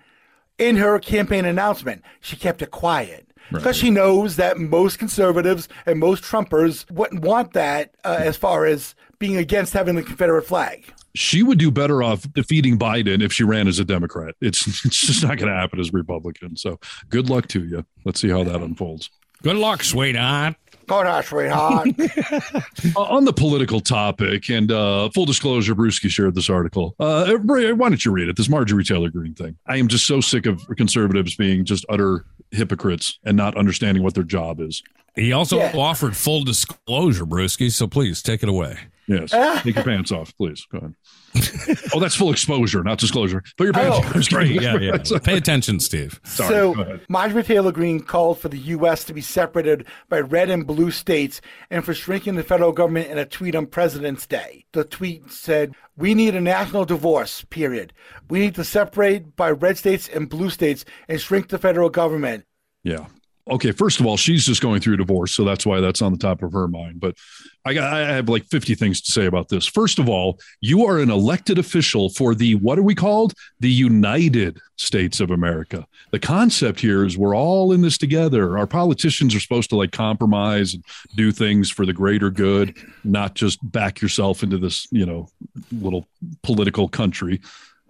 in 0.58 0.76
her 0.76 0.98
campaign 0.98 1.44
announcement. 1.44 2.02
She 2.20 2.36
kept 2.36 2.60
it 2.60 2.70
quiet 2.70 3.28
because 3.50 3.66
right. 3.66 3.76
she 3.76 3.90
knows 3.90 4.36
that 4.36 4.58
most 4.58 4.98
conservatives 4.98 5.68
and 5.86 5.98
most 5.98 6.24
Trumpers 6.24 6.90
wouldn't 6.90 7.22
want 7.22 7.52
that 7.52 7.94
uh, 8.04 8.16
as 8.20 8.36
far 8.36 8.66
as 8.66 8.94
being 9.18 9.36
against 9.36 9.72
having 9.72 9.94
the 9.94 10.02
Confederate 10.02 10.42
flag. 10.42 10.92
She 11.14 11.42
would 11.42 11.58
do 11.58 11.70
better 11.70 12.02
off 12.02 12.30
defeating 12.32 12.78
Biden 12.78 13.22
if 13.22 13.32
she 13.32 13.44
ran 13.44 13.68
as 13.68 13.78
a 13.78 13.84
Democrat. 13.84 14.34
It's 14.40 14.66
it's 14.84 15.00
just 15.00 15.22
not 15.22 15.38
going 15.38 15.50
to 15.50 15.56
happen 15.56 15.78
as 15.78 15.92
Republican. 15.92 16.56
So 16.56 16.80
good 17.08 17.30
luck 17.30 17.46
to 17.48 17.64
you. 17.64 17.84
Let's 18.04 18.20
see 18.20 18.28
how 18.28 18.44
that 18.44 18.60
unfolds. 18.60 19.10
Good 19.42 19.56
luck, 19.56 19.84
sweetheart. 19.84 20.56
Good 20.86 21.06
on, 21.06 21.22
sweetheart. 21.22 21.88
uh, 22.96 23.00
on 23.00 23.24
the 23.24 23.32
political 23.32 23.80
topic, 23.80 24.48
and 24.50 24.70
uh, 24.70 25.08
full 25.10 25.24
disclosure, 25.24 25.74
Brewski 25.74 26.10
shared 26.10 26.34
this 26.34 26.50
article. 26.50 26.94
Uh, 26.98 27.34
why 27.36 27.70
don't 27.88 28.04
you 28.04 28.10
read 28.10 28.28
it? 28.28 28.36
This 28.36 28.48
Marjorie 28.48 28.84
Taylor 28.84 29.10
Greene 29.10 29.34
thing. 29.34 29.56
I 29.66 29.76
am 29.76 29.88
just 29.88 30.06
so 30.06 30.20
sick 30.20 30.46
of 30.46 30.66
conservatives 30.76 31.36
being 31.36 31.64
just 31.64 31.84
utter 31.88 32.24
hypocrites 32.54 33.18
and 33.24 33.36
not 33.36 33.56
understanding 33.56 34.02
what 34.02 34.14
their 34.14 34.24
job 34.24 34.60
is. 34.60 34.82
He 35.14 35.32
also 35.32 35.58
yeah. 35.58 35.72
offered 35.76 36.16
full 36.16 36.42
disclosure, 36.42 37.24
Brewski. 37.24 37.70
So 37.70 37.86
please 37.86 38.22
take 38.22 38.42
it 38.42 38.48
away. 38.48 38.78
Yes. 39.06 39.30
Take 39.62 39.74
your 39.74 39.84
pants 39.84 40.12
off, 40.12 40.36
please. 40.36 40.66
Go 40.70 40.78
ahead. 40.78 40.94
oh, 41.94 42.00
that's 42.00 42.14
full 42.14 42.30
exposure, 42.30 42.82
not 42.82 42.98
disclosure. 42.98 43.42
Put 43.56 43.64
your 43.64 43.72
pants 43.72 43.98
oh, 44.00 44.06
on. 44.06 44.22
Great. 44.30 44.62
Yeah, 44.62 44.78
yeah. 44.78 45.18
Pay 45.24 45.36
attention, 45.36 45.80
Steve. 45.80 46.20
Sorry. 46.24 46.48
So, 46.48 47.00
Marjorie 47.08 47.42
Taylor 47.42 47.72
Greene 47.72 48.00
called 48.00 48.38
for 48.38 48.48
the 48.48 48.58
U.S. 48.58 49.04
to 49.04 49.14
be 49.14 49.20
separated 49.20 49.86
by 50.08 50.20
red 50.20 50.48
and 50.48 50.66
blue 50.66 50.90
states 50.90 51.40
and 51.70 51.84
for 51.84 51.92
shrinking 51.92 52.36
the 52.36 52.42
federal 52.42 52.72
government 52.72 53.10
in 53.10 53.18
a 53.18 53.26
tweet 53.26 53.54
on 53.54 53.66
President's 53.66 54.26
Day. 54.26 54.64
The 54.72 54.84
tweet 54.84 55.30
said, 55.30 55.74
We 55.96 56.14
need 56.14 56.34
a 56.34 56.40
national 56.40 56.84
divorce, 56.84 57.44
period. 57.50 57.92
We 58.30 58.38
need 58.38 58.54
to 58.54 58.64
separate 58.64 59.36
by 59.36 59.50
red 59.50 59.76
states 59.76 60.08
and 60.08 60.28
blue 60.28 60.50
states 60.50 60.84
and 61.08 61.20
shrink 61.20 61.48
the 61.48 61.58
federal 61.58 61.90
government. 61.90 62.44
Yeah 62.82 63.06
okay, 63.50 63.72
first 63.72 64.00
of 64.00 64.06
all, 64.06 64.16
she's 64.16 64.46
just 64.46 64.62
going 64.62 64.80
through 64.80 64.94
a 64.94 64.98
divorce, 64.98 65.34
so 65.34 65.44
that's 65.44 65.66
why 65.66 65.80
that's 65.80 66.00
on 66.00 66.12
the 66.12 66.18
top 66.18 66.42
of 66.42 66.52
her 66.52 66.66
mind. 66.66 67.00
But 67.00 67.16
I 67.64 67.74
got 67.74 67.92
I 67.92 68.12
have 68.12 68.28
like 68.28 68.46
50 68.46 68.74
things 68.74 69.00
to 69.02 69.12
say 69.12 69.26
about 69.26 69.48
this. 69.48 69.66
First 69.66 69.98
of 69.98 70.08
all, 70.08 70.38
you 70.60 70.86
are 70.86 70.98
an 70.98 71.10
elected 71.10 71.58
official 71.58 72.08
for 72.10 72.34
the 72.34 72.54
what 72.56 72.78
are 72.78 72.82
we 72.82 72.94
called? 72.94 73.34
The 73.60 73.70
United 73.70 74.58
States 74.76 75.20
of 75.20 75.30
America. 75.30 75.86
The 76.10 76.18
concept 76.18 76.80
here 76.80 77.04
is 77.04 77.18
we're 77.18 77.36
all 77.36 77.72
in 77.72 77.82
this 77.82 77.98
together. 77.98 78.56
Our 78.58 78.66
politicians 78.66 79.34
are 79.34 79.40
supposed 79.40 79.70
to 79.70 79.76
like 79.76 79.92
compromise 79.92 80.74
and 80.74 80.84
do 81.14 81.32
things 81.32 81.70
for 81.70 81.86
the 81.86 81.92
greater 81.92 82.30
good, 82.30 82.76
not 83.04 83.34
just 83.34 83.58
back 83.72 84.00
yourself 84.00 84.42
into 84.42 84.58
this, 84.58 84.86
you 84.90 85.06
know, 85.06 85.28
little 85.70 86.06
political 86.42 86.88
country 86.88 87.40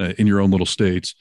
uh, 0.00 0.12
in 0.18 0.26
your 0.26 0.40
own 0.40 0.50
little 0.50 0.66
states. 0.66 1.14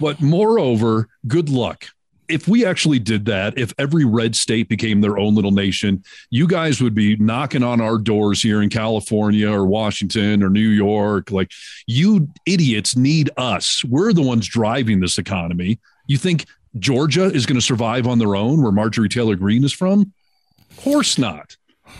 But 0.00 0.20
moreover, 0.20 1.08
good 1.26 1.48
luck 1.48 1.86
if 2.30 2.48
we 2.48 2.64
actually 2.64 2.98
did 2.98 3.24
that, 3.26 3.58
if 3.58 3.74
every 3.78 4.04
red 4.04 4.36
state 4.36 4.68
became 4.68 5.00
their 5.00 5.18
own 5.18 5.34
little 5.34 5.50
nation, 5.50 6.02
you 6.30 6.46
guys 6.46 6.80
would 6.80 6.94
be 6.94 7.16
knocking 7.16 7.62
on 7.62 7.80
our 7.80 7.98
doors 7.98 8.42
here 8.42 8.62
in 8.62 8.70
California 8.70 9.50
or 9.50 9.66
Washington 9.66 10.42
or 10.42 10.48
New 10.48 10.60
York. 10.68 11.30
Like, 11.30 11.50
you 11.86 12.28
idiots 12.46 12.96
need 12.96 13.30
us. 13.36 13.84
We're 13.84 14.12
the 14.12 14.22
ones 14.22 14.46
driving 14.48 15.00
this 15.00 15.18
economy. 15.18 15.78
You 16.06 16.16
think 16.16 16.46
Georgia 16.78 17.24
is 17.24 17.46
going 17.46 17.58
to 17.58 17.64
survive 17.64 18.06
on 18.06 18.18
their 18.18 18.36
own 18.36 18.62
where 18.62 18.72
Marjorie 18.72 19.08
Taylor 19.08 19.36
Greene 19.36 19.64
is 19.64 19.72
from? 19.72 20.12
Of 20.70 20.76
course 20.76 21.18
not. 21.18 21.56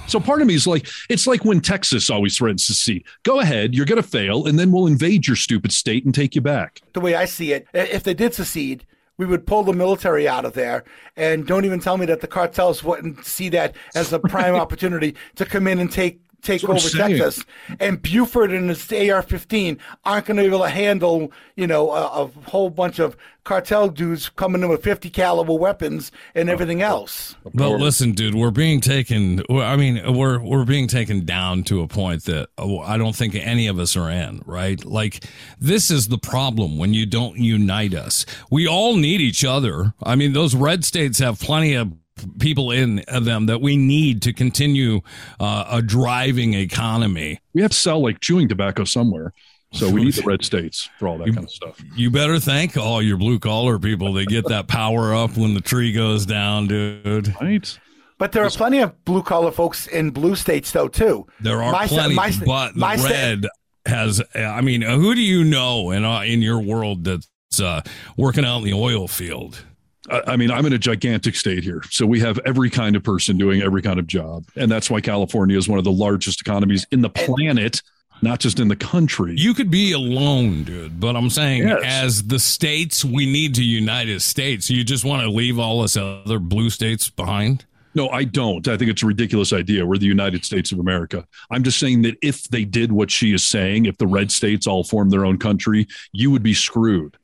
So 0.06 0.20
part 0.20 0.40
of 0.40 0.46
me 0.46 0.54
is 0.54 0.66
like, 0.66 0.88
it's 1.08 1.26
like 1.26 1.44
when 1.44 1.60
Texas 1.60 2.10
always 2.10 2.36
threatens 2.36 2.66
to 2.66 2.74
secede. 2.74 3.04
Go 3.24 3.40
ahead, 3.40 3.74
you're 3.74 3.86
going 3.86 4.00
to 4.00 4.08
fail, 4.08 4.46
and 4.46 4.58
then 4.58 4.70
we'll 4.70 4.86
invade 4.86 5.26
your 5.26 5.34
stupid 5.36 5.72
state 5.72 6.04
and 6.04 6.14
take 6.14 6.36
you 6.36 6.40
back. 6.40 6.80
The 6.92 7.00
way 7.00 7.16
I 7.16 7.24
see 7.24 7.52
it, 7.52 7.66
if 7.74 8.04
they 8.04 8.14
did 8.14 8.32
secede, 8.32 8.86
we 9.20 9.26
would 9.26 9.46
pull 9.46 9.62
the 9.62 9.74
military 9.74 10.26
out 10.26 10.46
of 10.46 10.54
there. 10.54 10.82
And 11.14 11.46
don't 11.46 11.66
even 11.66 11.78
tell 11.78 11.98
me 11.98 12.06
that 12.06 12.22
the 12.22 12.26
cartels 12.26 12.82
wouldn't 12.82 13.26
see 13.26 13.50
that 13.50 13.76
as 13.94 14.14
a 14.14 14.18
prime 14.18 14.54
opportunity 14.64 15.14
to 15.34 15.44
come 15.44 15.66
in 15.66 15.78
and 15.78 15.92
take 15.92 16.22
take 16.42 16.64
over 16.64 16.88
Texas. 16.88 17.44
And 17.78 18.00
Buford 18.00 18.52
and 18.52 18.68
his 18.68 18.80
AR-15 18.92 19.78
aren't 20.04 20.26
going 20.26 20.36
to 20.36 20.42
be 20.42 20.48
able 20.48 20.60
to 20.60 20.68
handle, 20.68 21.32
you 21.56 21.66
know, 21.66 21.90
a, 21.90 22.24
a, 22.24 22.26
whole 22.50 22.70
bunch 22.70 22.98
of 22.98 23.16
cartel 23.44 23.88
dudes 23.88 24.28
coming 24.28 24.62
in 24.62 24.68
with 24.68 24.82
50 24.82 25.10
caliber 25.10 25.54
weapons 25.54 26.12
and 26.34 26.48
everything 26.48 26.82
else. 26.82 27.36
But 27.54 27.78
listen, 27.78 28.12
dude, 28.12 28.34
we're 28.34 28.50
being 28.50 28.80
taken. 28.80 29.42
I 29.50 29.76
mean, 29.76 30.14
we're 30.14 30.40
we're 30.40 30.64
being 30.64 30.88
taken 30.88 31.24
down 31.24 31.64
to 31.64 31.82
a 31.82 31.88
point 31.88 32.24
that 32.24 32.48
uh, 32.58 32.78
I 32.78 32.96
don't 32.96 33.14
think 33.14 33.34
any 33.34 33.66
of 33.66 33.78
us 33.78 33.96
are 33.96 34.10
in. 34.10 34.42
Right? 34.46 34.84
Like 34.84 35.24
this 35.58 35.90
is 35.90 36.08
the 36.08 36.18
problem 36.18 36.78
when 36.78 36.94
you 36.94 37.06
don't 37.06 37.38
unite 37.38 37.94
us. 37.94 38.26
We 38.50 38.66
all 38.66 38.96
need 38.96 39.20
each 39.20 39.44
other. 39.44 39.94
I 40.02 40.16
mean, 40.16 40.32
those 40.32 40.54
red 40.54 40.84
states 40.84 41.18
have 41.18 41.40
plenty 41.40 41.74
of 41.74 41.92
people 42.38 42.70
in 42.70 43.02
them 43.08 43.46
that 43.46 43.60
we 43.60 43.76
need 43.76 44.22
to 44.22 44.32
continue 44.32 45.00
uh, 45.38 45.64
a 45.70 45.82
driving 45.82 46.54
economy. 46.54 47.40
We 47.54 47.62
have 47.62 47.70
to 47.70 47.76
sell 47.76 48.02
like 48.02 48.20
chewing 48.20 48.48
tobacco 48.48 48.84
somewhere. 48.84 49.32
So 49.72 49.88
we 49.88 50.04
need 50.04 50.14
the 50.14 50.22
red 50.26 50.44
states 50.44 50.90
for 50.98 51.08
all 51.08 51.18
that 51.18 51.28
you, 51.28 51.32
kind 51.32 51.44
of 51.44 51.50
stuff. 51.50 51.80
You 51.94 52.10
better 52.10 52.40
thank 52.40 52.76
all 52.76 53.00
your 53.00 53.16
blue 53.16 53.38
collar 53.38 53.78
people 53.78 54.12
They 54.12 54.24
get 54.24 54.48
that 54.48 54.66
power 54.66 55.14
up 55.14 55.36
when 55.36 55.54
the 55.54 55.60
tree 55.60 55.92
goes 55.92 56.26
down, 56.26 56.66
dude. 56.66 57.34
Right. 57.40 57.78
But 58.18 58.32
there 58.32 58.44
are 58.44 58.50
plenty 58.50 58.80
of 58.80 59.02
blue 59.04 59.22
collar 59.22 59.50
folks 59.50 59.86
in 59.86 60.10
blue 60.10 60.36
states, 60.36 60.72
though, 60.72 60.88
too. 60.88 61.26
There 61.40 61.62
are 61.62 61.72
my, 61.72 61.86
plenty, 61.86 62.14
my, 62.14 62.32
but 62.44 62.74
the 62.74 63.08
red 63.08 63.46
has. 63.86 64.20
I 64.34 64.60
mean, 64.60 64.82
who 64.82 65.14
do 65.14 65.22
you 65.22 65.42
know 65.42 65.90
in 65.90 66.04
uh, 66.04 66.20
in 66.20 66.42
your 66.42 66.60
world 66.60 67.04
that's 67.04 67.60
uh, 67.62 67.80
working 68.18 68.44
out 68.44 68.58
in 68.58 68.64
the 68.64 68.74
oil 68.74 69.08
field? 69.08 69.64
I 70.10 70.36
mean, 70.36 70.50
I'm 70.50 70.66
in 70.66 70.72
a 70.72 70.78
gigantic 70.78 71.36
state 71.36 71.62
here. 71.62 71.82
So 71.90 72.04
we 72.06 72.20
have 72.20 72.38
every 72.44 72.70
kind 72.70 72.96
of 72.96 73.02
person 73.02 73.38
doing 73.38 73.62
every 73.62 73.82
kind 73.82 73.98
of 73.98 74.06
job. 74.06 74.44
And 74.56 74.70
that's 74.70 74.90
why 74.90 75.00
California 75.00 75.56
is 75.56 75.68
one 75.68 75.78
of 75.78 75.84
the 75.84 75.92
largest 75.92 76.40
economies 76.40 76.86
in 76.90 77.00
the 77.00 77.10
planet, 77.10 77.80
not 78.20 78.40
just 78.40 78.58
in 78.58 78.68
the 78.68 78.76
country. 78.76 79.34
You 79.36 79.54
could 79.54 79.70
be 79.70 79.92
alone, 79.92 80.64
dude. 80.64 80.98
But 80.98 81.16
I'm 81.16 81.30
saying, 81.30 81.68
yes. 81.68 81.80
as 81.84 82.22
the 82.24 82.38
states, 82.38 83.04
we 83.04 83.24
need 83.24 83.54
to 83.54 83.64
unite 83.64 84.08
as 84.08 84.24
states. 84.24 84.68
You 84.68 84.84
just 84.84 85.04
want 85.04 85.22
to 85.22 85.30
leave 85.30 85.58
all 85.58 85.80
us 85.82 85.96
other 85.96 86.38
blue 86.38 86.70
states 86.70 87.08
behind? 87.08 87.64
No, 87.94 88.08
I 88.08 88.24
don't. 88.24 88.66
I 88.68 88.76
think 88.76 88.90
it's 88.90 89.02
a 89.02 89.06
ridiculous 89.06 89.52
idea. 89.52 89.84
We're 89.84 89.98
the 89.98 90.06
United 90.06 90.44
States 90.44 90.70
of 90.70 90.78
America. 90.78 91.26
I'm 91.50 91.64
just 91.64 91.78
saying 91.78 92.02
that 92.02 92.16
if 92.22 92.44
they 92.44 92.64
did 92.64 92.92
what 92.92 93.10
she 93.10 93.32
is 93.32 93.42
saying, 93.42 93.86
if 93.86 93.98
the 93.98 94.06
red 94.06 94.30
states 94.30 94.66
all 94.66 94.84
formed 94.84 95.10
their 95.10 95.24
own 95.24 95.38
country, 95.38 95.88
you 96.12 96.30
would 96.30 96.42
be 96.42 96.54
screwed. 96.54 97.16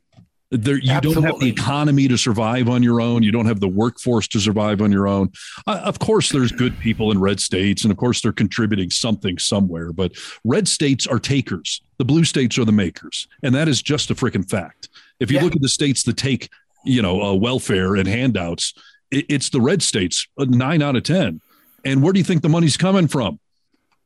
There, 0.51 0.79
you 0.79 0.93
Absolutely. 0.93 1.23
don't 1.23 1.33
have 1.33 1.41
the 1.41 1.49
economy 1.49 2.07
to 2.07 2.17
survive 2.17 2.69
on 2.69 2.81
your 2.81 3.01
own. 3.01 3.25
You 3.25 3.33
don't 3.33 3.47
have 3.47 3.59
the 3.59 3.69
workforce 3.69 4.29
to 4.29 4.39
survive 4.39 4.81
on 4.81 4.93
your 4.93 5.09
own. 5.09 5.33
Uh, 5.67 5.81
of 5.83 5.99
course, 5.99 6.31
there's 6.31 6.53
good 6.53 6.79
people 6.79 7.11
in 7.11 7.19
red 7.19 7.41
states, 7.41 7.83
and 7.83 7.91
of 7.91 7.97
course, 7.97 8.21
they're 8.21 8.33
contributing 8.33 8.91
something 8.91 9.39
somewhere. 9.39 9.93
But 9.93 10.13
red 10.45 10.69
states 10.69 11.05
are 11.05 11.19
takers. 11.19 11.83
The 11.99 12.05
blue 12.05 12.25
states 12.25 12.59
are 12.59 12.65
the 12.65 12.71
makers, 12.71 13.27
and 13.43 13.55
that 13.57 13.67
is 13.67 13.83
just 13.83 14.11
a 14.11 14.15
freaking 14.15 14.49
fact. 14.49 14.89
If 15.19 15.33
you 15.33 15.39
yeah. 15.39 15.45
look 15.45 15.57
at 15.57 15.63
the 15.63 15.69
states 15.69 16.05
that 16.05 16.17
take, 16.17 16.49
you 16.85 17.03
know, 17.03 17.21
uh, 17.23 17.35
welfare 17.35 17.97
and 17.97 18.07
handouts, 18.07 18.73
it, 19.11 19.27
it's 19.29 19.51
the 19.51 19.61
red 19.61 19.83
states, 19.83 20.29
uh, 20.39 20.47
nine 20.49 20.81
out 20.81 20.95
of 20.95 21.03
ten. 21.03 21.41
And 21.85 22.03
where 22.03 22.13
do 22.13 22.21
you 22.21 22.25
think 22.25 22.43
the 22.43 22.49
money's 22.49 22.77
coming 22.77 23.09
from? 23.09 23.41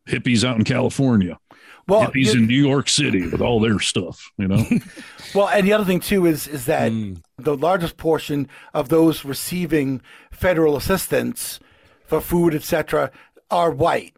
Hippies 0.08 0.42
out 0.42 0.56
in 0.56 0.64
California 0.64 1.38
well, 1.90 2.10
hippies 2.10 2.34
in 2.34 2.46
New 2.46 2.66
York 2.66 2.88
City 2.88 3.28
with 3.28 3.40
all 3.40 3.60
their 3.60 3.78
stuff, 3.78 4.30
you 4.38 4.48
know. 4.48 4.64
well, 5.34 5.48
and 5.48 5.66
the 5.66 5.72
other 5.72 5.84
thing 5.84 6.00
too 6.00 6.26
is 6.26 6.46
is 6.46 6.66
that 6.66 6.92
mm. 6.92 7.20
the 7.38 7.56
largest 7.56 7.96
portion 7.96 8.48
of 8.72 8.88
those 8.88 9.24
receiving 9.24 10.00
federal 10.30 10.76
assistance 10.76 11.60
for 12.04 12.20
food, 12.20 12.54
etc., 12.54 13.10
are 13.50 13.70
white. 13.70 14.14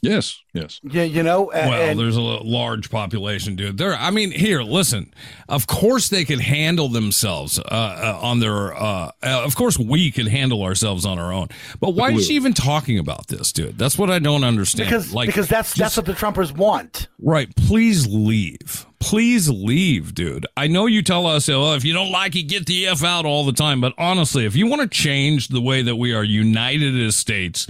Yes, 0.00 0.40
yes. 0.62 0.80
Yeah, 0.82 1.02
you 1.04 1.22
know. 1.22 1.50
well, 1.52 1.96
there's 1.96 2.16
a 2.16 2.20
large 2.20 2.90
population, 2.90 3.56
dude. 3.56 3.78
There. 3.78 3.94
I 3.94 4.10
mean, 4.10 4.30
here, 4.30 4.62
listen. 4.62 5.12
Of 5.48 5.66
course, 5.66 6.08
they 6.08 6.24
can 6.24 6.38
handle 6.38 6.88
themselves 6.88 7.58
uh, 7.58 7.62
uh, 7.62 8.18
on 8.20 8.40
their. 8.40 8.74
Uh, 8.74 9.12
uh 9.22 9.42
of 9.44 9.56
course, 9.56 9.78
we 9.78 10.10
can 10.10 10.26
handle 10.26 10.62
ourselves 10.62 11.06
on 11.06 11.18
our 11.18 11.32
own. 11.32 11.48
But 11.80 11.90
why 11.90 12.12
is 12.12 12.26
she 12.26 12.34
even 12.34 12.54
talking 12.54 12.98
about 12.98 13.28
this, 13.28 13.52
dude? 13.52 13.78
That's 13.78 13.98
what 13.98 14.10
I 14.10 14.18
don't 14.18 14.44
understand. 14.44 14.88
Because, 14.88 15.14
like, 15.14 15.28
because 15.28 15.48
that's 15.48 15.74
just, 15.74 15.78
that's 15.78 15.96
what 15.96 16.06
the 16.06 16.12
Trumpers 16.12 16.56
want. 16.56 17.08
Right. 17.18 17.54
Please 17.56 18.06
leave 18.06 18.86
please 19.00 19.48
leave, 19.48 20.14
dude. 20.14 20.46
I 20.56 20.66
know 20.66 20.86
you 20.86 21.02
tell 21.02 21.26
us, 21.26 21.48
oh, 21.48 21.74
if 21.74 21.84
you 21.84 21.92
don't 21.92 22.10
like 22.10 22.34
it, 22.36 22.44
get 22.44 22.66
the 22.66 22.86
F 22.88 23.04
out 23.04 23.24
all 23.24 23.44
the 23.44 23.52
time. 23.52 23.80
But 23.80 23.94
honestly, 23.98 24.44
if 24.44 24.56
you 24.56 24.66
want 24.66 24.82
to 24.82 24.88
change 24.88 25.48
the 25.48 25.60
way 25.60 25.82
that 25.82 25.96
we 25.96 26.12
are 26.12 26.24
united 26.24 26.98
as 27.00 27.16
states 27.16 27.66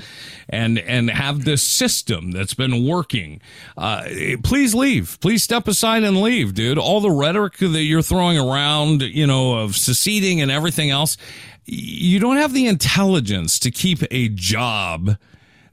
and, 0.48 0.78
and 0.78 1.10
have 1.10 1.44
this 1.44 1.62
system 1.62 2.30
that's 2.30 2.54
been 2.54 2.77
working, 2.86 3.40
uh, 3.76 4.04
please 4.42 4.74
leave. 4.74 5.18
Please 5.20 5.42
step 5.42 5.66
aside 5.66 6.02
and 6.02 6.20
leave, 6.20 6.54
dude. 6.54 6.78
All 6.78 7.00
the 7.00 7.10
rhetoric 7.10 7.58
that 7.58 7.82
you're 7.82 8.02
throwing 8.02 8.38
around, 8.38 9.02
you 9.02 9.26
know, 9.26 9.58
of 9.58 9.76
seceding 9.76 10.40
and 10.40 10.50
everything 10.50 10.90
else, 10.90 11.16
you 11.64 12.18
don't 12.18 12.36
have 12.36 12.52
the 12.52 12.66
intelligence 12.66 13.58
to 13.60 13.70
keep 13.70 14.02
a 14.10 14.28
job 14.28 15.16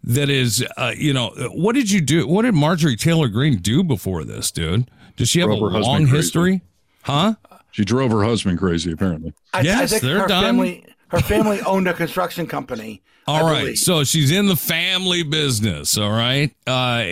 that 0.04 0.30
is, 0.30 0.66
uh, 0.78 0.94
you 0.96 1.14
know, 1.14 1.34
what 1.54 1.74
did 1.74 1.90
you 1.90 2.02
do? 2.02 2.28
What 2.28 2.44
did 2.44 2.54
Marjorie 2.54 2.96
Taylor 2.96 3.28
Greene 3.28 3.58
do 3.58 3.84
before 3.84 4.24
this, 4.24 4.52
dude? 4.52 4.90
Does 5.16 5.30
she 5.30 5.40
have 5.40 5.50
a 5.50 5.54
long 5.54 6.08
history? 6.08 6.62
Huh? 7.04 7.36
She 7.72 7.84
drove 7.84 8.12
her 8.12 8.24
husband 8.24 8.60
crazy, 8.60 8.92
apparently. 8.92 9.34
I, 9.54 9.62
yes, 9.62 9.94
I 9.94 10.00
they're 10.00 10.22
her 10.22 10.28
done. 10.28 10.44
Family, 10.44 10.86
her 11.10 11.20
family 11.20 11.60
owned 11.62 11.88
a 11.88 11.94
construction 11.94 12.48
company. 12.48 13.02
All 13.28 13.44
right, 13.44 13.76
so 13.76 14.04
she's 14.04 14.32
in 14.32 14.46
the 14.46 14.56
family 14.56 15.24
business. 15.24 15.98
All 15.98 16.12
right, 16.12 16.54
uh, 16.68 17.04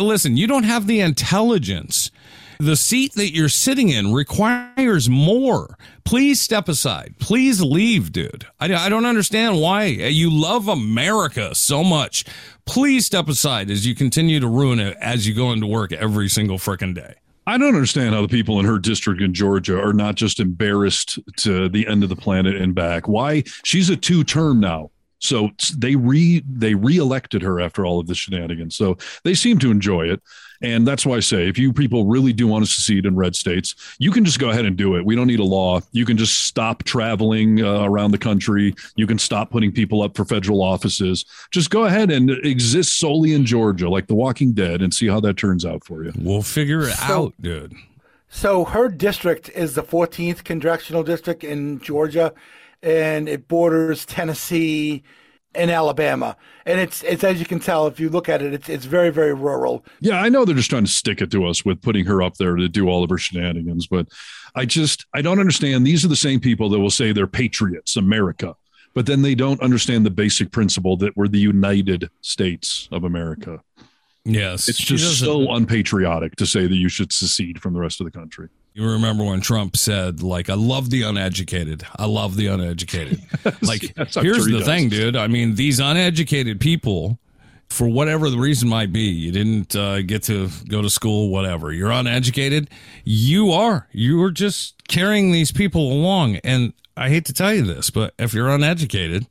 listen, 0.00 0.36
you 0.36 0.46
don't 0.46 0.64
have 0.64 0.86
the 0.86 1.00
intelligence. 1.00 2.10
The 2.58 2.76
seat 2.76 3.14
that 3.14 3.32
you're 3.32 3.48
sitting 3.48 3.88
in 3.88 4.12
requires 4.12 5.08
more. 5.08 5.78
Please 6.04 6.42
step 6.42 6.68
aside. 6.68 7.14
Please 7.18 7.62
leave, 7.62 8.12
dude. 8.12 8.46
I, 8.60 8.74
I 8.74 8.88
don't 8.90 9.06
understand 9.06 9.60
why 9.60 9.84
you 9.84 10.30
love 10.30 10.68
America 10.68 11.54
so 11.54 11.82
much. 11.82 12.26
Please 12.66 13.06
step 13.06 13.28
aside 13.28 13.70
as 13.70 13.86
you 13.86 13.94
continue 13.94 14.40
to 14.40 14.46
ruin 14.46 14.78
it 14.78 14.94
as 15.00 15.26
you 15.26 15.34
go 15.34 15.52
into 15.52 15.66
work 15.66 15.92
every 15.92 16.28
single 16.28 16.58
freaking 16.58 16.94
day. 16.94 17.14
I 17.46 17.56
don't 17.56 17.74
understand 17.74 18.14
how 18.14 18.22
the 18.22 18.28
people 18.28 18.60
in 18.60 18.66
her 18.66 18.78
district 18.78 19.22
in 19.22 19.32
Georgia 19.32 19.80
are 19.80 19.94
not 19.94 20.14
just 20.14 20.38
embarrassed 20.38 21.18
to 21.38 21.68
the 21.68 21.86
end 21.86 22.02
of 22.02 22.10
the 22.10 22.16
planet 22.16 22.56
and 22.56 22.74
back. 22.74 23.08
Why? 23.08 23.42
She's 23.64 23.88
a 23.88 23.96
two 23.96 24.22
term 24.22 24.60
now. 24.60 24.90
So 25.20 25.50
they 25.76 25.96
re 25.96 26.42
they 26.48 26.74
reelected 26.74 27.42
her 27.42 27.60
after 27.60 27.84
all 27.84 28.00
of 28.00 28.06
the 28.06 28.14
shenanigans. 28.14 28.76
So 28.76 28.96
they 29.22 29.34
seem 29.34 29.58
to 29.60 29.70
enjoy 29.70 30.08
it. 30.08 30.20
And 30.62 30.86
that's 30.86 31.06
why 31.06 31.16
I 31.16 31.20
say 31.20 31.48
if 31.48 31.58
you 31.58 31.72
people 31.72 32.06
really 32.06 32.32
do 32.32 32.46
want 32.46 32.64
to 32.64 32.70
secede 32.70 33.06
in 33.06 33.16
red 33.16 33.34
states, 33.34 33.74
you 33.98 34.10
can 34.10 34.24
just 34.24 34.38
go 34.38 34.50
ahead 34.50 34.66
and 34.66 34.76
do 34.76 34.96
it. 34.96 35.04
We 35.04 35.16
don't 35.16 35.26
need 35.26 35.40
a 35.40 35.44
law. 35.44 35.80
You 35.92 36.04
can 36.04 36.16
just 36.16 36.42
stop 36.42 36.82
traveling 36.82 37.62
uh, 37.62 37.84
around 37.84 38.10
the 38.10 38.18
country. 38.18 38.74
You 38.96 39.06
can 39.06 39.18
stop 39.18 39.50
putting 39.50 39.72
people 39.72 40.02
up 40.02 40.16
for 40.16 40.24
federal 40.24 40.62
offices. 40.62 41.24
Just 41.50 41.70
go 41.70 41.84
ahead 41.84 42.10
and 42.10 42.30
exist 42.44 42.98
solely 42.98 43.32
in 43.32 43.46
Georgia, 43.46 43.88
like 43.88 44.06
The 44.06 44.14
Walking 44.14 44.52
Dead, 44.52 44.82
and 44.82 44.92
see 44.92 45.08
how 45.08 45.20
that 45.20 45.36
turns 45.38 45.64
out 45.64 45.84
for 45.84 46.04
you. 46.04 46.12
We'll 46.18 46.42
figure 46.42 46.82
it 46.82 46.92
so, 46.92 47.26
out, 47.26 47.34
dude. 47.40 47.74
So 48.28 48.64
her 48.64 48.88
district 48.88 49.48
is 49.50 49.74
the 49.74 49.82
14th 49.82 50.44
congressional 50.44 51.02
district 51.02 51.42
in 51.42 51.80
Georgia, 51.80 52.32
and 52.82 53.28
it 53.28 53.48
borders 53.48 54.04
Tennessee 54.04 55.02
and 55.54 55.70
Alabama. 55.70 56.36
And 56.64 56.80
it's 56.80 57.02
it's 57.02 57.24
as 57.24 57.40
you 57.40 57.46
can 57.46 57.58
tell 57.58 57.86
if 57.86 57.98
you 57.98 58.08
look 58.08 58.28
at 58.28 58.42
it, 58.42 58.54
it's 58.54 58.68
it's 58.68 58.84
very 58.84 59.10
very 59.10 59.34
rural. 59.34 59.84
Yeah, 60.00 60.20
I 60.20 60.28
know 60.28 60.44
they're 60.44 60.54
just 60.54 60.70
trying 60.70 60.84
to 60.84 60.90
stick 60.90 61.20
it 61.20 61.30
to 61.32 61.46
us 61.46 61.64
with 61.64 61.82
putting 61.82 62.04
her 62.06 62.22
up 62.22 62.36
there 62.36 62.56
to 62.56 62.68
do 62.68 62.88
all 62.88 63.02
of 63.02 63.10
her 63.10 63.18
shenanigans, 63.18 63.86
but 63.86 64.08
I 64.54 64.64
just 64.64 65.06
I 65.14 65.22
don't 65.22 65.40
understand. 65.40 65.86
These 65.86 66.04
are 66.04 66.08
the 66.08 66.16
same 66.16 66.40
people 66.40 66.68
that 66.70 66.78
will 66.78 66.90
say 66.90 67.12
they're 67.12 67.26
patriots, 67.26 67.96
America, 67.96 68.54
but 68.94 69.06
then 69.06 69.22
they 69.22 69.34
don't 69.34 69.60
understand 69.60 70.06
the 70.06 70.10
basic 70.10 70.52
principle 70.52 70.96
that 70.98 71.16
we're 71.16 71.28
the 71.28 71.38
United 71.38 72.10
States 72.20 72.88
of 72.92 73.04
America. 73.04 73.60
Yes, 74.24 74.68
it's 74.68 74.78
just 74.78 75.18
so 75.18 75.50
unpatriotic 75.52 76.36
to 76.36 76.46
say 76.46 76.66
that 76.66 76.76
you 76.76 76.88
should 76.88 77.12
secede 77.12 77.60
from 77.60 77.72
the 77.72 77.80
rest 77.80 78.00
of 78.00 78.04
the 78.04 78.10
country. 78.10 78.48
You 78.72 78.88
remember 78.88 79.24
when 79.24 79.40
Trump 79.40 79.76
said, 79.76 80.22
like, 80.22 80.48
I 80.48 80.54
love 80.54 80.90
the 80.90 81.02
uneducated. 81.02 81.84
I 81.96 82.06
love 82.06 82.36
the 82.36 82.46
uneducated. 82.46 83.20
like, 83.62 83.82
here's 84.14 84.46
the 84.46 84.62
thing, 84.64 84.88
dude. 84.88 85.16
I 85.16 85.26
mean, 85.26 85.56
these 85.56 85.80
uneducated 85.80 86.60
people, 86.60 87.18
for 87.68 87.88
whatever 87.88 88.30
the 88.30 88.38
reason 88.38 88.68
might 88.68 88.92
be, 88.92 89.02
you 89.02 89.32
didn't 89.32 89.74
uh, 89.74 90.02
get 90.02 90.22
to 90.24 90.48
go 90.68 90.82
to 90.82 90.90
school, 90.90 91.30
whatever. 91.30 91.72
You're 91.72 91.90
uneducated. 91.90 92.70
You 93.04 93.50
are. 93.50 93.88
You 93.90 94.22
are 94.22 94.30
just 94.30 94.86
carrying 94.86 95.32
these 95.32 95.50
people 95.50 95.92
along. 95.92 96.36
And 96.36 96.72
I 96.96 97.08
hate 97.08 97.24
to 97.26 97.32
tell 97.32 97.52
you 97.52 97.62
this, 97.62 97.90
but 97.90 98.14
if 98.18 98.32
you're 98.32 98.48
uneducated, 98.48 99.26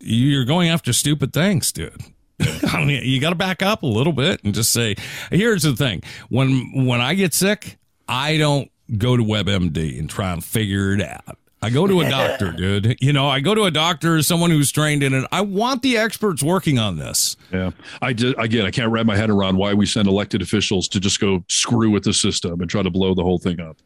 you're 0.00 0.46
going 0.46 0.70
after 0.70 0.92
stupid 0.92 1.32
things, 1.32 1.72
dude 1.72 2.02
I 2.64 2.84
mean, 2.84 3.02
you 3.04 3.20
got 3.20 3.30
to 3.30 3.36
back 3.36 3.62
up 3.62 3.82
a 3.82 3.86
little 3.86 4.12
bit 4.12 4.42
and 4.44 4.54
just 4.54 4.72
say, 4.72 4.96
here's 5.30 5.62
the 5.62 5.76
thing. 5.76 6.02
When, 6.28 6.86
when 6.86 7.00
I 7.00 7.14
get 7.14 7.34
sick, 7.34 7.78
I 8.12 8.36
don't 8.36 8.70
go 8.98 9.16
to 9.16 9.22
WebMD 9.24 9.98
and 9.98 10.08
try 10.08 10.32
and 10.32 10.44
figure 10.44 10.92
it 10.92 11.00
out. 11.00 11.38
I 11.62 11.70
go 11.70 11.86
to 11.86 12.00
a 12.00 12.10
doctor, 12.10 12.52
dude. 12.56 12.98
You 13.00 13.12
know, 13.12 13.28
I 13.28 13.38
go 13.40 13.54
to 13.54 13.62
a 13.64 13.70
doctor, 13.70 14.20
someone 14.22 14.50
who's 14.50 14.70
trained 14.72 15.02
in 15.02 15.14
it. 15.14 15.24
I 15.32 15.40
want 15.42 15.80
the 15.82 15.96
experts 15.96 16.42
working 16.42 16.78
on 16.78 16.98
this. 16.98 17.36
Yeah. 17.52 17.70
I 18.02 18.12
did 18.12 18.36
again, 18.38 18.66
I 18.66 18.70
can't 18.70 18.90
wrap 18.90 19.06
my 19.06 19.16
head 19.16 19.30
around 19.30 19.56
why 19.56 19.72
we 19.72 19.86
send 19.86 20.08
elected 20.08 20.42
officials 20.42 20.88
to 20.88 21.00
just 21.00 21.20
go 21.20 21.44
screw 21.48 21.90
with 21.90 22.02
the 22.04 22.12
system 22.12 22.60
and 22.60 22.68
try 22.68 22.82
to 22.82 22.90
blow 22.90 23.14
the 23.14 23.22
whole 23.22 23.38
thing 23.38 23.60
up. 23.60 23.78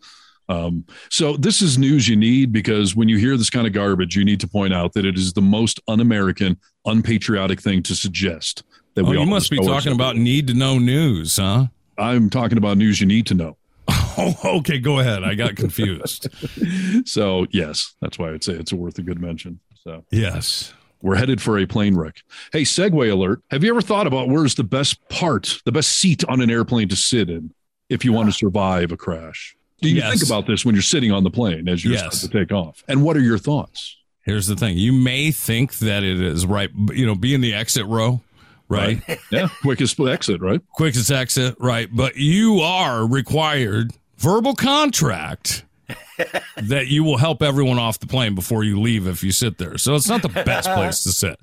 Um, 0.48 0.86
so 1.10 1.36
this 1.36 1.60
is 1.60 1.76
news 1.76 2.08
you 2.08 2.16
need 2.16 2.50
because 2.52 2.96
when 2.96 3.08
you 3.08 3.18
hear 3.18 3.36
this 3.36 3.50
kind 3.50 3.66
of 3.66 3.72
garbage, 3.72 4.16
you 4.16 4.24
need 4.24 4.40
to 4.40 4.48
point 4.48 4.72
out 4.72 4.92
that 4.94 5.04
it 5.04 5.16
is 5.18 5.32
the 5.34 5.42
most 5.42 5.80
un-American, 5.88 6.56
unpatriotic 6.86 7.60
thing 7.60 7.82
to 7.82 7.94
suggest 7.94 8.62
that 8.94 9.04
Oh, 9.04 9.10
we. 9.10 9.18
you 9.18 9.26
must 9.26 9.50
be 9.50 9.58
talking 9.58 9.92
about 9.92 10.16
need 10.16 10.46
to 10.46 10.54
know 10.54 10.78
news, 10.78 11.36
huh? 11.36 11.66
I'm 11.98 12.30
talking 12.30 12.58
about 12.58 12.78
news 12.78 13.00
you 13.00 13.06
need 13.06 13.26
to 13.26 13.34
know. 13.34 13.56
Oh, 14.18 14.34
okay. 14.60 14.78
Go 14.78 14.98
ahead. 14.98 15.24
I 15.24 15.34
got 15.34 15.56
confused. 15.56 16.28
So 17.06 17.46
yes, 17.50 17.94
that's 18.00 18.18
why 18.18 18.32
I'd 18.32 18.42
say 18.42 18.54
it's 18.54 18.72
worth 18.72 18.98
a 18.98 19.02
good 19.02 19.20
mention. 19.20 19.60
So 19.84 20.04
yes. 20.10 20.72
we're 21.02 21.16
headed 21.16 21.40
for 21.42 21.58
a 21.58 21.66
plane 21.66 21.96
wreck. 21.96 22.16
Hey, 22.52 22.62
segue 22.62 23.12
alert. 23.12 23.42
Have 23.50 23.62
you 23.62 23.70
ever 23.70 23.82
thought 23.82 24.06
about 24.06 24.28
where's 24.28 24.54
the 24.54 24.64
best 24.64 25.06
part, 25.10 25.60
the 25.66 25.72
best 25.72 25.92
seat 25.92 26.24
on 26.28 26.40
an 26.40 26.50
airplane 26.50 26.88
to 26.88 26.96
sit 26.96 27.28
in 27.30 27.52
if 27.90 28.04
you 28.04 28.12
want 28.12 28.28
to 28.28 28.32
survive 28.32 28.90
a 28.90 28.96
crash? 28.96 29.54
Do 29.82 29.88
you 29.90 29.96
Yes. 29.96 30.18
think 30.18 30.28
about 30.28 30.46
this 30.46 30.64
when 30.64 30.74
you're 30.74 30.82
sitting 30.82 31.12
on 31.12 31.22
the 31.22 31.30
plane 31.30 31.68
as 31.68 31.84
you're 31.84 31.92
Yes. 31.94 32.22
to 32.22 32.28
take 32.28 32.50
off? 32.50 32.82
And 32.88 33.02
what 33.02 33.16
are 33.16 33.20
your 33.20 33.38
thoughts? 33.38 33.96
Here's 34.22 34.46
the 34.46 34.56
thing. 34.56 34.76
You 34.78 34.92
may 34.92 35.30
think 35.30 35.74
that 35.80 36.02
it 36.02 36.20
is 36.20 36.46
right, 36.46 36.70
you 36.92 37.04
know, 37.06 37.14
be 37.14 37.34
in 37.34 37.42
the 37.42 37.52
exit 37.54 37.84
row, 37.86 38.22
right? 38.68 39.00
Yeah, 39.30 39.48
quickest 39.62 39.98
exit, 40.00 40.40
right? 40.40 40.60
Quickest 40.72 41.10
exit, 41.10 41.56
right? 41.58 41.88
But 41.90 42.16
you 42.16 42.60
are 42.60 43.06
required 43.06 43.92
verbal 44.18 44.54
contract 44.54 45.64
that 46.56 46.86
you 46.88 47.04
will 47.04 47.18
help 47.18 47.42
everyone 47.42 47.78
off 47.78 47.98
the 48.00 48.06
plane 48.06 48.34
before 48.34 48.64
you 48.64 48.80
leave 48.80 49.06
if 49.06 49.22
you 49.22 49.32
sit 49.32 49.58
there. 49.58 49.78
So 49.78 49.94
it's 49.94 50.08
not 50.08 50.22
the 50.22 50.28
best 50.28 50.68
place 50.70 51.02
to 51.04 51.12
sit. 51.12 51.38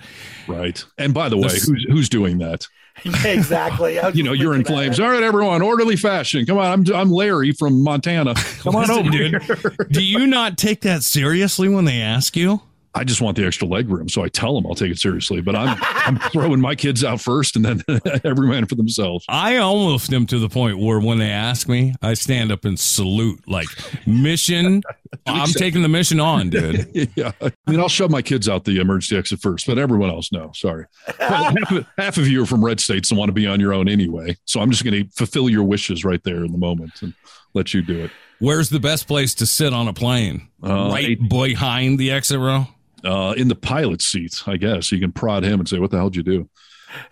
Right. 0.47 0.84
And 0.97 1.13
by 1.13 1.30
the 1.30 1.38
way, 1.38 1.49
This- 1.49 1.67
who's 1.67 1.86
who's 1.89 2.09
doing 2.09 2.38
that? 2.39 2.67
Yeah, 3.03 3.26
exactly. 3.28 3.99
You 4.13 4.21
know, 4.24 4.34
you're 4.34 4.53
in 4.53 4.63
flames. 4.63 4.99
All 4.99 5.09
right, 5.09 5.24
everyone, 5.24 5.61
orderly 5.63 5.95
fashion. 5.95 6.45
Come 6.45 6.57
on, 6.59 6.65
I'm 6.71 6.95
I'm 6.95 7.11
Larry 7.11 7.51
from 7.51 7.84
Montana. 7.84 8.36
Come 8.59 8.76
on 8.76 8.88
Listen, 8.88 9.07
over 9.07 9.80
dude, 9.80 9.91
do 9.91 10.03
you 10.03 10.28
not 10.28 10.57
take 10.57 10.82
that 10.82 11.03
seriously 11.03 11.67
when 11.69 11.86
they 11.86 12.01
ask 12.01 12.36
you? 12.38 12.61
I 12.96 13.04
just 13.04 13.22
want 13.22 13.38
the 13.38 13.46
extra 13.46 13.68
leg 13.68 13.89
room, 13.89 14.08
so 14.08 14.24
I 14.24 14.30
tell 14.30 14.54
them 14.54 14.68
I'll 14.68 14.76
take 14.76 14.91
it 14.91 15.00
seriously. 15.00 15.41
But 15.41 15.56
I'm 15.56 15.78
I'm 15.82 16.20
throwing 16.32 16.62
my 16.62 16.76
kids 16.76 17.04
out 17.04 17.22
first, 17.22 17.56
and 17.56 17.66
then 17.66 17.84
every 18.24 18.48
man 18.48 18.66
for 18.66 18.76
themselves. 18.76 19.26
I 19.28 19.58
almost 19.58 20.14
am 20.14 20.28
to 20.28 20.39
the 20.39 20.50
point 20.50 20.78
where 20.78 21.00
when 21.00 21.18
they 21.18 21.32
ask 21.32 21.68
me, 21.68 21.96
I 22.02 22.14
stand 22.14 22.52
up 22.52 22.66
and 22.66 22.80
salute, 22.80 23.48
like 23.48 23.68
mission. 24.06 24.84
I'm 25.26 25.48
taking 25.50 25.82
the 25.82 25.89
mission 25.89 26.20
on, 26.20 26.50
dude. 26.50 27.12
yeah, 27.16 27.32
I 27.41 27.52
mean, 27.68 27.80
I'll 27.80 27.88
shove 27.89 28.12
my 28.12 28.22
kids 28.22 28.50
out 28.50 28.66
the 28.66 28.80
emergency 28.80 29.18
exit 29.18 29.41
first, 29.41 29.68
but 29.68 29.78
everyone 29.78 30.10
else, 30.10 30.32
no. 30.32 30.52
Sorry, 30.54 30.86
half, 31.20 31.56
of, 31.72 31.86
half 31.98 32.18
of 32.18 32.28
you 32.28 32.44
are 32.44 32.46
from 32.46 32.64
red 32.64 32.80
states 32.80 33.10
and 33.12 33.18
want 33.18 33.30
to 33.30 33.34
be 33.34 33.48
on 33.48 33.60
your 33.60 33.74
own 33.74 33.88
anyway. 33.88 34.36
So 34.46 34.60
I'm 34.60 34.70
just 34.72 34.84
going 34.84 35.04
to 35.04 35.10
fulfill 35.16 35.50
your 35.50 35.64
wishes 35.64 36.04
right 36.04 36.24
there 36.24 36.44
in 36.44 36.52
the 36.52 36.58
moment 36.58 37.02
and 37.02 37.14
let 37.54 37.74
you 37.74 37.82
do 37.82 38.04
it. 38.04 38.12
Where's 38.39 38.70
the 38.70 38.80
best 38.80 39.08
place 39.08 39.34
to 39.36 39.46
sit 39.46 39.72
on 39.74 39.88
a 39.88 39.94
plane? 39.94 40.50
Uh, 40.62 40.89
right 40.91 41.06
eight- 41.06 41.30
behind 41.30 41.98
the 42.00 42.12
exit 42.12 42.39
row. 42.39 42.68
Uh, 43.04 43.34
in 43.38 43.47
the 43.47 43.56
pilot's 43.56 44.06
seat, 44.06 44.43
I 44.47 44.58
guess. 44.58 44.91
You 44.91 44.99
can 44.99 45.12
prod 45.12 45.43
him 45.43 45.60
and 45.60 45.68
say, 45.68 45.80
What 45.80 45.91
the 45.91 45.97
hell 45.97 46.10
did 46.10 46.18
you 46.18 46.24
do? 46.24 46.49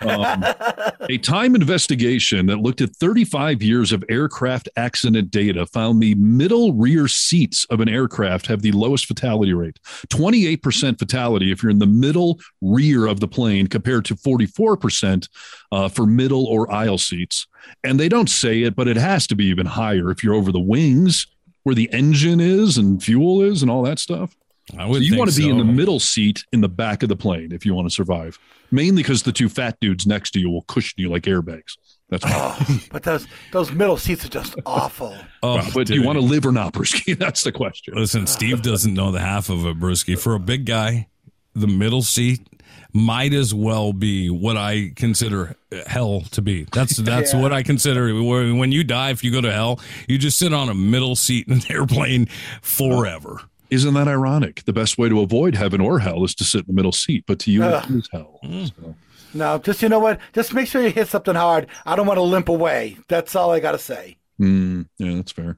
Um, 0.01 0.43
a 1.09 1.17
time 1.17 1.55
investigation 1.55 2.45
that 2.47 2.57
looked 2.57 2.81
at 2.81 2.95
35 2.95 3.61
years 3.61 3.91
of 3.91 4.03
aircraft 4.09 4.69
accident 4.75 5.31
data 5.31 5.65
found 5.65 6.01
the 6.01 6.15
middle 6.15 6.73
rear 6.73 7.07
seats 7.07 7.65
of 7.65 7.79
an 7.79 7.89
aircraft 7.89 8.47
have 8.47 8.61
the 8.61 8.71
lowest 8.71 9.05
fatality 9.05 9.53
rate 9.53 9.79
28% 10.09 10.99
fatality 10.99 11.51
if 11.51 11.63
you're 11.63 11.71
in 11.71 11.79
the 11.79 11.85
middle 11.85 12.39
rear 12.61 13.05
of 13.05 13.19
the 13.19 13.27
plane, 13.27 13.67
compared 13.67 14.05
to 14.05 14.15
44% 14.15 15.27
uh, 15.71 15.89
for 15.89 16.05
middle 16.05 16.45
or 16.45 16.71
aisle 16.71 16.97
seats. 16.97 17.47
And 17.83 17.99
they 17.99 18.09
don't 18.09 18.29
say 18.29 18.63
it, 18.63 18.75
but 18.75 18.87
it 18.87 18.97
has 18.97 19.27
to 19.27 19.35
be 19.35 19.45
even 19.45 19.65
higher 19.65 20.09
if 20.11 20.23
you're 20.23 20.33
over 20.33 20.51
the 20.51 20.59
wings 20.59 21.27
where 21.63 21.75
the 21.75 21.89
engine 21.93 22.39
is 22.39 22.77
and 22.77 23.01
fuel 23.01 23.41
is 23.41 23.61
and 23.61 23.69
all 23.69 23.83
that 23.83 23.99
stuff. 23.99 24.35
I 24.77 24.91
So 24.91 24.97
you 24.97 25.17
want 25.17 25.31
to 25.31 25.37
be 25.37 25.49
in 25.49 25.57
the 25.57 25.65
middle 25.65 25.99
seat 25.99 26.43
in 26.51 26.61
the 26.61 26.69
back 26.69 27.03
of 27.03 27.09
the 27.09 27.15
plane 27.15 27.51
if 27.51 27.65
you 27.65 27.73
want 27.73 27.87
to 27.87 27.93
survive. 27.93 28.37
Mainly 28.71 29.03
because 29.03 29.23
the 29.23 29.31
two 29.31 29.49
fat 29.49 29.77
dudes 29.81 30.07
next 30.07 30.31
to 30.31 30.39
you 30.39 30.49
will 30.49 30.61
cushion 30.63 30.95
you 30.97 31.09
like 31.09 31.23
airbags. 31.23 31.77
That's. 32.09 32.23
Oh, 32.27 32.79
but 32.91 33.03
those 33.03 33.25
those 33.51 33.71
middle 33.71 33.97
seats 33.97 34.25
are 34.25 34.29
just 34.29 34.55
awful. 34.65 35.15
Oh, 35.43 35.67
but 35.73 35.87
do 35.87 35.95
you 35.95 36.03
want 36.03 36.19
to 36.19 36.23
live 36.23 36.45
or 36.45 36.51
not, 36.51 36.71
Brewski? 36.75 37.17
That's 37.17 37.43
the 37.43 37.51
question. 37.51 37.95
Listen, 37.95 38.27
Steve 38.27 38.61
doesn't 38.61 38.93
know 38.93 39.11
the 39.11 39.19
half 39.19 39.49
of 39.49 39.65
it, 39.65 39.79
Brewski. 39.79 40.17
For 40.19 40.35
a 40.35 40.39
big 40.39 40.65
guy, 40.65 41.07
the 41.55 41.65
middle 41.67 42.03
seat 42.03 42.47
might 42.93 43.33
as 43.33 43.51
well 43.53 43.91
be 43.91 44.29
what 44.29 44.55
I 44.55 44.91
consider 44.95 45.55
hell 45.87 46.21
to 46.31 46.41
be. 46.43 46.67
That's 46.73 46.97
that's 46.97 47.33
Yeah. 47.33 47.41
what 47.41 47.51
I 47.53 47.63
consider. 47.63 48.13
When 48.13 48.57
when 48.59 48.71
you 48.71 48.83
die, 48.83 49.09
if 49.09 49.23
you 49.23 49.31
go 49.31 49.41
to 49.41 49.51
hell, 49.51 49.79
you 50.07 50.17
just 50.19 50.37
sit 50.37 50.53
on 50.53 50.69
a 50.69 50.75
middle 50.75 51.15
seat 51.15 51.47
in 51.47 51.53
an 51.53 51.61
airplane 51.69 52.27
forever. 52.61 53.41
Isn't 53.71 53.93
that 53.93 54.07
ironic? 54.07 54.63
The 54.65 54.73
best 54.73 54.97
way 54.97 55.09
to 55.09 55.21
avoid 55.21 55.55
heaven 55.55 55.79
or 55.81 55.99
hell 55.99 56.23
is 56.23 56.35
to 56.35 56.43
sit 56.43 56.59
in 56.61 56.65
the 56.67 56.73
middle 56.73 56.91
seat, 56.91 57.23
but 57.25 57.39
to 57.39 57.51
you, 57.51 57.63
Ugh. 57.63 57.85
it 57.89 57.95
is 57.95 58.09
hell. 58.11 58.39
Mm. 58.43 58.71
So, 58.75 58.95
No, 59.33 59.57
just 59.59 59.81
you 59.81 59.87
know 59.89 59.99
what? 59.99 60.19
Just 60.33 60.53
make 60.53 60.67
sure 60.67 60.81
you 60.81 60.89
hit 60.91 61.07
something 61.07 61.35
hard. 61.35 61.67
I 61.85 61.95
don't 61.95 62.05
want 62.05 62.17
to 62.17 62.21
limp 62.23 62.49
away. 62.49 62.97
That's 63.07 63.33
all 63.35 63.51
I 63.51 63.59
got 63.61 63.71
to 63.71 63.79
say. 63.79 64.17
mm, 64.39 64.85
yeah, 64.97 65.15
that's 65.15 65.31
fair. 65.31 65.57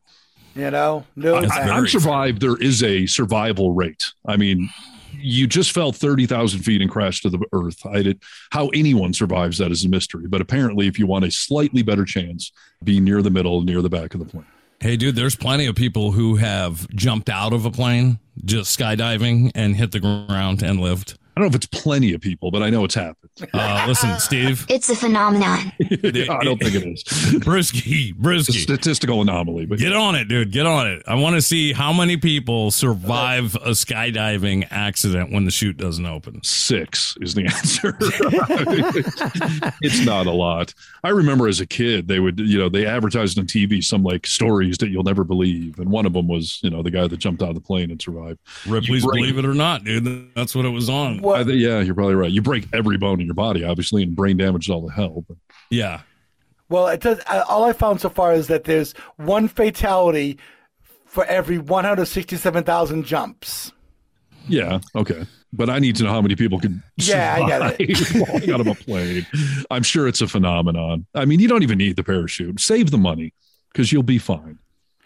You 0.55 0.69
know, 0.69 1.03
no. 1.15 1.41
That's 1.41 1.51
I, 1.51 1.69
I'm 1.69 1.87
survived. 1.87 2.39
There 2.39 2.57
is 2.57 2.83
a 2.83 3.07
survival 3.07 3.71
rate. 3.71 4.11
I 4.27 4.37
mean, 4.37 4.69
you 5.13 5.47
just 5.47 5.71
fell 5.71 5.91
30,000 5.91 6.59
feet 6.59 6.79
and 6.83 6.91
crashed 6.91 7.23
to 7.23 7.29
the 7.29 7.43
earth. 7.53 7.83
I 7.87 8.03
did, 8.03 8.21
how 8.51 8.67
anyone 8.67 9.13
survives 9.13 9.57
that 9.57 9.71
is 9.71 9.83
a 9.83 9.89
mystery. 9.89 10.27
But 10.27 10.41
apparently, 10.41 10.85
if 10.85 10.99
you 10.99 11.07
want 11.07 11.25
a 11.25 11.31
slightly 11.31 11.81
better 11.81 12.05
chance, 12.05 12.51
be 12.83 12.99
near 12.99 13.23
the 13.23 13.31
middle, 13.31 13.61
near 13.61 13.81
the 13.81 13.89
back 13.89 14.13
of 14.13 14.19
the 14.19 14.27
plane. 14.27 14.45
Hey, 14.83 14.97
dude, 14.97 15.15
there's 15.15 15.37
plenty 15.37 15.65
of 15.67 15.75
people 15.75 16.11
who 16.11 16.35
have 16.35 16.89
jumped 16.89 17.29
out 17.29 17.53
of 17.53 17.65
a 17.65 17.71
plane 17.71 18.19
just 18.43 18.77
skydiving 18.77 19.49
and 19.55 19.77
hit 19.77 19.93
the 19.93 20.01
ground 20.01 20.61
and 20.61 20.77
lived. 20.77 21.17
I 21.35 21.39
don't 21.39 21.45
know 21.45 21.49
if 21.49 21.55
it's 21.55 21.65
plenty 21.65 22.13
of 22.13 22.21
people, 22.21 22.51
but 22.51 22.61
I 22.61 22.69
know 22.69 22.83
it's 22.83 22.93
happened. 22.93 23.31
Uh, 23.53 23.85
listen, 23.87 24.19
Steve, 24.19 24.65
It's 24.69 24.89
a 24.89 24.95
phenomenon. 24.95 25.71
I 25.81 26.43
don't 26.43 26.59
think 26.61 26.75
it 26.75 26.83
is. 26.83 27.03
Brewski, 27.43 28.13
Brewski. 28.13 28.61
statistical 28.61 29.21
anomaly, 29.21 29.65
but 29.65 29.79
Get 29.79 29.93
on 29.93 30.13
it, 30.13 30.27
dude. 30.27 30.51
Get 30.51 30.67
on 30.67 30.85
it. 30.87 31.01
I 31.07 31.15
want 31.15 31.35
to 31.35 31.41
see 31.41 31.73
how 31.73 31.91
many 31.91 32.17
people 32.17 32.69
survive 32.69 33.55
a 33.55 33.69
skydiving 33.71 34.67
accident 34.69 35.31
when 35.31 35.45
the 35.45 35.51
chute 35.51 35.77
doesn't 35.77 36.05
open. 36.05 36.39
six 36.43 37.17
is 37.21 37.33
the 37.33 37.45
answer. 37.47 37.97
it's 39.81 40.05
not 40.05 40.27
a 40.27 40.31
lot. 40.31 40.73
I 41.03 41.09
remember 41.09 41.47
as 41.47 41.59
a 41.59 41.65
kid, 41.65 42.07
they 42.07 42.19
would, 42.19 42.39
you 42.39 42.59
know, 42.59 42.69
they 42.69 42.85
advertised 42.85 43.39
on 43.39 43.45
TV 43.47 43.83
some 43.83 44.03
like 44.03 44.27
stories 44.27 44.77
that 44.77 44.89
you'll 44.89 45.03
never 45.03 45.23
believe. 45.23 45.79
And 45.79 45.89
one 45.89 46.05
of 46.05 46.13
them 46.13 46.27
was, 46.27 46.59
you 46.61 46.69
know, 46.69 46.83
the 46.83 46.91
guy 46.91 47.07
that 47.07 47.17
jumped 47.17 47.41
out 47.41 47.49
of 47.49 47.55
the 47.55 47.61
plane 47.61 47.89
and 47.91 48.01
survived. 48.01 48.39
Ripley's 48.67 49.03
You 49.03 49.11
Believe 49.11 49.37
It 49.39 49.45
or 49.45 49.53
Not, 49.55 49.83
dude. 49.83 50.33
That's 50.35 50.55
what 50.55 50.65
it 50.65 50.69
was 50.69 50.89
on. 50.89 51.22
What- 51.23 51.39
I 51.39 51.43
think, 51.43 51.59
yeah, 51.59 51.79
you're 51.81 51.95
probably 51.95 52.15
right. 52.15 52.31
You 52.31 52.41
break 52.41 52.67
every 52.73 52.97
bone 52.97 53.19
in 53.19 53.25
your 53.25 53.35
body, 53.35 53.63
obviously, 53.63 54.03
and 54.03 54.15
brain 54.15 54.37
damage 54.37 54.67
is 54.67 54.69
all 54.71 54.85
the 54.85 54.93
hell. 54.93 55.23
But 55.27 55.37
Yeah. 55.69 56.01
Well, 56.69 56.87
it 56.87 57.01
does. 57.01 57.19
uh, 57.27 57.43
All 57.47 57.63
I 57.65 57.73
found 57.73 58.01
so 58.01 58.09
far 58.09 58.33
is 58.33 58.47
that 58.47 58.63
there's 58.63 58.93
one 59.17 59.47
fatality 59.47 60.37
for 61.05 61.23
every 61.25 61.57
167,000 61.59 63.05
jumps. 63.05 63.71
yeah, 64.47 64.79
okay. 64.95 65.25
But 65.55 65.69
I 65.69 65.77
need 65.79 65.95
to 65.97 66.03
know 66.03 66.09
how 66.09 66.21
many 66.21 66.35
people 66.35 66.59
can 66.59 66.81
Yeah, 66.97 67.35
I 67.39 67.47
get 67.47 67.79
it. 67.79 67.95
survive 67.97 68.49
out 68.53 68.59
of 68.59 68.67
a 68.67 68.73
plane. 68.75 69.25
I'm 69.69 69.83
sure 69.83 70.07
it's 70.07 70.19
a 70.21 70.27
phenomenon. 70.27 71.05
I 71.13 71.25
mean, 71.25 71.39
you 71.39 71.47
don't 71.47 71.61
even 71.63 71.77
need 71.77 71.95
the 71.95 72.03
parachute. 72.03 72.59
Save 72.59 72.89
the 72.91 72.97
money 72.97 73.33
because 73.71 73.91
you'll 73.91 74.01
be 74.03 74.17
fine. 74.17 74.57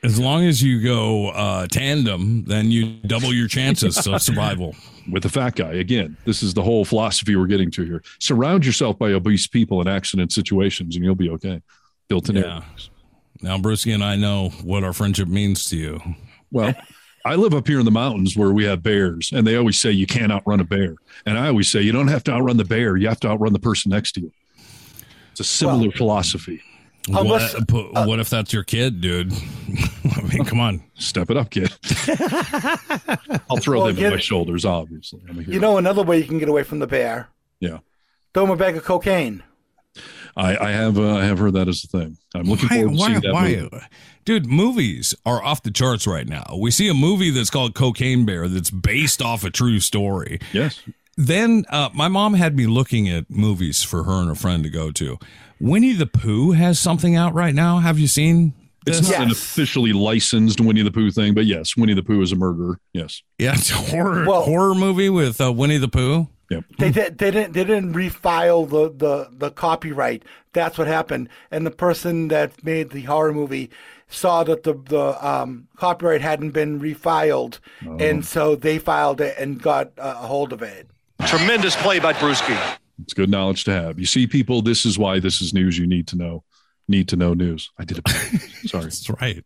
As 0.04 0.20
long 0.20 0.46
as 0.46 0.62
you 0.62 0.82
go 0.82 1.30
uh, 1.30 1.68
tandem, 1.68 2.44
then 2.46 2.70
you 2.70 2.98
double 3.08 3.34
your 3.34 3.48
chances 3.48 4.06
of 4.08 4.22
survival. 4.22 4.76
with 5.12 5.24
the 5.24 5.30
fat 5.30 5.56
guy. 5.56 5.74
Again, 5.74 6.18
this 6.26 6.44
is 6.44 6.54
the 6.54 6.62
whole 6.62 6.86
philosophy 6.86 7.36
we're 7.36 7.48
getting 7.48 7.72
to 7.72 7.84
here. 7.84 8.04
Surround 8.20 8.66
yourself 8.66 9.00
by 9.00 9.12
obese 9.14 9.48
people 9.48 9.82
in 9.82 9.88
accident 9.88 10.32
situations 10.32 10.96
and 10.96 11.04
you'll 11.04 11.16
be 11.16 11.30
okay. 11.32 11.62
Built 12.08 12.30
in 12.30 12.38
Yeah. 12.38 12.62
Now, 13.42 13.58
Brewski 13.58 13.94
and 13.94 14.04
I 14.04 14.16
know 14.16 14.50
what 14.64 14.84
our 14.84 14.94
friendship 14.94 15.28
means 15.28 15.66
to 15.70 15.78
you. 15.78 16.02
Well, 16.52 16.74
I 17.26 17.36
live 17.36 17.54
up 17.54 17.68
here 17.68 17.80
in 17.80 17.86
the 17.86 17.92
mountains 17.92 18.38
where 18.38 18.52
we 18.52 18.64
have 18.66 18.82
bears, 18.82 19.32
and 19.34 19.46
they 19.46 19.58
always 19.58 19.80
say 19.80 19.92
you 19.92 20.08
can't 20.08 20.32
outrun 20.32 20.60
a 20.60 20.64
bear. 20.64 20.96
And 21.26 21.38
I 21.38 21.48
always 21.50 21.70
say 21.70 21.82
you 21.82 21.92
don't 21.92 22.08
have 22.08 22.24
to 22.26 22.32
outrun 22.32 22.58
the 22.58 22.66
bear, 22.66 22.96
you 22.98 23.08
have 23.10 23.20
to 23.22 23.28
outrun 23.28 23.54
the 23.54 23.60
person 23.60 23.92
next 23.92 24.14
to 24.14 24.22
you. 24.22 24.32
It's 25.32 25.42
a 25.42 25.44
similar 25.44 25.92
philosophy. 25.92 26.62
Unless- 27.08 27.54
what, 27.56 27.68
pu- 27.68 27.92
what 27.94 28.20
if 28.20 28.30
that's 28.30 28.52
your 28.54 28.64
kid, 28.64 29.02
dude? 29.02 29.32
I 30.16 30.22
mean, 30.24 30.46
come 30.46 30.60
on. 30.60 30.84
Step 30.96 31.30
it 31.30 31.38
up, 31.38 31.50
kid. 31.50 31.72
I'll 33.50 33.58
throw 33.58 33.80
Well, 33.80 33.88
them 33.88 33.96
get 33.96 34.06
on 34.08 34.12
my 34.14 34.18
shoulders, 34.20 34.66
obviously. 34.66 35.22
I'm 35.30 35.40
a 35.40 35.42
hero. 35.44 35.54
You 35.54 35.60
know, 35.60 35.78
another 35.78 36.04
way 36.04 36.18
you 36.20 36.26
can 36.26 36.40
get 36.40 36.50
away 36.50 36.64
from 36.64 36.80
the 36.80 36.88
bear 36.88 37.30
yeah. 37.60 37.80
Throw 38.34 38.44
him 38.44 38.52
a 38.52 38.56
bag 38.56 38.78
of 38.78 38.84
cocaine. 38.84 39.42
I, 40.36 40.56
I 40.58 40.72
have 40.72 41.00
uh, 41.00 41.16
I 41.16 41.24
have 41.26 41.40
heard 41.40 41.54
that 41.54 41.68
as 41.68 41.84
a 41.84 41.88
thing. 41.88 42.18
I'm 42.36 42.44
looking 42.44 42.70
Why, 42.70 42.76
forward 42.84 42.92
to 42.94 43.00
why, 43.00 43.08
seeing 43.08 43.22
that 43.22 43.34
why, 43.34 43.56
movie. 43.56 43.86
dude? 44.26 44.46
Movies 44.46 45.16
are 45.26 45.44
off 45.44 45.64
the 45.64 45.72
charts 45.72 46.06
right 46.06 46.28
now. 46.28 46.46
We 46.60 46.70
see 46.70 46.88
a 46.88 46.94
movie 46.94 47.32
that's 47.32 47.50
called 47.50 47.74
Cocaine 47.74 48.26
Bear 48.26 48.48
that's 48.48 48.70
based 48.70 49.24
off 49.24 49.44
a 49.44 49.50
true 49.50 49.80
story. 49.80 50.40
Yes. 50.54 50.80
Then 51.16 51.66
uh, 51.70 51.90
my 51.96 52.08
mom 52.10 52.36
had 52.36 52.56
me 52.56 52.68
looking 52.68 53.10
at 53.10 53.28
movies 53.32 53.82
for 53.82 54.04
her 54.04 54.22
and 54.22 54.30
a 54.30 54.36
friend 54.36 54.64
to 54.64 54.70
go 54.70 54.92
to. 54.92 55.18
Winnie 55.60 55.94
the 55.94 56.06
Pooh 56.06 56.52
has 56.52 56.80
something 56.80 57.16
out 57.16 57.34
right 57.34 57.54
now. 57.56 57.80
Have 57.80 58.00
you 58.00 58.08
seen? 58.08 58.54
It's 58.86 59.00
this? 59.00 59.10
not 59.12 59.22
an 59.22 59.32
officially 59.32 59.92
licensed 59.92 60.62
Winnie 60.62 60.82
the 60.82 60.92
Pooh 60.92 61.12
thing, 61.12 61.34
but 61.34 61.46
yes, 61.46 61.76
Winnie 61.76 61.94
the 61.94 62.04
Pooh 62.04 62.22
is 62.22 62.32
a 62.32 62.36
murderer. 62.38 62.80
Yes. 62.94 63.22
Yeah, 63.38 63.54
it's 63.56 63.70
a 63.70 63.76
horror 63.76 64.26
Well- 64.26 64.44
horror 64.44 64.76
movie 64.76 65.10
with 65.10 65.42
uh, 65.42 65.52
Winnie 65.52 65.78
the 65.78 65.90
Pooh. 65.90 66.28
Yep. 66.50 66.64
They 66.80 66.92
did. 66.92 67.18
They 67.18 67.30
didn't. 67.30 67.52
They 67.54 67.66
didn't 67.66 67.94
refile 67.94 68.70
the, 68.70 68.90
the 68.90 69.28
the 69.38 69.52
copyright. 69.52 70.24
That's 70.54 70.78
what 70.78 70.88
happened. 70.88 71.28
And 71.52 71.66
the 71.66 71.72
person 71.72 72.30
that 72.30 72.64
made 72.64 72.92
the 72.92 73.02
horror 73.02 73.34
movie 73.34 73.70
saw 74.08 74.46
that 74.46 74.64
the 74.64 74.74
the 74.74 75.28
um, 75.28 75.68
copyright 75.76 76.22
hadn't 76.22 76.52
been 76.52 76.80
refiled, 76.80 77.60
and 78.00 78.26
so 78.26 78.56
they 78.56 78.80
filed 78.80 79.20
it 79.20 79.36
and 79.38 79.62
got 79.62 79.88
uh, 79.98 80.16
a 80.22 80.28
hold 80.28 80.54
of 80.54 80.62
it. 80.62 80.88
Tremendous 81.26 81.76
play 81.76 82.00
by 82.00 82.14
Brewski. 82.14 82.58
It's 83.04 83.14
good 83.14 83.30
knowledge 83.30 83.64
to 83.66 83.72
have. 83.72 84.00
You 84.00 84.06
see, 84.06 84.28
people, 84.28 84.62
this 84.62 84.86
is 84.86 84.98
why 84.98 85.20
this 85.20 85.42
is 85.42 85.54
news 85.54 85.78
you 85.78 85.86
need 85.88 86.08
to 86.08 86.16
know. 86.16 86.44
Need 86.88 87.10
to 87.10 87.16
know 87.16 87.34
news. 87.34 87.70
I 87.78 87.84
did 87.86 88.00
it. 88.00 88.10
Sorry. 88.70 88.84
That's 88.86 89.10
right. 89.22 89.44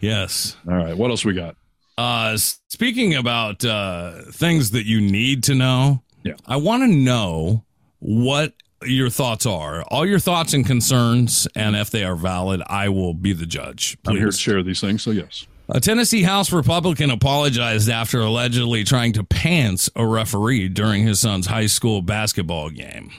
Yes. 0.00 0.56
All 0.66 0.74
right. 0.74 0.96
What 0.96 1.10
else 1.10 1.24
we 1.24 1.34
got? 1.34 1.54
Uh, 1.98 2.36
speaking 2.36 3.14
about 3.14 3.64
uh, 3.64 4.22
things 4.32 4.70
that 4.70 4.86
you 4.86 5.00
need 5.00 5.42
to 5.44 5.54
know, 5.54 6.02
Yeah. 6.24 6.34
I 6.46 6.56
want 6.56 6.82
to 6.84 6.88
know 6.88 7.64
what 7.98 8.54
your 8.84 9.10
thoughts 9.10 9.44
are. 9.46 9.82
All 9.88 10.06
your 10.06 10.20
thoughts 10.20 10.54
and 10.54 10.64
concerns, 10.64 11.46
and 11.56 11.74
if 11.76 11.90
they 11.90 12.04
are 12.04 12.14
valid, 12.16 12.62
I 12.68 12.88
will 12.88 13.12
be 13.14 13.32
the 13.32 13.46
judge. 13.46 13.98
I'm 14.06 14.14
here 14.14 14.26
to 14.26 14.30
Please. 14.30 14.38
share 14.38 14.62
these 14.62 14.80
things. 14.80 15.02
So, 15.02 15.10
yes. 15.10 15.46
A 15.70 15.80
Tennessee 15.80 16.22
House 16.22 16.50
Republican 16.52 17.10
apologized 17.10 17.90
after 17.90 18.20
allegedly 18.20 18.84
trying 18.84 19.12
to 19.14 19.24
pants 19.24 19.90
a 19.94 20.06
referee 20.06 20.68
during 20.70 21.02
his 21.02 21.20
son's 21.20 21.46
high 21.46 21.66
school 21.66 22.00
basketball 22.00 22.70
game. 22.70 23.10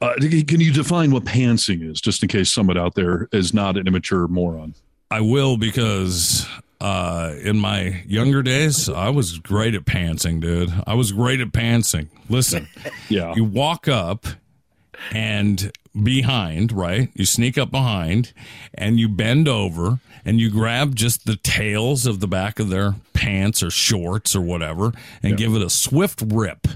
Uh, 0.00 0.14
can 0.18 0.60
you 0.60 0.72
define 0.72 1.10
what 1.10 1.24
pantsing 1.24 1.88
is, 1.88 2.00
just 2.00 2.22
in 2.22 2.28
case 2.28 2.50
someone 2.50 2.78
out 2.78 2.94
there 2.94 3.28
is 3.32 3.52
not 3.52 3.76
an 3.76 3.86
immature 3.86 4.26
moron? 4.28 4.74
I 5.10 5.20
will 5.20 5.58
because 5.58 6.48
uh, 6.80 7.34
in 7.42 7.58
my 7.58 8.02
younger 8.06 8.42
days, 8.42 8.88
I 8.88 9.10
was 9.10 9.38
great 9.38 9.74
at 9.74 9.84
pantsing, 9.84 10.40
dude. 10.40 10.72
I 10.86 10.94
was 10.94 11.12
great 11.12 11.40
at 11.40 11.48
pantsing. 11.48 12.08
Listen, 12.30 12.66
Yeah. 13.10 13.34
you 13.36 13.44
walk 13.44 13.88
up 13.88 14.24
and 15.12 15.70
behind, 16.00 16.72
right? 16.72 17.10
You 17.14 17.26
sneak 17.26 17.58
up 17.58 17.70
behind 17.70 18.32
and 18.74 18.98
you 18.98 19.08
bend 19.08 19.48
over 19.48 20.00
and 20.24 20.40
you 20.40 20.50
grab 20.50 20.94
just 20.94 21.26
the 21.26 21.36
tails 21.36 22.06
of 22.06 22.20
the 22.20 22.28
back 22.28 22.58
of 22.58 22.68
their 22.68 22.94
pants 23.22 23.62
or 23.62 23.70
shorts 23.70 24.34
or 24.34 24.40
whatever 24.40 24.90
and 25.22 25.36
give 25.36 25.54
it 25.54 25.62
a 25.62 25.70
swift 25.70 26.24
rip 26.26 26.66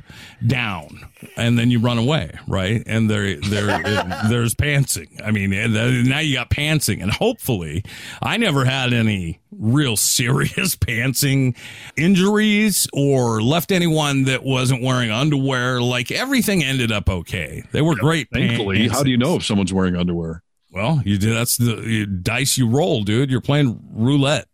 down 0.46 1.00
and 1.36 1.58
then 1.58 1.72
you 1.72 1.80
run 1.80 1.98
away, 1.98 2.30
right? 2.46 2.84
And 2.86 3.10
there 3.10 3.34
there 3.40 3.66
there's 4.28 4.54
pantsing. 4.54 5.20
I 5.24 5.32
mean, 5.32 5.50
now 5.50 6.20
you 6.20 6.36
got 6.36 6.50
pantsing 6.50 7.02
and 7.02 7.10
hopefully 7.10 7.84
I 8.22 8.36
never 8.36 8.64
had 8.64 8.92
any 8.92 9.40
real 9.50 9.96
serious 9.96 10.76
pantsing 10.76 11.56
injuries 11.96 12.86
or 12.92 13.42
left 13.42 13.72
anyone 13.72 14.24
that 14.24 14.44
wasn't 14.44 14.82
wearing 14.82 15.10
underwear. 15.10 15.80
Like 15.80 16.12
everything 16.12 16.62
ended 16.62 16.92
up 16.92 17.08
okay. 17.08 17.64
They 17.72 17.82
were 17.82 17.96
great. 17.96 18.28
Thankfully, 18.32 18.86
how 18.86 19.02
do 19.02 19.10
you 19.10 19.18
know 19.18 19.34
if 19.34 19.44
someone's 19.44 19.72
wearing 19.72 19.96
underwear? 19.96 20.44
Well, 20.70 21.02
you 21.04 21.18
do. 21.18 21.34
That's 21.34 21.56
the 21.56 22.06
dice 22.06 22.56
you 22.56 22.68
roll, 22.68 23.02
dude. 23.02 23.30
You're 23.30 23.40
playing 23.40 23.82
roulette. 23.92 24.46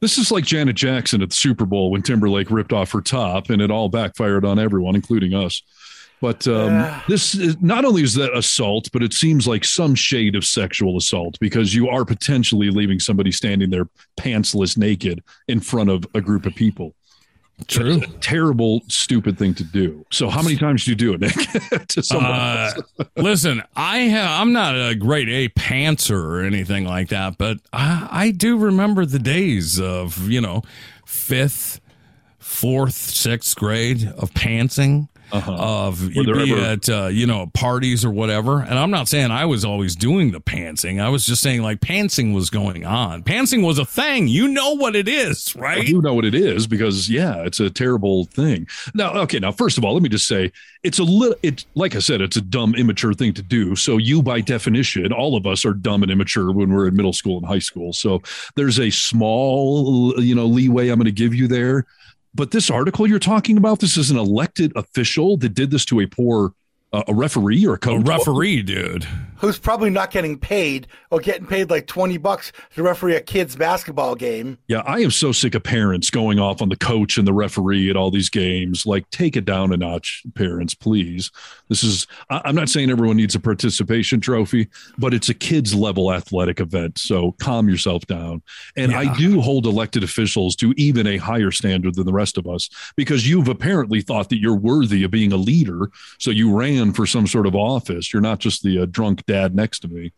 This 0.00 0.16
is 0.16 0.30
like 0.30 0.44
Janet 0.44 0.76
Jackson 0.76 1.20
at 1.22 1.30
the 1.30 1.36
Super 1.36 1.66
Bowl 1.66 1.90
when 1.90 2.02
Timberlake 2.02 2.50
ripped 2.50 2.72
off 2.72 2.92
her 2.92 3.02
top, 3.02 3.50
and 3.50 3.60
it 3.60 3.70
all 3.70 3.88
backfired 3.88 4.44
on 4.44 4.58
everyone, 4.58 4.94
including 4.94 5.34
us. 5.34 5.62
But 6.20 6.46
um, 6.48 7.00
this 7.08 7.34
is, 7.34 7.60
not 7.62 7.84
only 7.84 8.02
is 8.02 8.14
that 8.14 8.36
assault, 8.36 8.90
but 8.92 9.02
it 9.02 9.14
seems 9.14 9.46
like 9.48 9.64
some 9.64 9.94
shade 9.94 10.36
of 10.36 10.44
sexual 10.44 10.98
assault 10.98 11.38
because 11.40 11.74
you 11.74 11.88
are 11.88 12.04
potentially 12.04 12.70
leaving 12.70 13.00
somebody 13.00 13.32
standing 13.32 13.70
there 13.70 13.88
pantsless 14.18 14.76
naked 14.76 15.22
in 15.48 15.60
front 15.60 15.88
of 15.88 16.04
a 16.14 16.20
group 16.20 16.44
of 16.44 16.54
people. 16.54 16.94
True. 17.66 18.00
Terrible, 18.20 18.82
stupid 18.88 19.38
thing 19.38 19.54
to 19.54 19.64
do. 19.64 20.04
So, 20.10 20.28
how 20.28 20.42
many 20.42 20.56
times 20.56 20.84
do 20.84 20.90
you 20.90 20.94
do 20.96 21.14
it, 21.14 21.20
Nick? 21.20 21.86
to 21.88 22.02
someone 22.02 22.30
Uh, 22.32 22.72
listen, 23.16 23.62
I 23.76 23.98
have, 23.98 24.40
I'm 24.40 24.52
not 24.52 24.74
a 24.74 24.94
great 24.94 25.28
A 25.28 25.48
pantser 25.50 26.22
or 26.22 26.42
anything 26.42 26.84
like 26.84 27.08
that, 27.08 27.38
but 27.38 27.58
I, 27.72 28.08
I 28.10 28.30
do 28.30 28.56
remember 28.58 29.04
the 29.06 29.18
days 29.18 29.80
of 29.80 30.28
you 30.28 30.40
know 30.40 30.62
fifth, 31.06 31.80
fourth, 32.38 32.94
sixth 32.94 33.56
grade 33.56 34.06
of 34.16 34.32
pantsing. 34.32 35.08
Of 35.32 36.02
you'd 36.02 36.26
be 36.26 36.52
ever- 36.52 36.60
at 36.60 36.88
uh, 36.88 37.06
you 37.06 37.26
know 37.26 37.46
parties 37.48 38.04
or 38.04 38.10
whatever, 38.10 38.60
and 38.60 38.78
I'm 38.78 38.90
not 38.90 39.08
saying 39.08 39.30
I 39.30 39.44
was 39.44 39.64
always 39.64 39.96
doing 39.96 40.32
the 40.32 40.40
pantsing. 40.40 41.00
I 41.00 41.08
was 41.08 41.26
just 41.26 41.42
saying 41.42 41.62
like 41.62 41.80
pantsing 41.80 42.34
was 42.34 42.50
going 42.50 42.84
on. 42.84 43.22
Pantsing 43.22 43.64
was 43.64 43.78
a 43.78 43.84
thing. 43.84 44.28
You 44.28 44.48
know 44.48 44.74
what 44.74 44.96
it 44.96 45.08
is, 45.08 45.54
right? 45.56 45.86
You 45.86 46.02
know 46.02 46.14
what 46.14 46.24
it 46.24 46.34
is 46.34 46.66
because 46.66 47.08
yeah, 47.08 47.42
it's 47.42 47.60
a 47.60 47.70
terrible 47.70 48.24
thing. 48.24 48.66
Now, 48.94 49.12
okay, 49.22 49.38
now 49.38 49.52
first 49.52 49.78
of 49.78 49.84
all, 49.84 49.94
let 49.94 50.02
me 50.02 50.08
just 50.08 50.26
say 50.26 50.52
it's 50.82 50.98
a 50.98 51.04
little. 51.04 51.36
It 51.42 51.64
like 51.74 51.94
I 51.94 52.00
said, 52.00 52.20
it's 52.20 52.36
a 52.36 52.42
dumb, 52.42 52.74
immature 52.74 53.14
thing 53.14 53.34
to 53.34 53.42
do. 53.42 53.76
So 53.76 53.96
you, 53.96 54.22
by 54.22 54.40
definition, 54.40 55.12
all 55.12 55.36
of 55.36 55.46
us 55.46 55.64
are 55.64 55.74
dumb 55.74 56.02
and 56.02 56.10
immature 56.10 56.52
when 56.52 56.72
we're 56.72 56.88
in 56.88 56.96
middle 56.96 57.12
school 57.12 57.38
and 57.38 57.46
high 57.46 57.58
school. 57.58 57.92
So 57.92 58.22
there's 58.56 58.78
a 58.80 58.90
small, 58.90 60.14
you 60.20 60.34
know, 60.34 60.46
leeway 60.46 60.88
I'm 60.88 60.98
going 60.98 61.04
to 61.06 61.12
give 61.12 61.34
you 61.34 61.46
there. 61.48 61.86
But 62.34 62.52
this 62.52 62.70
article 62.70 63.06
you're 63.06 63.18
talking 63.18 63.56
about, 63.56 63.80
this 63.80 63.96
is 63.96 64.10
an 64.10 64.16
elected 64.16 64.72
official 64.76 65.36
that 65.38 65.54
did 65.54 65.70
this 65.70 65.84
to 65.86 66.00
a 66.00 66.06
poor 66.06 66.52
uh, 66.92 67.02
a 67.06 67.14
referee 67.14 67.66
or 67.66 67.74
a 67.74 67.78
coach. 67.78 68.00
A 68.00 68.04
referee, 68.04 68.62
dude. 68.62 69.06
Who's 69.40 69.58
probably 69.58 69.90
not 69.90 70.10
getting 70.10 70.38
paid 70.38 70.86
or 71.10 71.18
getting 71.18 71.46
paid 71.46 71.70
like 71.70 71.86
twenty 71.86 72.18
bucks 72.18 72.52
to 72.74 72.82
referee 72.82 73.16
a 73.16 73.20
kid's 73.20 73.56
basketball 73.56 74.14
game. 74.14 74.58
Yeah, 74.68 74.82
I 74.86 75.00
am 75.00 75.10
so 75.10 75.32
sick 75.32 75.54
of 75.54 75.62
parents 75.62 76.10
going 76.10 76.38
off 76.38 76.60
on 76.60 76.68
the 76.68 76.76
coach 76.76 77.16
and 77.16 77.26
the 77.26 77.32
referee 77.32 77.90
at 77.90 77.96
all 77.96 78.10
these 78.10 78.28
games. 78.28 78.84
Like, 78.86 79.08
take 79.10 79.36
it 79.36 79.44
down 79.44 79.72
a 79.72 79.76
notch, 79.76 80.22
parents, 80.34 80.74
please. 80.74 81.30
This 81.68 81.82
is, 81.82 82.06
I'm 82.28 82.54
not 82.54 82.68
saying 82.68 82.90
everyone 82.90 83.16
needs 83.16 83.34
a 83.34 83.40
participation 83.40 84.20
trophy, 84.20 84.68
but 84.98 85.14
it's 85.14 85.28
a 85.28 85.34
kids 85.34 85.74
level 85.74 86.12
athletic 86.12 86.60
event. 86.60 86.98
So 86.98 87.32
calm 87.40 87.68
yourself 87.68 88.06
down. 88.06 88.42
And 88.76 88.94
I 88.94 89.16
do 89.16 89.40
hold 89.40 89.66
elected 89.66 90.04
officials 90.04 90.54
to 90.56 90.74
even 90.76 91.06
a 91.06 91.16
higher 91.16 91.50
standard 91.50 91.94
than 91.94 92.06
the 92.06 92.12
rest 92.12 92.36
of 92.36 92.46
us 92.46 92.68
because 92.96 93.28
you've 93.28 93.48
apparently 93.48 94.00
thought 94.00 94.28
that 94.28 94.40
you're 94.40 94.54
worthy 94.54 95.02
of 95.04 95.10
being 95.10 95.32
a 95.32 95.36
leader. 95.36 95.90
So 96.18 96.30
you 96.30 96.54
ran 96.54 96.92
for 96.92 97.06
some 97.06 97.26
sort 97.26 97.46
of 97.46 97.54
office. 97.54 98.12
You're 98.12 98.22
not 98.22 98.38
just 98.38 98.62
the 98.62 98.80
uh, 98.80 98.86
drunk 98.86 99.24
dad 99.30 99.54
next 99.54 99.80
to 99.80 99.88
me. 99.88 100.12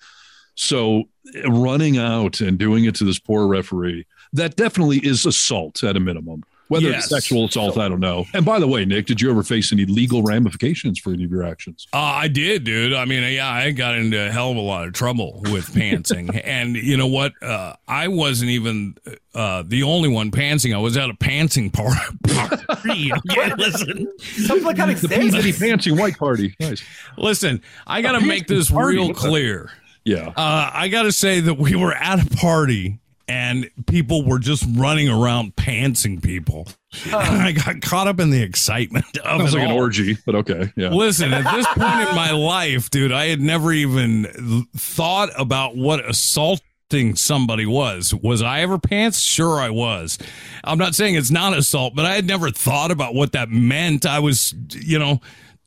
So 0.55 1.05
running 1.47 1.99
out 1.99 2.41
and 2.41 2.59
doing 2.59 2.85
it 2.85 2.95
to 2.97 3.05
this 3.05 3.19
poor 3.19 3.47
referee, 3.47 4.07
that 4.33 4.57
definitely 4.57 4.99
is 4.99 5.27
assault 5.27 5.83
at 5.85 5.97
a 5.97 6.01
minimum. 6.01 6.45
Whether 6.73 6.89
Yes. 6.89 7.01
it's 7.05 7.11
sexual 7.11 7.45
assault, 7.45 7.77
I 7.77 7.87
don't 7.87 8.01
know. 8.01 8.25
And 8.33 8.47
by 8.47 8.59
the 8.59 8.67
way, 8.67 8.87
Nick, 8.87 9.05
did 9.05 9.21
you 9.21 9.31
ever 9.31 9.43
face 9.43 9.73
any 9.73 9.85
legal 9.85 10.23
ramifications 10.23 10.99
for 10.99 11.13
any 11.13 11.25
of 11.25 11.31
your 11.31 11.45
actions? 11.45 11.87
Uh, 11.93 11.99
I 11.99 12.29
did, 12.29 12.65
dude. 12.65 12.95
I 12.95 13.05
mean, 13.05 13.31
yeah, 13.31 13.47
I 13.51 13.73
got 13.73 13.95
into 13.99 14.19
a 14.19 14.31
hell 14.31 14.53
of 14.53 14.57
a 14.57 14.61
lot 14.61 14.87
of 14.87 14.95
trouble 14.95 15.43
with 15.51 15.67
pantsing. 15.75 16.41
and 16.45 16.75
you 16.75 16.97
know 16.97 17.07
what? 17.09 17.33
Uh, 17.43 17.75
I 17.87 18.09
wasn't 18.09 18.53
even 18.53 18.95
uh, 19.35 19.65
the 19.67 19.83
only 19.83 20.09
one 20.09 20.31
pantsing. 20.31 20.75
I 20.75 20.79
was 20.79 20.97
at 20.97 21.11
a 21.11 21.15
pantsing 21.15 21.71
par- 21.71 21.93
party. 22.67 23.13
okay, 23.31 23.55
listen. 23.55 24.09
Something 24.19 24.65
like 24.65 24.77
that 24.77 24.97
The. 24.97 25.09
Peabody 25.09 25.53
Pantsing 25.53 25.99
White 26.01 26.17
Party. 26.17 26.57
Nice. 26.59 26.83
Listen, 27.19 27.61
I 27.87 28.01
got 28.01 28.19
to 28.19 28.27
make 28.27 28.47
this 28.47 28.71
party? 28.71 28.97
real 28.97 29.13
clear. 29.13 29.71
Yeah. 30.05 30.33
Uh, 30.37 30.71
I 30.73 30.89
got 30.89 31.03
to 31.03 31.13
say 31.13 31.41
that 31.41 31.59
we 31.59 31.77
were 31.77 31.93
at 31.93 32.27
a 32.27 32.37
party 32.37 32.99
and 33.29 33.71
people 33.87 34.25
were 34.25 34.39
just 34.39 34.65
running 34.71 35.09
around 35.09 35.57
pantsing 35.57 36.23
people. 36.23 36.69
And 37.07 37.15
I 37.15 37.53
got 37.53 37.81
caught 37.81 38.07
up 38.09 38.21
in 38.21 38.31
the 38.31 38.43
excitement 38.43 39.07
of 39.19 39.41
Sounds 39.41 39.55
it 39.55 39.59
like 39.59 39.69
an 39.69 39.75
orgy, 39.75 40.19
but 40.27 40.35
okay. 40.35 40.73
Yeah. 40.77 40.91
Listen, 40.91 41.33
at 41.33 41.51
this 41.55 41.67
point 41.67 42.09
in 42.09 42.15
my 42.15 42.33
life, 42.33 42.91
dude, 42.91 43.13
I 43.13 43.27
had 43.27 43.41
never 43.41 43.73
even 43.73 44.67
thought 44.77 45.31
about 45.39 45.77
what 45.77 46.07
assaulting 46.07 47.15
somebody 47.15 47.65
was. 47.65 48.13
Was 48.15 48.43
I 48.43 48.61
ever 48.61 48.79
pants? 48.79 49.21
Sure, 49.21 49.59
I 49.59 49.71
was. 49.71 50.19
I'm 50.65 50.79
not 50.79 50.95
saying 50.95 51.15
it's 51.15 51.31
not 51.31 51.57
assault, 51.57 51.95
but 51.95 52.05
I 52.05 52.15
had 52.15 52.27
never 52.27 52.51
thought 52.51 52.91
about 52.91 53.15
what 53.15 53.33
that 53.33 53.49
meant. 53.49 54.05
I 54.05 54.19
was, 54.19 54.55
you 54.75 54.99
know, 54.99 55.21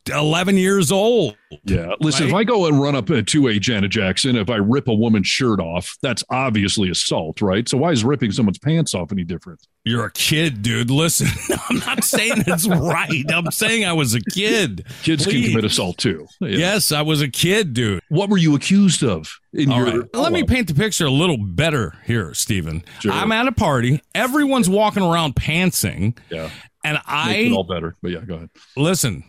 11 0.10 0.58
years 0.58 0.92
old. 0.92 1.36
Yeah. 1.64 1.94
Listen, 2.00 2.24
Right? 2.26 2.30
if 2.30 2.36
I 2.36 2.44
go 2.44 2.66
and 2.68 2.82
run 2.82 2.96
up 2.96 3.08
to 3.08 3.48
a 3.48 3.60
Janet 3.60 3.92
Jackson, 3.92 4.36
if 4.36 4.50
I 4.50 4.58
rip 4.58 4.88
a 4.88 4.94
woman's 4.94 5.28
shirt 5.28 5.60
off, 5.60 5.96
that's 6.02 6.24
obviously 6.30 6.90
assault, 6.90 7.42
right? 7.42 7.68
So 7.70 7.78
why 7.78 7.92
is 7.92 8.04
ripping 8.04 8.32
someone's 8.32 8.58
pants 8.60 8.94
off 8.94 9.12
any 9.12 9.24
different? 9.24 9.62
You're 9.86 10.06
a 10.06 10.12
kid, 10.12 10.62
dude. 10.62 10.90
Listen, 10.92 11.28
I'm 11.70 11.78
not 11.80 12.04
saying 12.04 12.44
it's 12.48 12.68
right. 12.68 13.24
I'm 13.32 13.52
saying 13.52 13.86
I 13.86 13.94
was 13.94 14.14
a 14.16 14.20
kid. 14.22 14.86
Kids 15.04 15.24
Please. 15.26 15.44
can 15.46 15.52
commit 15.52 15.66
assault 15.66 15.98
too. 15.98 16.28
Yeah. 16.42 16.58
Yes, 16.58 16.92
I 16.92 17.02
was 17.04 17.22
a 17.22 17.30
kid, 17.30 17.74
dude. 17.74 18.02
What 18.10 18.30
were 18.30 18.38
you 18.38 18.56
accused 18.56 19.04
of 19.04 19.40
in 19.54 19.72
All 19.72 19.78
your? 19.86 20.02
right. 20.02 20.10
Let 20.16 20.32
me 20.34 20.44
paint 20.44 20.68
the 20.68 20.74
picture 20.76 21.06
a 21.06 21.12
little 21.12 21.38
better 21.38 21.94
here, 22.06 22.34
Stephen. 22.34 22.84
Sure. 23.00 23.12
I'm 23.12 23.32
at 23.32 23.48
a 23.48 23.52
party. 23.52 24.02
Everyone's 24.14 24.70
walking 24.70 25.04
around 25.04 25.36
pantsing. 25.36 26.18
Yeah. 26.30 26.50
And 26.84 26.94
Makes 26.96 27.06
I 27.08 27.34
it 27.36 27.52
all 27.54 27.64
better. 27.64 27.96
But 28.02 28.12
yeah, 28.12 28.20
go 28.22 28.36
ahead. 28.36 28.50
listen. 28.76 29.24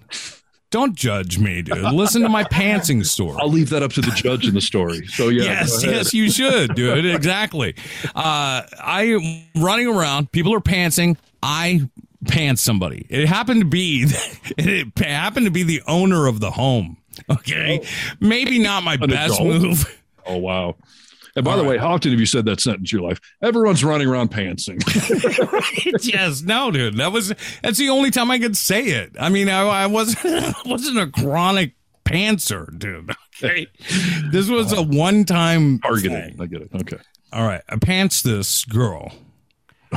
Don't 0.71 0.95
judge 0.95 1.39
me, 1.39 1.63
dude. 1.63 1.79
Listen 1.79 2.23
to 2.23 2.29
my 2.29 2.45
pantsing 2.53 3.05
story. 3.07 3.39
I'll 3.41 3.49
leave 3.49 3.71
that 3.71 3.83
up 3.83 3.93
to 3.93 4.01
the 4.01 4.11
judge 4.11 4.47
in 4.49 4.55
the 4.55 4.61
story. 4.61 5.07
So 5.07 5.29
yeah. 5.29 5.45
yes, 5.45 5.85
yes, 5.85 6.13
you 6.13 6.31
should, 6.31 6.75
dude. 6.75 7.07
Exactly. 7.07 7.75
Uh, 8.15 8.63
I 8.83 9.17
am 9.19 9.63
running 9.63 9.87
around. 9.87 10.33
People 10.33 10.53
are 10.55 10.61
pantsing. 10.61 11.17
I 11.43 11.89
pants 12.27 12.63
somebody. 12.63 13.07
It 13.09 13.27
happened 13.29 13.61
to 13.61 13.67
be 13.67 14.07
it 14.59 14.99
happened 14.99 15.47
to 15.47 15.53
be 15.53 15.63
the 15.63 15.83
owner 15.87 16.27
of 16.27 16.41
the 16.41 16.51
home. 16.51 16.97
Okay, 17.31 17.87
maybe 18.21 18.59
not 18.59 18.83
my 18.83 18.95
An 18.95 19.09
best 19.09 19.35
adult? 19.41 19.63
move. 19.63 20.03
Oh 20.27 20.37
wow. 20.39 20.77
And 21.37 21.45
by 21.45 21.53
All 21.53 21.59
the 21.59 21.65
way, 21.65 21.77
right. 21.77 21.81
how 21.81 21.93
often 21.93 22.13
have 22.13 22.19
you 22.19 22.27
said 22.27 22.47
that 22.47 22.61
sentence 22.61 22.91
in 22.91 22.99
your 22.99 23.07
life? 23.07 23.21
Everyone's 23.43 23.85
running 23.85 24.09
around 24.09 24.31
pantsing. 24.31 24.83
yes, 26.03 26.41
no, 26.41 26.71
dude. 26.71 26.97
That 26.97 27.13
was 27.13 27.35
that's 27.63 27.77
the 27.77 27.91
only 27.91 28.11
time 28.11 28.31
I 28.31 28.39
could 28.39 28.57
say 28.57 28.85
it. 28.85 29.13
I 29.21 29.29
mean, 29.29 29.51
I, 29.51 29.61
I 29.61 29.87
wasn't 29.87 30.25
I 30.27 30.55
wasn't 30.65 30.99
a 30.99 31.09
chronic 31.09 31.75
pantser, 32.07 32.77
dude. 32.79 33.13
Okay, 33.37 33.67
this 34.31 34.49
was 34.49 34.73
a 34.73 34.77
uh-huh. 34.77 34.87
one 34.89 35.25
time 35.25 35.79
Targeting. 35.81 36.41
I 36.41 36.47
get 36.47 36.63
it. 36.63 36.71
Okay. 36.75 36.99
All 37.35 37.47
right, 37.47 37.61
I 37.69 37.77
pants 37.77 38.23
this 38.23 38.65
girl. 38.65 39.13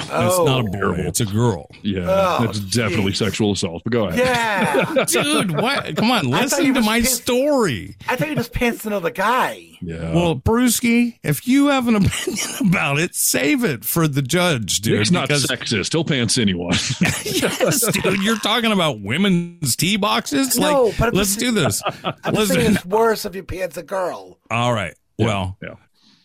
It's 0.01 0.09
Oh, 0.11 0.45
not 0.45 0.65
a 0.75 0.85
oh. 0.85 0.93
boy, 0.93 1.01
it's 1.01 1.19
a 1.19 1.25
girl. 1.25 1.67
Yeah. 1.81 2.05
Oh, 2.07 2.45
that's 2.45 2.59
definitely 2.59 3.13
sexual 3.13 3.51
assault. 3.53 3.83
But 3.83 3.93
go 3.93 4.05
ahead. 4.07 4.19
yeah. 4.19 5.05
Dude, 5.07 5.51
what? 5.51 5.95
Come 5.95 6.11
on, 6.11 6.27
listen 6.29 6.73
to 6.73 6.81
my 6.81 7.01
pissed. 7.01 7.23
story. 7.23 7.95
I 8.07 8.15
thought 8.15 8.29
you 8.29 8.35
just 8.35 8.53
pants 8.53 8.85
another 8.85 9.09
guy. 9.11 9.65
Yeah. 9.81 10.13
Well, 10.13 10.35
Brewski, 10.35 11.19
if 11.23 11.47
you 11.47 11.67
have 11.67 11.87
an 11.87 11.95
opinion 12.05 12.47
about 12.67 12.99
it, 12.99 13.15
save 13.15 13.63
it 13.63 13.85
for 13.85 14.07
the 14.07 14.21
judge, 14.21 14.81
dude. 14.81 14.99
It's 14.99 15.11
not 15.11 15.27
because- 15.27 15.45
sexist. 15.45 15.91
He'll 15.93 16.03
pants 16.03 16.37
anyone. 16.37 16.73
yes, 17.01 17.85
dude. 17.91 18.21
You're 18.23 18.37
talking 18.39 18.71
about 18.71 19.01
women's 19.01 19.75
tea 19.75 19.97
boxes. 19.97 20.57
No, 20.57 20.85
like, 20.85 20.97
but 20.97 21.07
I'm 21.09 21.13
let's 21.13 21.29
just- 21.35 21.39
do 21.39 21.51
this. 21.51 21.81
I'm 22.23 22.35
just 22.35 22.53
saying 22.53 22.75
it's 22.75 22.85
worse 22.85 23.25
if 23.25 23.35
you 23.35 23.43
pants 23.43 23.77
a 23.77 23.83
girl. 23.83 24.39
All 24.51 24.73
right. 24.73 24.93
Well, 25.17 25.57
yeah. 25.61 25.75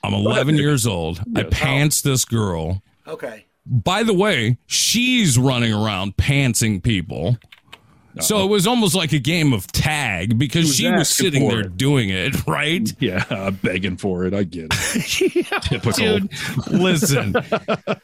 I'm 0.03 0.13
11 0.15 0.57
years 0.57 0.87
old. 0.87 1.21
I 1.35 1.41
Yes. 1.41 1.47
pants 1.51 2.03
this 2.03 2.25
girl. 2.25 2.83
Okay. 3.07 3.47
By 3.67 4.03
the 4.03 4.15
way, 4.15 4.59
she's 4.67 5.39
running 5.39 5.73
around 5.73 6.17
pantsing 6.17 6.83
people. 6.83 7.39
So 8.21 8.45
it 8.45 8.49
was 8.49 8.65
almost 8.67 8.95
like 8.95 9.13
a 9.13 9.19
game 9.19 9.53
of 9.53 9.67
tag 9.73 10.39
because 10.39 10.67
was 10.67 10.77
she 10.77 10.89
was 10.91 11.09
sitting 11.09 11.49
there 11.49 11.63
it. 11.63 11.77
doing 11.77 12.11
it, 12.11 12.47
right? 12.47 12.93
Yeah. 13.01 13.51
Begging 13.63 13.97
for 13.97 14.25
it. 14.25 14.33
I 14.35 14.45
get 14.45 14.69
it. 14.71 15.63
Typical. 15.63 16.21
Dude, 16.21 16.31
listen, 16.69 17.35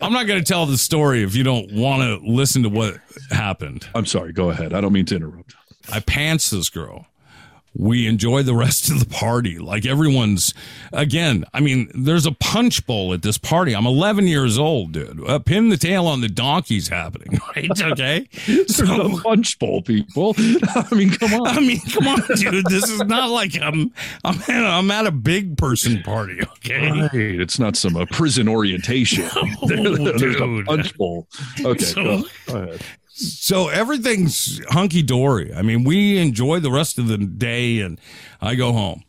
I'm 0.01 0.13
not 0.13 0.27
going 0.27 0.43
to 0.43 0.45
tell 0.45 0.67
the 0.67 0.79
story 0.79 1.23
if 1.23 1.37
you 1.37 1.45
don't 1.45 1.73
want 1.73 2.03
to 2.03 2.29
listen 2.29 2.65
to 2.65 2.69
what 2.69 2.97
happened. 3.31 3.87
I'm 3.95 4.07
sorry. 4.07 4.33
Go 4.33 4.51
ahead. 4.51 4.75
I 4.75 4.81
don't 4.81 4.93
mean 4.93 5.07
to 5.07 5.17
interrupt. 5.17 5.55
I 5.93 6.01
pants 6.01 6.51
this 6.51 6.71
girl. 6.71 7.07
We 7.73 8.09
enjoy 8.09 8.43
the 8.43 8.55
rest 8.55 8.91
of 8.91 8.99
the 8.99 9.07
party. 9.07 9.59
Like 9.59 9.87
everyone's, 9.87 10.53
again, 10.93 11.45
I 11.55 11.61
mean, 11.61 11.89
there's 11.95 12.27
a 12.27 12.33
punch 12.33 12.85
bowl 12.85 13.13
at 13.15 13.23
this 13.23 13.39
party. 13.39 13.77
I'm 13.77 13.87
11 13.87 14.27
years 14.27 14.59
old, 14.59 14.91
dude. 14.93 15.23
Uh, 15.25 15.39
pin 15.39 15.69
the 15.69 15.77
tail 15.77 16.07
on 16.07 16.21
the 16.21 16.29
donkey's 16.29 16.89
happening, 16.89 17.39
right? 17.57 17.71
Okay. 17.93 18.29
So, 18.67 18.85
a 19.17 19.21
punch 19.23 19.59
bowl, 19.59 19.83
people. 19.83 20.35
I 20.39 20.87
mean, 20.95 21.11
come 21.11 21.35
on. 21.35 21.47
I 21.47 21.61
mean, 21.61 21.81
come 21.93 22.09
on, 22.09 22.21
dude. 22.37 22.65
This 22.67 22.89
is 22.89 23.01
not 23.05 23.31
like 23.31 23.61
I'm, 23.61 23.93
I'm, 24.25 24.41
at, 24.41 24.51
I'm 24.51 24.91
at 24.91 25.07
a 25.07 25.11
big 25.13 25.57
person 25.57 26.03
party, 26.03 26.41
okay? 26.43 26.91
Right. 26.91 27.11
It's 27.15 27.59
not 27.59 27.77
some 27.77 27.97
uh, 27.97 28.07
prison 28.11 28.49
orientation. 28.49 29.29
There's 29.67 30.37
a 30.41 30.63
punch 30.65 30.97
bowl. 30.97 31.29
Okay. 31.65 31.85
So- 31.85 32.03
go, 32.05 32.23
go 32.47 32.57
ahead. 32.57 32.83
So 33.21 33.69
everything's 33.69 34.61
hunky 34.71 35.03
dory. 35.03 35.53
I 35.55 35.63
mean, 35.63 35.85
we 35.85 36.19
enjoy 36.19 36.61
the 36.61 36.71
rest 36.71 36.99
of 36.99 37.07
the 37.09 37.19
day 37.19 37.81
and 37.81 38.01
I 38.41 38.55
go 38.55 38.73
home. 38.73 39.05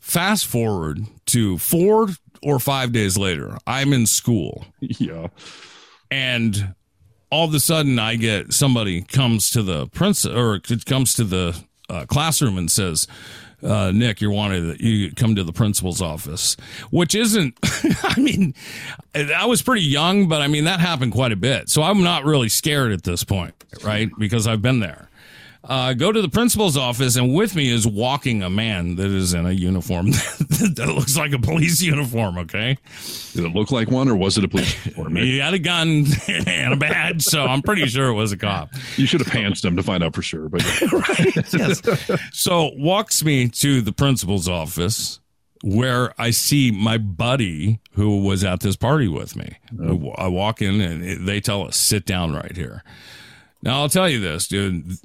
Fast 0.00 0.46
forward 0.46 1.00
to 1.26 1.58
four 1.58 2.08
or 2.42 2.58
five 2.58 2.92
days 2.92 3.16
later, 3.16 3.56
I'm 3.66 3.92
in 3.92 4.06
school 4.06 4.66
Yeah. 4.80 5.28
and 6.10 6.74
all 7.30 7.46
of 7.48 7.54
a 7.54 7.60
sudden 7.60 7.98
I 7.98 8.16
get 8.16 8.52
somebody 8.52 9.02
comes 9.02 9.50
to 9.50 9.62
the 9.62 9.86
prince 9.88 10.24
or 10.26 10.56
it 10.56 10.84
comes 10.86 11.14
to 11.14 11.24
the 11.24 11.58
uh, 11.88 12.06
classroom 12.06 12.56
and 12.58 12.70
says, 12.70 13.06
uh, 13.62 13.92
Nick, 13.94 14.20
you're 14.20 14.30
wanted. 14.30 14.80
You 14.80 15.12
come 15.12 15.34
to 15.36 15.44
the 15.44 15.52
principal's 15.52 16.02
office, 16.02 16.56
which 16.90 17.14
isn't. 17.14 17.58
I 18.02 18.18
mean, 18.18 18.54
I 19.14 19.46
was 19.46 19.62
pretty 19.62 19.84
young, 19.84 20.28
but 20.28 20.42
I 20.42 20.48
mean 20.48 20.64
that 20.64 20.80
happened 20.80 21.12
quite 21.12 21.32
a 21.32 21.36
bit. 21.36 21.68
So 21.68 21.82
I'm 21.82 22.02
not 22.02 22.24
really 22.24 22.48
scared 22.48 22.92
at 22.92 23.04
this 23.04 23.24
point, 23.24 23.54
right? 23.82 24.10
Because 24.18 24.46
I've 24.46 24.62
been 24.62 24.80
there. 24.80 25.08
Uh, 25.66 25.94
go 25.94 26.12
to 26.12 26.20
the 26.20 26.28
principal's 26.28 26.76
office, 26.76 27.16
and 27.16 27.34
with 27.34 27.56
me 27.56 27.70
is 27.70 27.86
walking 27.86 28.42
a 28.42 28.50
man 28.50 28.96
that 28.96 29.06
is 29.06 29.32
in 29.32 29.46
a 29.46 29.52
uniform 29.52 30.10
that 30.10 30.92
looks 30.94 31.16
like 31.16 31.32
a 31.32 31.38
police 31.38 31.80
uniform. 31.80 32.36
Okay, 32.38 32.76
Did 33.32 33.44
it 33.44 33.54
look 33.54 33.70
like 33.70 33.90
one 33.90 34.08
or 34.08 34.14
was 34.14 34.36
it 34.36 34.44
a 34.44 34.48
police 34.48 34.74
uniform? 34.84 35.16
he 35.16 35.38
had 35.38 35.54
a 35.54 35.58
gun 35.58 36.04
and 36.28 36.74
a 36.74 36.76
badge, 36.76 37.22
so 37.22 37.44
I'm 37.44 37.62
pretty 37.62 37.86
sure 37.86 38.08
it 38.08 38.14
was 38.14 38.32
a 38.32 38.36
cop. 38.36 38.70
You 38.96 39.06
should 39.06 39.20
have 39.20 39.32
pantsed 39.32 39.64
him 39.64 39.76
to 39.76 39.82
find 39.82 40.04
out 40.04 40.14
for 40.14 40.22
sure. 40.22 40.48
But 40.50 40.62
yes. 41.52 41.82
So 42.32 42.70
walks 42.76 43.24
me 43.24 43.48
to 43.48 43.80
the 43.80 43.92
principal's 43.92 44.48
office 44.48 45.20
where 45.62 46.12
I 46.20 46.30
see 46.30 46.70
my 46.70 46.98
buddy 46.98 47.80
who 47.92 48.22
was 48.22 48.44
at 48.44 48.60
this 48.60 48.76
party 48.76 49.08
with 49.08 49.34
me. 49.34 49.56
I 50.18 50.28
walk 50.28 50.60
in 50.60 50.82
and 50.82 51.26
they 51.26 51.40
tell 51.40 51.66
us, 51.66 51.76
sit 51.76 52.04
down 52.04 52.34
right 52.34 52.54
here. 52.54 52.84
Now 53.62 53.80
I'll 53.80 53.88
tell 53.88 54.10
you 54.10 54.20
this, 54.20 54.46
dude. 54.46 54.98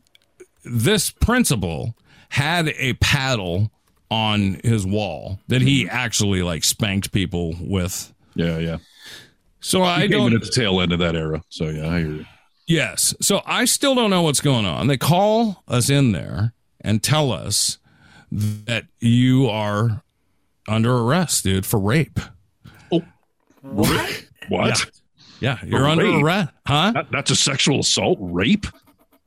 This 0.70 1.09
principal 1.09 1.95
had 2.30 2.70
a 2.78 2.93
paddle 2.93 3.72
on 4.11 4.59
his 4.63 4.86
wall 4.86 5.39
that 5.47 5.61
he 5.61 5.88
actually 5.89 6.41
like 6.41 6.63
spanked 6.63 7.11
people 7.11 7.53
with. 7.59 8.13
yeah, 8.36 8.57
yeah. 8.57 8.78
So 9.61 9.84
I 9.84 10.01
came 10.01 10.11
don't 10.11 10.34
at 10.34 10.41
the 10.41 10.49
tail 10.51 10.80
end 10.82 10.93
of 10.93 10.99
that 10.99 11.15
era. 11.15 11.43
So 11.49 11.65
yeah, 11.65 11.89
I 11.89 11.99
hear 11.99 12.07
you. 12.11 12.26
Yes. 12.65 13.13
So 13.22 13.41
I 13.45 13.65
still 13.65 13.93
don't 13.95 14.09
know 14.09 14.22
what's 14.22 14.39
going 14.41 14.65
on. 14.65 14.88
They 14.88 14.97
call 14.97 15.63
us 15.67 15.89
in 15.89 16.11
there 16.13 16.53
and 16.82 17.03
tell 17.03 17.32
us 17.32 17.78
that 18.32 18.86
you 18.99 19.49
are 19.49 20.03
under 20.67 20.95
arrest, 20.95 21.43
dude, 21.43 21.65
for 21.65 21.80
rape. 21.80 22.20
Oh, 22.91 23.03
What? 23.61 24.26
What? 24.49 24.89
Yeah, 25.39 25.57
you're 25.65 25.88
under 25.88 26.05
rape? 26.05 26.24
arrest, 26.24 26.49
huh? 26.67 26.91
That, 26.93 27.11
that's 27.11 27.32
a 27.32 27.36
sexual 27.36 27.80
assault? 27.80 28.17
Rape? 28.22 28.65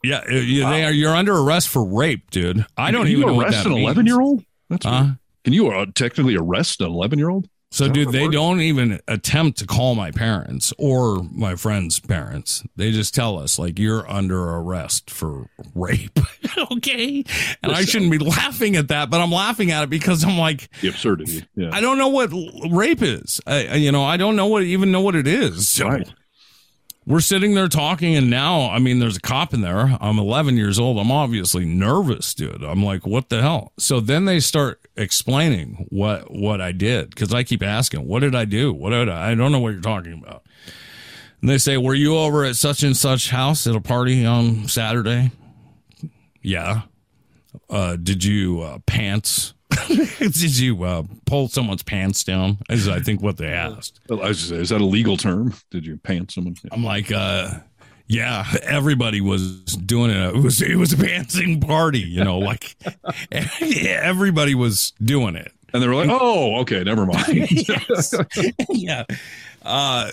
Yeah, 0.05 0.22
uh, 0.28 0.32
you, 0.34 0.61
they 0.68 0.84
are. 0.84 0.90
You're 0.92 1.14
under 1.14 1.36
arrest 1.36 1.68
for 1.68 1.84
rape, 1.84 2.30
dude. 2.30 2.64
I 2.76 2.90
don't 2.90 3.03
Can 3.03 3.11
even 3.12 3.20
you 3.20 3.26
know 3.26 3.34
what 3.34 3.46
arrest 3.46 3.66
an 3.66 3.72
11 3.72 4.07
year 4.07 4.20
old? 4.20 4.44
That's 4.68 4.84
weird. 4.86 5.16
Can 5.44 5.53
you 5.53 5.68
uh, 5.70 5.86
technically 5.94 6.36
arrest 6.36 6.80
an 6.80 6.88
11 6.88 7.18
year 7.18 7.28
old? 7.30 7.48
So, 7.70 7.88
dude, 7.88 8.12
they 8.12 8.24
works? 8.24 8.34
don't 8.34 8.61
even 8.61 9.00
attempt 9.09 9.59
to 9.61 9.66
call 9.66 9.94
my 9.94 10.11
parents 10.11 10.74
or 10.78 11.22
my 11.32 11.55
friend's 11.57 11.98
parents. 12.00 12.62
They 12.76 12.92
just 12.92 13.14
tell 13.14 13.38
us, 13.38 13.59
like, 13.59 13.78
you're 13.78 14.07
under 14.11 14.38
arrest 14.57 15.09
for 15.11 15.46
rape. 15.74 16.18
okay. 16.72 17.24
And 17.62 17.72
I 17.72 17.86
shouldn't 17.86 18.11
be 18.11 18.18
laughing 18.18 18.76
at 18.76 18.88
that, 18.88 19.09
but 19.09 19.22
I'm 19.22 19.32
laughing 19.32 19.70
at 19.70 19.84
it 19.84 19.88
because 19.90 20.22
I'm 20.22 20.36
like, 20.36 20.68
The 20.82 20.88
absurdity. 20.88 21.46
Yeah. 21.57 21.70
I 21.72 21.80
don't 21.80 21.96
know 21.96 22.09
what 22.09 22.30
rape 22.70 23.00
is. 23.00 23.40
I, 23.46 23.66
I- 23.68 23.74
you 23.76 23.90
know, 23.90 24.05
I 24.05 24.18
don't 24.18 24.36
know 24.36 24.48
what 24.48 24.64
even 24.64 24.92
know 24.92 25.00
what 25.00 25.14
it 25.14 25.26
is. 25.26 25.70
So 25.70 25.88
Right. 25.88 26.12
We're 27.05 27.20
sitting 27.20 27.55
there 27.55 27.68
talking, 27.68 28.14
and 28.14 28.30
now, 28.30 28.70
I 28.70 28.78
mean, 28.78 29.00
there's 29.00 29.16
a 29.16 29.20
cop 29.20 29.53
in 29.53 29.61
there. 29.61 29.96
I'm 30.00 30.18
11 30.18 30.57
years 30.57 30.78
old. 30.78 30.98
I'm 30.98 31.11
obviously 31.11 31.64
nervous, 31.64 32.32
dude. 32.32 32.62
I'm 32.62 32.84
like, 32.84 33.05
what 33.07 33.28
the 33.28 33.42
hell? 33.42 33.72
So 33.78 33.98
then 33.98 34.24
they 34.24 34.38
start 34.38 34.80
explaining 34.96 35.86
what 35.88 36.30
what 36.30 36.61
I 36.61 36.72
did 36.72 37.11
because 37.11 37.34
I 37.34 37.42
keep 37.42 37.62
asking, 37.62 38.07
what 38.07 38.20
did 38.20 38.34
I 38.34 38.44
do? 38.44 38.72
What 38.72 38.90
did 38.90 39.09
I? 39.09 39.32
I 39.32 39.34
don't 39.34 39.50
know 39.50 39.59
what 39.59 39.72
you're 39.72 39.80
talking 39.80 40.12
about. 40.12 40.44
And 41.40 41.50
they 41.50 41.59
say, 41.59 41.76
were 41.76 41.94
you 41.94 42.16
over 42.16 42.44
at 42.44 42.55
such 42.55 42.84
and 42.84 42.96
such 42.96 43.30
house 43.30 43.66
at 43.66 43.74
a 43.74 43.80
party 43.80 44.24
on 44.24 44.68
Saturday? 44.68 45.32
Yeah. 46.40 46.82
Uh, 47.68 47.96
did 47.96 48.22
you 48.22 48.61
uh, 48.61 48.78
pants? 48.86 49.55
did 50.18 50.58
you 50.58 50.82
uh, 50.84 51.02
pull 51.26 51.48
someone's 51.48 51.82
pants 51.82 52.24
down? 52.24 52.58
Is 52.70 52.88
I 52.88 53.00
think 53.00 53.22
what 53.22 53.36
they 53.36 53.48
asked. 53.48 54.00
I 54.10 54.14
was 54.14 54.38
just 54.38 54.48
say, 54.50 54.56
is 54.56 54.68
that 54.70 54.80
a 54.80 54.84
legal 54.86 55.16
term? 55.16 55.54
Did 55.70 55.86
you 55.86 55.96
pants 55.96 56.34
someone? 56.34 56.56
Yeah. 56.62 56.70
I'm 56.72 56.84
like, 56.84 57.10
uh, 57.12 57.54
Yeah, 58.06 58.44
everybody 58.62 59.20
was 59.20 59.62
doing 59.64 60.10
it. 60.10 60.36
It 60.36 60.42
was 60.42 60.60
it 60.60 60.76
was 60.76 60.92
a 60.92 60.96
dancing 60.96 61.60
party, 61.60 62.00
you 62.00 62.22
know, 62.22 62.38
like 62.38 62.76
everybody 63.32 64.54
was 64.54 64.92
doing 65.02 65.36
it. 65.36 65.52
And 65.72 65.82
they 65.82 65.88
were 65.88 65.94
like, 65.94 66.10
"Oh, 66.10 66.56
okay, 66.60 66.84
never 66.84 67.06
mind." 67.06 67.26
Yes. 67.50 68.14
yeah. 68.68 69.04
Uh, 69.62 70.10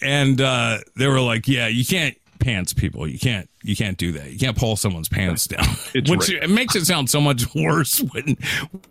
and 0.00 0.40
uh, 0.40 0.78
they 0.96 1.06
were 1.06 1.20
like, 1.20 1.46
"Yeah, 1.46 1.66
you 1.66 1.84
can't 1.84 2.16
pants 2.38 2.72
people. 2.72 3.06
You 3.06 3.18
can't 3.18 3.48
you 3.62 3.74
can't 3.76 3.98
do 3.98 4.12
that. 4.12 4.30
You 4.30 4.38
can't 4.38 4.56
pull 4.56 4.76
someone's 4.76 5.08
pants 5.08 5.46
down." 5.46 5.64
It's 5.94 6.10
Which 6.10 6.30
it 6.30 6.48
makes 6.50 6.74
it 6.76 6.84
sound 6.86 7.10
so 7.10 7.20
much 7.20 7.44
worse 7.54 7.98
when 8.00 8.36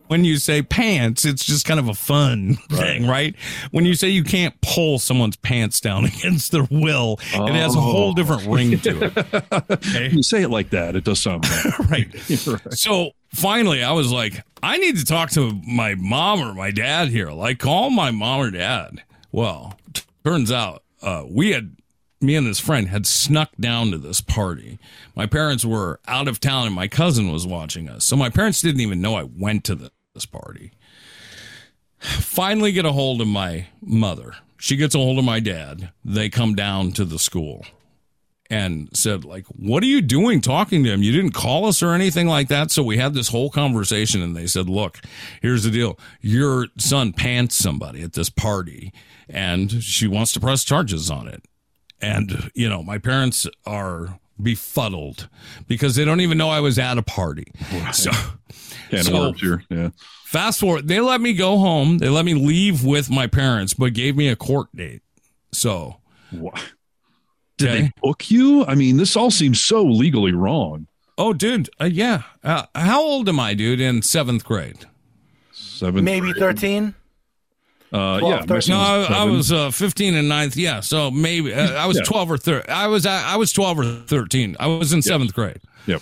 when 0.07 0.23
you 0.25 0.37
say 0.37 0.61
pants. 0.61 1.25
It's 1.25 1.45
just 1.45 1.65
kind 1.65 1.79
of 1.79 1.87
a 1.89 1.93
fun 1.93 2.55
thing, 2.69 3.07
right? 3.07 3.35
When 3.71 3.85
you 3.85 3.93
say 3.95 4.09
you 4.09 4.23
can't 4.23 4.59
pull 4.61 4.99
someone's 4.99 5.37
pants 5.37 5.79
down 5.79 6.05
against 6.05 6.51
their 6.51 6.67
will, 6.69 7.19
it 7.33 7.53
has 7.53 7.75
a 7.75 7.79
whole 7.81 8.11
Oh. 8.11 8.13
different 8.13 8.45
ring 8.47 8.79
to 8.79 9.05
it. 9.05 9.43
Okay? 9.71 10.09
you 10.09 10.23
say 10.23 10.41
it 10.43 10.49
like 10.49 10.69
that, 10.71 10.95
it 10.95 11.03
does 11.03 11.19
sound 11.19 11.41
bad. 11.43 11.89
right. 11.89 12.07
Right. 12.47 12.73
So 12.73 13.11
finally, 13.33 13.83
I 13.83 13.91
was 13.93 14.11
like, 14.11 14.43
I 14.63 14.77
need 14.77 14.97
to 14.97 15.05
talk 15.05 15.29
to 15.31 15.59
my 15.67 15.95
mom 15.95 16.39
or 16.41 16.53
my 16.53 16.71
dad 16.71 17.09
here. 17.09 17.31
Like, 17.31 17.59
call 17.59 17.89
my 17.89 18.11
mom 18.11 18.41
or 18.41 18.51
dad. 18.51 19.01
Well, 19.31 19.77
t- 19.93 20.03
turns 20.23 20.51
out 20.51 20.83
uh, 21.01 21.23
we 21.27 21.51
had, 21.51 21.75
me 22.19 22.35
and 22.35 22.47
this 22.47 22.59
friend 22.59 22.87
had 22.87 23.05
snuck 23.05 23.51
down 23.59 23.91
to 23.91 23.97
this 23.97 24.21
party. 24.21 24.79
My 25.15 25.25
parents 25.25 25.63
were 25.63 25.99
out 26.07 26.27
of 26.27 26.39
town 26.39 26.65
and 26.65 26.75
my 26.75 26.87
cousin 26.87 27.31
was 27.31 27.45
watching 27.45 27.87
us. 27.87 28.05
So 28.05 28.15
my 28.15 28.29
parents 28.29 28.61
didn't 28.61 28.81
even 28.81 29.01
know 29.01 29.15
I 29.15 29.23
went 29.23 29.63
to 29.65 29.75
the, 29.75 29.91
this 30.13 30.25
party. 30.25 30.71
Finally, 31.99 32.71
get 32.71 32.85
a 32.85 32.91
hold 32.91 33.21
of 33.21 33.27
my 33.27 33.67
mother. 33.81 34.35
She 34.57 34.75
gets 34.75 34.95
a 34.95 34.99
hold 34.99 35.19
of 35.19 35.25
my 35.25 35.39
dad. 35.39 35.91
They 36.03 36.29
come 36.29 36.55
down 36.55 36.91
to 36.93 37.05
the 37.05 37.19
school 37.19 37.65
and 38.49 38.89
said 38.95 39.25
like 39.25 39.45
what 39.47 39.83
are 39.83 39.87
you 39.87 40.01
doing 40.01 40.39
talking 40.39 40.83
to 40.83 40.89
him 40.89 41.03
you 41.03 41.11
didn't 41.11 41.33
call 41.33 41.65
us 41.65 41.83
or 41.83 41.93
anything 41.93 42.27
like 42.27 42.47
that 42.47 42.71
so 42.71 42.81
we 42.81 42.97
had 42.97 43.13
this 43.13 43.27
whole 43.27 43.49
conversation 43.49 44.21
and 44.21 44.35
they 44.35 44.47
said 44.47 44.69
look 44.69 44.99
here's 45.41 45.63
the 45.63 45.71
deal 45.71 45.99
your 46.21 46.67
son 46.77 47.11
pants 47.11 47.55
somebody 47.55 48.01
at 48.01 48.13
this 48.13 48.29
party 48.29 48.93
and 49.29 49.83
she 49.83 50.07
wants 50.07 50.31
to 50.31 50.39
press 50.39 50.63
charges 50.63 51.11
on 51.11 51.27
it 51.27 51.43
and 52.01 52.49
you 52.53 52.67
know 52.69 52.83
my 52.83 52.97
parents 52.97 53.47
are 53.65 54.19
befuddled 54.41 55.27
because 55.67 55.95
they 55.95 56.05
don't 56.05 56.21
even 56.21 56.37
know 56.37 56.49
i 56.49 56.59
was 56.59 56.77
at 56.77 56.97
a 56.97 57.01
party 57.01 57.45
so 57.91 58.11
Can 58.89 59.03
So- 59.03 59.13
worms 59.19 59.41
here. 59.41 59.63
Yeah. 59.69 59.89
fast 60.25 60.59
forward 60.59 60.87
they 60.87 60.99
let 60.99 61.21
me 61.21 61.33
go 61.33 61.57
home 61.57 61.97
they 61.97 62.09
let 62.09 62.23
me 62.25 62.33
leave 62.33 62.83
with 62.85 63.09
my 63.09 63.27
parents 63.27 63.73
but 63.73 63.93
gave 63.93 64.15
me 64.15 64.27
a 64.29 64.35
court 64.35 64.67
date 64.75 65.01
so 65.51 65.97
Wha- 66.31 66.51
Did 67.57 67.69
Okay. 67.69 67.81
they 67.81 67.91
book 68.03 68.29
you? 68.29 68.63
I 68.65 68.75
mean, 68.75 68.97
this 68.97 69.15
all 69.15 69.31
seems 69.31 69.59
so 69.61 69.81
legally 69.81 70.33
wrong. 70.33 70.85
Oh, 71.17 71.33
dude. 71.33 71.69
Uh, 71.81 71.85
yeah. 71.85 72.21
Uh, 72.43 72.65
how 72.75 73.01
old 73.01 73.27
am 73.29 73.39
I, 73.39 73.53
dude? 73.55 73.79
In 73.81 74.01
seventh 74.03 74.43
grade? 74.43 74.85
Seven, 75.53 76.03
Maybe 76.03 76.33
13? 76.33 76.93
Uh, 77.93 78.19
12, 78.19 78.21
yeah, 78.23 78.39
my 78.41 78.45
13. 78.45 78.75
No, 78.75 78.81
I, 78.81 79.21
I 79.21 79.23
was 79.23 79.51
uh, 79.51 79.71
15 79.71 80.15
and 80.15 80.27
ninth. 80.27 80.57
Yeah. 80.57 80.81
So 80.81 81.09
maybe 81.09 81.53
uh, 81.53 81.73
I 81.73 81.85
was 81.85 81.97
Yeah. 81.97 82.03
12 82.03 82.31
or 82.31 82.37
13. 82.37 82.73
I 82.73 82.87
was 82.87 83.05
I, 83.05 83.33
I 83.33 83.35
was 83.37 83.53
12 83.53 83.79
or 83.79 83.83
13. 84.07 84.57
I 84.59 84.67
was 84.67 84.91
in 84.91 85.01
seventh 85.01 85.33
grade. 85.33 85.59
Yep. 85.85 86.01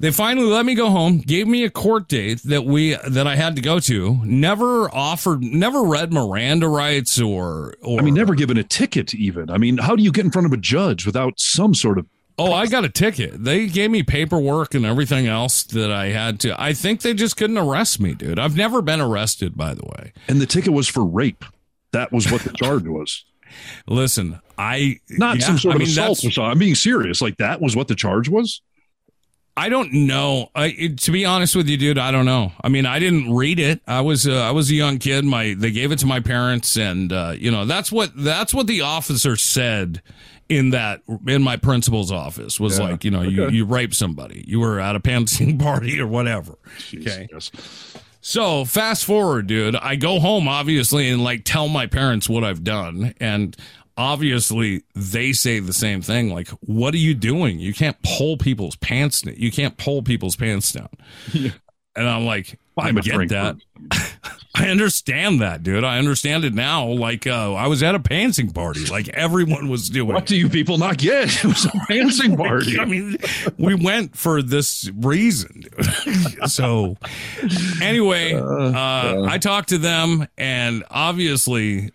They 0.00 0.12
finally 0.12 0.46
let 0.46 0.64
me 0.64 0.74
go 0.76 0.90
home, 0.90 1.18
gave 1.18 1.48
me 1.48 1.64
a 1.64 1.70
court 1.70 2.06
date 2.08 2.40
that 2.44 2.64
we 2.64 2.94
that 3.08 3.26
I 3.26 3.34
had 3.34 3.56
to 3.56 3.62
go 3.62 3.80
to. 3.80 4.20
Never 4.24 4.88
offered, 4.94 5.42
never 5.42 5.82
read 5.82 6.12
Miranda 6.12 6.68
rights 6.68 7.20
or 7.20 7.74
or. 7.82 7.98
I 7.98 8.02
mean, 8.02 8.14
never 8.14 8.34
given 8.36 8.56
a 8.58 8.62
ticket, 8.62 9.12
even. 9.14 9.50
I 9.50 9.58
mean, 9.58 9.78
how 9.78 9.96
do 9.96 10.02
you 10.04 10.12
get 10.12 10.24
in 10.24 10.30
front 10.30 10.46
of 10.46 10.52
a 10.52 10.56
judge 10.56 11.04
without 11.04 11.40
some 11.40 11.74
sort 11.74 11.98
of? 11.98 12.06
Oh, 12.40 12.52
I 12.52 12.66
got 12.68 12.84
a 12.84 12.88
ticket. 12.88 13.42
They 13.42 13.66
gave 13.66 13.90
me 13.90 14.04
paperwork 14.04 14.74
and 14.74 14.86
everything 14.86 15.26
else 15.26 15.64
that 15.64 15.90
I 15.90 16.10
had 16.10 16.38
to. 16.40 16.60
I 16.60 16.72
think 16.72 17.00
they 17.02 17.12
just 17.12 17.36
couldn't 17.36 17.58
arrest 17.58 17.98
me, 18.00 18.14
dude. 18.14 18.38
I've 18.38 18.56
never 18.56 18.80
been 18.80 19.00
arrested, 19.00 19.56
by 19.56 19.74
the 19.74 19.84
way. 19.84 20.12
And 20.28 20.40
the 20.40 20.46
ticket 20.46 20.72
was 20.72 20.86
for 20.86 21.04
rape. 21.04 21.44
That 21.92 22.12
was 22.12 22.30
what 22.30 22.42
the 22.42 22.52
charge 22.56 22.84
was. 22.86 23.24
Listen, 23.88 24.38
I 24.56 25.00
Not 25.08 25.38
yeah, 25.40 25.46
some 25.46 25.58
sort 25.58 25.72
I 25.72 25.76
of 25.76 25.80
mean, 25.80 25.88
assault 25.88 26.18
or 26.18 26.30
something. 26.30 26.44
I'm 26.44 26.58
being 26.58 26.74
serious. 26.76 27.20
Like 27.20 27.38
that 27.38 27.60
was 27.60 27.74
what 27.74 27.88
the 27.88 27.94
charge 27.96 28.28
was. 28.28 28.60
I 29.56 29.68
don't 29.70 29.92
know. 29.92 30.50
I, 30.54 30.66
it- 30.66 30.98
to 31.00 31.10
be 31.10 31.24
honest 31.24 31.56
with 31.56 31.68
you, 31.68 31.76
dude, 31.76 31.98
I 31.98 32.12
don't 32.12 32.26
know. 32.26 32.52
I 32.62 32.68
mean, 32.68 32.86
I 32.86 33.00
didn't 33.00 33.34
read 33.34 33.58
it. 33.58 33.80
I 33.88 34.02
was 34.02 34.28
uh, 34.28 34.34
I 34.42 34.52
was 34.52 34.70
a 34.70 34.74
young 34.74 34.98
kid. 34.98 35.24
My 35.24 35.54
they 35.58 35.72
gave 35.72 35.90
it 35.90 35.98
to 36.00 36.06
my 36.06 36.20
parents, 36.20 36.76
and 36.76 37.12
uh, 37.12 37.34
you 37.36 37.50
know 37.50 37.64
that's 37.64 37.90
what 37.90 38.12
that's 38.14 38.54
what 38.54 38.68
the 38.68 38.82
officer 38.82 39.34
said 39.34 40.00
in 40.48 40.70
that 40.70 41.02
in 41.26 41.42
my 41.42 41.56
principal's 41.56 42.10
office 42.10 42.58
was 42.58 42.78
Yeah, 42.78 42.86
like, 42.86 43.04
you 43.04 43.10
know, 43.10 43.22
you 43.22 43.44
okay. 43.44 43.54
you 43.54 43.64
raped 43.64 43.94
somebody, 43.94 44.44
you 44.46 44.60
were 44.60 44.80
at 44.80 44.96
a 44.96 45.00
pantsing 45.00 45.58
party 45.62 46.00
or 46.00 46.06
whatever. 46.06 46.58
Okay. 46.94 47.28
Yes. 47.32 47.50
So 48.20 48.64
fast 48.64 49.04
forward, 49.04 49.46
dude. 49.46 49.76
I 49.76 49.96
go 49.96 50.18
home 50.20 50.48
obviously 50.48 51.08
and 51.08 51.22
like 51.22 51.42
tell 51.44 51.68
my 51.68 51.86
parents 51.86 52.28
what 52.28 52.44
I've 52.44 52.64
done, 52.64 53.14
and 53.20 53.56
obviously 53.96 54.82
they 54.94 55.32
say 55.32 55.60
the 55.60 55.72
same 55.72 56.02
thing. 56.02 56.32
Like, 56.32 56.48
what 56.60 56.94
are 56.94 56.98
you 56.98 57.14
doing? 57.14 57.58
You 57.58 57.74
can't 57.74 57.96
pull 58.02 58.36
people's 58.36 58.76
pants. 58.76 59.24
You 59.24 59.50
can't 59.50 59.76
pull 59.76 60.02
people's 60.02 60.36
pants 60.36 60.72
down. 60.72 60.88
And 61.98 62.08
I'm 62.08 62.24
like, 62.24 62.58
I 62.76 62.92
get 62.92 63.28
that. 63.30 63.56
I 64.54 64.68
understand 64.68 65.40
that, 65.40 65.62
dude. 65.62 65.84
I 65.84 65.98
understand 65.98 66.44
it 66.44 66.54
now. 66.54 66.86
Like, 66.86 67.26
uh, 67.26 67.54
I 67.54 67.66
was 67.66 67.82
at 67.82 67.94
a 67.94 67.98
pantsing 67.98 68.54
party. 68.54 68.86
Like 68.86 69.08
everyone 69.08 69.68
was 69.68 69.90
doing. 69.90 70.12
What 70.12 70.26
do 70.26 70.36
you 70.36 70.48
people 70.48 70.78
not 70.78 70.96
get? 70.98 71.28
It 71.44 71.44
was 71.44 71.64
a 71.66 71.72
dancing 71.88 72.36
party. 72.44 72.78
I 72.78 72.84
mean, 72.84 73.16
we 73.58 73.74
went 73.74 74.16
for 74.16 74.42
this 74.42 74.90
reason. 74.96 75.62
dude. 75.62 76.50
so, 76.50 76.96
anyway, 77.82 78.34
uh, 78.34 79.22
I 79.24 79.38
talked 79.38 79.70
to 79.70 79.78
them, 79.78 80.26
and 80.36 80.84
obviously, 80.90 81.92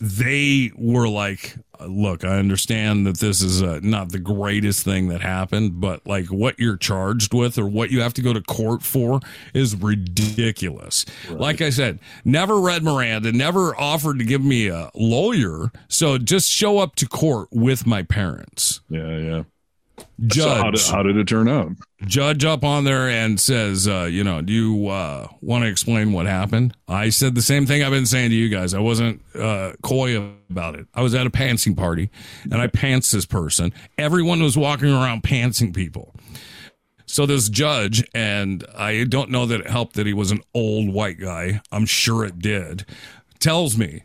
they 0.00 0.70
were 0.76 1.08
like, 1.08 1.54
"Look, 1.80 2.24
I 2.24 2.38
understand 2.38 3.06
that 3.06 3.18
this 3.18 3.42
is 3.42 3.62
uh, 3.62 3.80
not 3.82 4.12
the 4.12 4.18
greatest 4.18 4.84
thing 4.84 5.08
that 5.08 5.20
happened, 5.20 5.80
but 5.80 6.06
like 6.06 6.26
what 6.26 6.58
you're 6.58 6.76
charged 6.76 7.34
with 7.34 7.58
or 7.58 7.66
what 7.66 7.90
you 7.90 8.00
have 8.00 8.14
to 8.14 8.22
go 8.22 8.32
to 8.32 8.40
court 8.40 8.82
for 8.82 9.20
is 9.54 9.74
ridiculous." 9.74 11.04
Like 11.28 11.60
I 11.60 11.70
said, 11.70 11.98
never 12.24 12.60
read 12.60 12.82
Miranda, 12.82 13.32
never 13.32 13.78
offered 13.78 14.18
to 14.18 14.24
give 14.24 14.42
me 14.42 14.68
a 14.68 14.90
lawyer, 14.94 15.70
so 15.88 16.18
just 16.18 16.50
show 16.50 16.78
up 16.78 16.96
to 16.96 17.08
court 17.08 17.48
with 17.52 17.86
my 17.86 18.02
parents 18.02 18.80
yeah, 18.88 19.16
yeah. 19.18 19.42
Judge 20.26 20.42
So 20.42 20.54
how 20.54 20.70
did, 20.70 20.80
how 20.82 21.02
did 21.02 21.16
it 21.16 21.28
turn 21.28 21.48
out? 21.48 21.72
judge 22.04 22.44
up 22.44 22.62
on 22.62 22.84
there 22.84 23.08
and 23.08 23.40
says 23.40 23.88
uh, 23.88 24.04
you 24.04 24.22
know 24.22 24.42
do 24.42 24.52
you 24.52 24.88
uh, 24.88 25.28
want 25.40 25.64
to 25.64 25.70
explain 25.70 26.12
what 26.12 26.26
happened? 26.26 26.74
I 26.88 27.08
said 27.08 27.34
the 27.34 27.42
same 27.42 27.66
thing 27.66 27.82
i've 27.82 27.90
been 27.90 28.06
saying 28.06 28.30
to 28.30 28.36
you 28.36 28.48
guys. 28.48 28.74
I 28.74 28.80
wasn't 28.80 29.22
uh, 29.34 29.72
coy 29.82 30.16
about 30.50 30.74
it. 30.74 30.86
I 30.94 31.02
was 31.02 31.14
at 31.14 31.26
a 31.26 31.30
pantsing 31.30 31.76
party 31.76 32.10
and 32.44 32.54
i 32.54 32.66
pants 32.66 33.10
this 33.10 33.26
person. 33.26 33.72
Everyone 33.98 34.42
was 34.42 34.56
walking 34.56 34.90
around 34.90 35.22
pantsing 35.22 35.74
people. 35.74 36.14
So 37.06 37.24
this 37.24 37.48
judge 37.48 38.04
and 38.14 38.64
i 38.76 39.04
don't 39.04 39.30
know 39.30 39.46
that 39.46 39.60
it 39.60 39.70
helped 39.70 39.94
that 39.94 40.06
he 40.06 40.14
was 40.14 40.30
an 40.30 40.40
old 40.54 40.92
white 40.92 41.18
guy. 41.18 41.60
I'm 41.72 41.86
sure 41.86 42.24
it 42.24 42.38
did. 42.38 42.84
Tells 43.38 43.76
me 43.76 44.02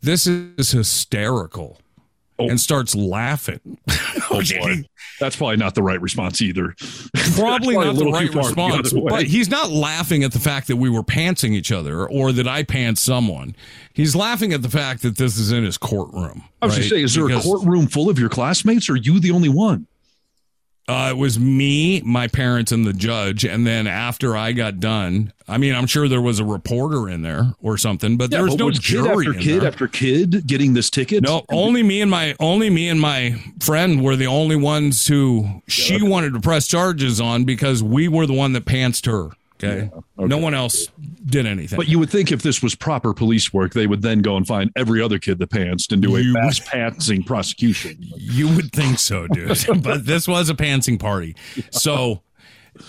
this 0.00 0.26
is 0.26 0.72
hysterical 0.72 1.78
Oh. 2.36 2.48
and 2.48 2.60
starts 2.60 2.96
laughing 2.96 3.60
Oh 4.30 4.42
boy, 4.58 4.82
that's 5.20 5.36
probably 5.36 5.56
not 5.56 5.74
the 5.74 5.82
right 5.82 6.00
response 6.00 6.42
either. 6.42 6.74
probably 7.36 7.74
That's 7.76 7.86
not 7.86 7.96
the 7.96 8.10
right 8.10 8.32
far 8.32 8.42
the 8.42 8.48
response. 8.48 8.92
But 8.92 9.26
he's 9.26 9.48
not 9.48 9.70
laughing 9.70 10.24
at 10.24 10.32
the 10.32 10.38
fact 10.40 10.66
that 10.68 10.76
we 10.76 10.88
were 10.90 11.02
pantsing 11.04 11.52
each 11.52 11.70
other 11.70 12.08
or 12.08 12.32
that 12.32 12.48
I 12.48 12.62
pants 12.64 13.02
someone. 13.02 13.54
He's 13.92 14.16
laughing 14.16 14.52
at 14.52 14.62
the 14.62 14.70
fact 14.70 15.02
that 15.02 15.16
this 15.16 15.38
is 15.38 15.52
in 15.52 15.62
his 15.62 15.78
courtroom. 15.78 16.44
I 16.60 16.66
was 16.66 16.74
right? 16.74 16.78
just 16.78 16.90
saying, 16.90 17.04
is 17.04 17.14
there 17.14 17.26
Because, 17.28 17.44
a 17.44 17.48
courtroom 17.48 17.86
full 17.86 18.08
of 18.10 18.18
your 18.18 18.28
classmates, 18.30 18.88
or 18.88 18.94
are 18.94 18.96
you 18.96 19.20
the 19.20 19.30
only 19.30 19.48
one? 19.50 19.86
Uh, 20.86 21.08
it 21.12 21.16
was 21.16 21.38
me, 21.38 22.02
my 22.02 22.28
parents, 22.28 22.70
and 22.70 22.86
the 22.86 22.92
judge. 22.92 23.44
And 23.44 23.66
then 23.66 23.86
after 23.86 24.36
I 24.36 24.52
got 24.52 24.80
done, 24.80 25.32
I 25.48 25.56
mean, 25.56 25.74
I'm 25.74 25.86
sure 25.86 26.08
there 26.08 26.20
was 26.20 26.40
a 26.40 26.44
reporter 26.44 27.08
in 27.08 27.22
there 27.22 27.54
or 27.62 27.78
something, 27.78 28.18
but 28.18 28.30
there 28.30 28.44
was 28.44 28.56
no 28.56 28.66
was 28.66 28.78
kid 28.78 29.06
after 29.06 29.32
kid 29.32 29.60
there. 29.62 29.68
after 29.68 29.88
kid 29.88 30.46
getting 30.46 30.74
this 30.74 30.90
ticket. 30.90 31.22
No, 31.22 31.44
only 31.50 31.82
me 31.82 32.02
and 32.02 32.10
my 32.10 32.34
only 32.38 32.68
me 32.68 32.90
and 32.90 33.00
my 33.00 33.42
friend 33.60 34.02
were 34.02 34.16
the 34.16 34.26
only 34.26 34.56
ones 34.56 35.06
who 35.06 35.62
she 35.66 36.02
wanted 36.02 36.34
to 36.34 36.40
press 36.40 36.66
charges 36.66 37.20
on 37.20 37.44
because 37.44 37.82
we 37.82 38.06
were 38.06 38.26
the 38.26 38.34
one 38.34 38.52
that 38.52 38.66
pantsed 38.66 39.06
her. 39.06 39.34
Okay, 39.64 39.90
no 40.18 40.38
one 40.38 40.54
else 40.54 40.88
did 41.26 41.46
anything. 41.46 41.76
But 41.76 41.88
you 41.88 41.98
would 41.98 42.10
think 42.10 42.32
if 42.32 42.42
this 42.42 42.62
was 42.62 42.74
proper 42.74 43.14
police 43.14 43.52
work, 43.52 43.72
they 43.72 43.86
would 43.86 44.02
then 44.02 44.20
go 44.20 44.36
and 44.36 44.46
find 44.46 44.70
every 44.76 45.00
other 45.00 45.18
kid 45.18 45.38
that 45.38 45.50
pantsed 45.50 45.92
and 45.92 46.02
do 46.02 46.16
a 46.16 46.20
You 46.20 46.32
mass 46.32 46.60
pantsing 46.60 47.24
prosecution. 47.26 47.98
You 48.16 48.48
would 48.54 48.72
think 48.72 48.98
so, 48.98 49.28
dude. 49.28 49.56
but 49.82 50.06
this 50.06 50.26
was 50.26 50.50
a 50.50 50.54
pantsing 50.54 50.98
party. 50.98 51.36
So 51.70 52.22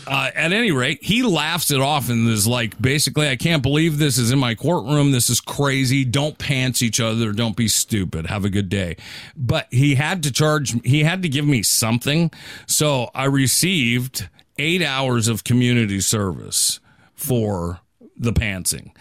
uh, 0.08 0.32
at 0.34 0.52
any 0.52 0.72
rate, 0.72 1.04
he 1.04 1.24
laughs 1.24 1.72
it 1.72 1.80
off 1.80 2.10
and 2.10 2.28
is 2.28 2.48
like, 2.48 2.80
basically, 2.82 3.28
I 3.30 3.36
can't 3.36 3.62
believe 3.62 3.98
this 3.98 4.18
is 4.18 4.32
in 4.32 4.40
my 4.40 4.56
courtroom. 4.56 5.12
This 5.12 5.30
is 5.30 5.40
crazy. 5.40 6.04
Don't 6.04 6.38
pants 6.38 6.82
each 6.82 7.00
other. 7.00 7.32
Don't 7.32 7.56
be 7.56 7.68
stupid. 7.68 8.28
Have 8.28 8.46
a 8.46 8.50
good 8.50 8.70
day. 8.70 8.98
But 9.36 9.68
he 9.72 9.96
had 9.96 10.24
to 10.24 10.32
charge, 10.32 10.76
he 10.84 11.04
had 11.04 11.22
to 11.24 11.30
give 11.30 11.46
me 11.46 11.64
something. 11.64 12.32
So 12.68 13.10
I 13.14 13.26
received 13.26 14.30
eight 14.58 14.82
hours 14.82 15.28
of 15.28 15.44
community 15.44 16.00
service 16.00 16.80
for 17.14 17.82
the 18.18 18.34
pantsing. 18.34 18.92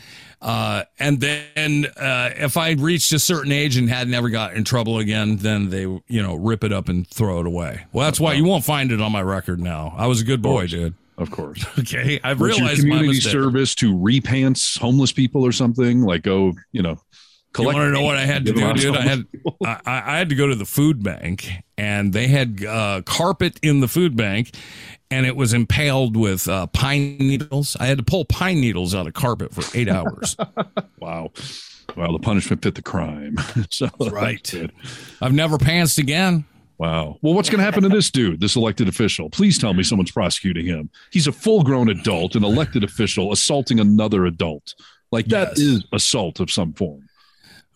Uh, 0.45 0.85
and 0.99 1.21
then 1.21 1.87
uh, 1.97 2.31
if 2.37 2.59
I 2.59 2.73
reached 2.73 3.11
a 3.15 3.19
certain 3.19 3.51
age 3.51 3.79
and 3.79 3.89
had 3.89 4.09
never 4.09 4.29
got 4.29 4.53
in 4.53 4.63
trouble 4.63 4.99
again, 4.99 5.39
then 5.39 5.71
they, 5.71 5.81
you 5.83 6.23
know, 6.23 6.35
rip 6.35 6.63
it 6.65 6.71
up 6.73 6.91
and 6.91 7.09
throw 7.09 7.41
it 7.41 7.47
away. 7.47 7.87
Well, 7.93 8.05
that's 8.07 8.21
why 8.21 8.35
you 8.35 8.45
won't 8.45 8.63
find 8.65 8.93
it 8.93 9.01
on 9.01 9.11
my 9.11 9.23
record 9.23 9.59
now. 9.59 9.95
I 9.97 10.07
was 10.07 10.21
a 10.21 10.25
good 10.25 10.43
boy, 10.43 10.67
dude. 10.67 10.95
Of 11.17 11.31
course. 11.31 11.65
Okay, 11.79 12.21
I've 12.23 12.41
your 12.41 12.49
realized 12.49 12.87
my 12.87 12.97
community 12.97 13.21
service 13.21 13.75
to 13.77 13.95
repants 13.95 14.79
homeless 14.79 15.13
people 15.13 15.47
or 15.47 15.53
something? 15.53 16.03
Like 16.03 16.23
go, 16.23 16.53
you 16.73 16.83
know, 16.83 16.91
You 16.91 16.99
collect. 17.53 17.77
want 17.77 17.87
to 17.87 17.93
know 17.93 18.03
what 18.05 18.17
I 18.17 18.27
had 18.27 18.45
to 18.45 18.53
do, 18.53 18.73
dude? 18.75 18.97
I 18.97 19.01
had 19.03 19.25
I, 19.65 19.79
I 19.87 20.19
had 20.19 20.29
to 20.29 20.35
go 20.35 20.47
to 20.47 20.55
the 20.55 20.67
food 20.67 21.03
bank, 21.03 21.49
and 21.77 22.13
they 22.13 22.29
had 22.29 22.65
uh, 22.65 23.03
carpet 23.05 23.59
in 23.63 23.81
the 23.81 23.89
food 23.89 24.17
bank, 24.17 24.55
and 25.11 25.27
it 25.27 25.37
was 25.37 25.53
impaled 25.53 26.17
with 26.17 26.49
uh, 26.49 26.67
pine 26.69 27.19
needles. 27.19 27.77
I 27.79 27.87
had 27.87 27.99
to 27.99 28.05
pull 28.05 28.25
pine 28.25 28.61
needles 28.61 28.95
out 28.95 29.07
of 29.07 29.15
carpet 29.15 29.53
for 29.55 29.65
eight 29.77 29.89
hours. 29.89 30.37
Wow. 31.01 31.33
Well, 31.97 32.13
the 32.13 32.19
punishment 32.19 32.63
fit 32.63 32.77
the 32.77 32.81
crime. 32.83 33.37
so 33.71 33.91
right. 34.11 34.43
that's. 34.43 34.73
I've 35.21 35.35
never 35.35 35.59
pantsed 35.59 35.99
again. 35.99 36.47
Wow. 36.79 37.19
Well, 37.21 37.35
what's 37.35 37.51
going 37.51 37.59
to 37.59 37.65
happen 37.65 37.83
to 37.83 37.91
this 37.91 38.11
dude, 38.11 38.41
this 38.41 38.57
elected 38.57 38.89
official? 38.89 39.29
Please 39.29 39.59
tell 39.59 39.75
me 39.75 39.83
someone's 39.83 40.11
prosecuting 40.11 40.65
him. 40.65 40.89
He's 41.11 41.27
a 41.27 41.33
full 41.33 41.63
grown 41.63 41.91
adult, 41.91 42.37
an 42.37 42.43
elected 42.43 42.85
official 42.85 43.33
assaulting 43.33 43.81
another 43.81 44.25
adult. 44.25 44.75
Like 45.13 45.27
that 45.27 45.51
Yes. 45.51 45.59
is 45.59 45.85
assault 45.93 46.41
of 46.41 46.51
some 46.51 46.73
form. 46.73 47.04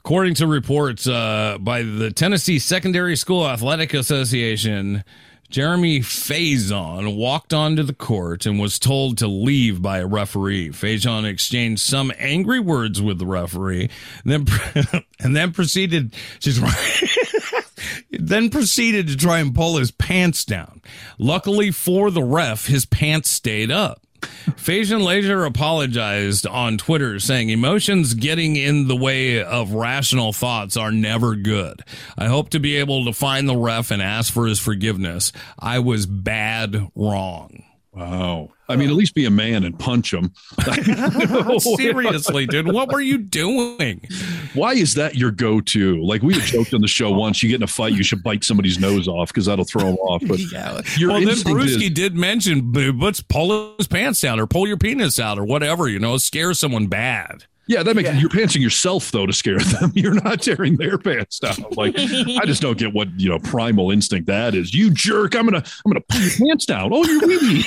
According 0.08 0.36
to 0.36 0.46
reports 0.46 1.06
uh, 1.06 1.58
by 1.60 1.82
the 1.82 2.10
Tennessee 2.10 2.58
Secondary 2.58 3.14
School 3.14 3.46
Athletic 3.46 3.92
Association, 3.92 5.04
Jeremy 5.50 6.00
Faison 6.00 7.14
walked 7.14 7.52
onto 7.52 7.82
the 7.82 7.92
court 7.92 8.46
and 8.46 8.58
was 8.58 8.78
told 8.78 9.18
to 9.18 9.28
leave 9.28 9.82
by 9.82 9.98
a 9.98 10.06
referee. 10.06 10.70
Faison 10.70 11.26
exchanged 11.26 11.82
some 11.82 12.10
angry 12.16 12.58
words 12.58 13.02
with 13.02 13.18
the 13.18 13.26
referee, 13.26 13.90
then 14.24 14.46
and 15.20 15.36
then 15.36 15.52
proceeded 15.52 16.14
then 18.10 18.48
proceeded 18.48 19.08
to 19.08 19.16
try 19.18 19.40
and 19.40 19.54
pull 19.54 19.76
his 19.76 19.90
pants 19.90 20.42
down. 20.46 20.80
Luckily 21.18 21.70
for 21.70 22.10
the 22.10 22.22
ref, 22.22 22.64
his 22.64 22.86
pants 22.86 23.28
stayed 23.28 23.70
up. 23.70 24.00
Faison 24.20 25.02
later 25.04 25.44
apologized 25.44 26.46
on 26.46 26.78
Twitter, 26.78 27.20
saying 27.20 27.50
emotions 27.50 28.14
getting 28.14 28.56
in 28.56 28.88
the 28.88 28.96
way 28.96 29.42
of 29.42 29.72
rational 29.72 30.32
thoughts 30.32 30.76
are 30.76 30.92
never 30.92 31.36
good. 31.36 31.82
I 32.16 32.26
hope 32.26 32.50
to 32.50 32.58
be 32.58 32.76
able 32.76 33.04
to 33.04 33.12
find 33.12 33.48
the 33.48 33.56
ref 33.56 33.90
and 33.90 34.02
ask 34.02 34.32
for 34.32 34.46
his 34.46 34.58
forgiveness. 34.58 35.32
I 35.58 35.78
was 35.78 36.06
bad 36.06 36.90
wrong. 36.94 37.64
Wow. 37.98 38.50
I 38.68 38.76
mean, 38.76 38.90
at 38.90 38.94
least 38.94 39.14
be 39.14 39.24
a 39.24 39.30
man 39.30 39.64
and 39.64 39.76
punch 39.78 40.12
him. 40.14 40.32
Seriously, 41.58 42.46
dude, 42.46 42.70
what 42.70 42.92
were 42.92 43.00
you 43.00 43.18
doing? 43.18 44.06
Why 44.54 44.74
is 44.74 44.94
that 44.94 45.14
your 45.16 45.30
go 45.30 45.60
to? 45.60 46.02
Like 46.02 46.22
we 46.22 46.34
had 46.34 46.42
joked 46.44 46.74
on 46.74 46.80
the 46.80 46.88
show 46.88 47.10
once, 47.18 47.42
you 47.42 47.48
get 47.48 47.56
in 47.56 47.62
a 47.62 47.66
fight, 47.66 47.94
you 47.94 48.04
should 48.04 48.22
bite 48.22 48.44
somebody's 48.44 48.78
nose 48.78 49.08
off 49.08 49.28
because 49.28 49.46
that'll 49.46 49.64
throw 49.64 49.82
them 49.84 49.96
off. 49.96 50.22
But 50.26 50.38
Yeah. 50.38 50.80
your 50.96 51.10
well, 51.10 51.20
then 51.20 51.34
Brewski 51.36 51.86
is- 51.86 51.90
did 51.90 52.14
mention, 52.14 52.70
"But 52.72 52.96
let's 52.96 53.20
pull 53.20 53.74
his 53.78 53.88
pants 53.88 54.20
down 54.20 54.38
or 54.38 54.46
pull 54.46 54.66
your 54.68 54.76
penis 54.76 55.18
out 55.18 55.38
or 55.38 55.44
whatever, 55.44 55.88
you 55.88 55.98
know, 55.98 56.16
scare 56.18 56.54
someone 56.54 56.86
bad. 56.86 57.44
Yeah, 57.68 57.82
that 57.82 57.94
makes 57.94 58.08
you're 58.14 58.30
pantsing 58.30 58.62
yourself 58.62 59.10
though 59.10 59.26
to 59.26 59.32
scare 59.32 59.58
them. 59.58 59.92
You're 59.94 60.14
not 60.14 60.40
tearing 60.42 60.76
their 60.78 60.96
pants 60.96 61.38
down. 61.38 61.54
Like 61.72 61.94
I 61.98 62.46
just 62.46 62.62
don't 62.62 62.78
get 62.78 62.94
what 62.94 63.08
you 63.20 63.28
know 63.28 63.38
primal 63.38 63.90
instinct 63.90 64.26
that 64.28 64.54
is. 64.54 64.72
You 64.74 64.90
jerk! 64.90 65.36
I'm 65.36 65.44
gonna 65.44 65.58
I'm 65.84 65.92
gonna 65.92 66.00
pull 66.08 66.20
your 66.22 66.30
pants 66.48 66.64
down. 66.64 66.90
Oh, 66.94 67.04
you 67.04 67.20
wee 67.26 67.64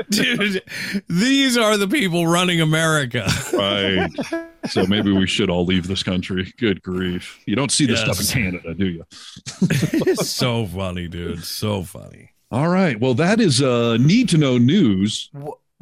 Dude, 0.10 0.62
these 1.08 1.56
are 1.56 1.76
the 1.76 1.86
people 1.88 2.26
running 2.26 2.60
America. 2.60 3.28
Right. 3.52 4.10
So 4.68 4.86
maybe 4.86 5.12
we 5.12 5.26
should 5.26 5.50
all 5.50 5.64
leave 5.64 5.86
this 5.86 6.02
country. 6.02 6.52
Good 6.58 6.82
grief! 6.82 7.38
You 7.46 7.56
don't 7.56 7.70
see 7.70 7.86
this 7.86 8.02
Yes. 8.06 8.18
stuff 8.18 8.36
in 8.36 8.42
Canada, 8.52 8.74
do 8.74 8.86
you? 8.86 9.04
it's 9.62 10.28
so 10.34 10.66
funny, 10.66 11.08
dude. 11.08 11.44
So 11.44 11.82
funny. 11.82 12.30
All 12.50 12.68
right. 12.68 12.98
Well, 12.98 13.14
that 13.14 13.40
is 13.40 13.62
uh 13.62 13.96
need 13.98 14.28
to 14.30 14.38
know 14.38 14.58
news. 14.58 15.30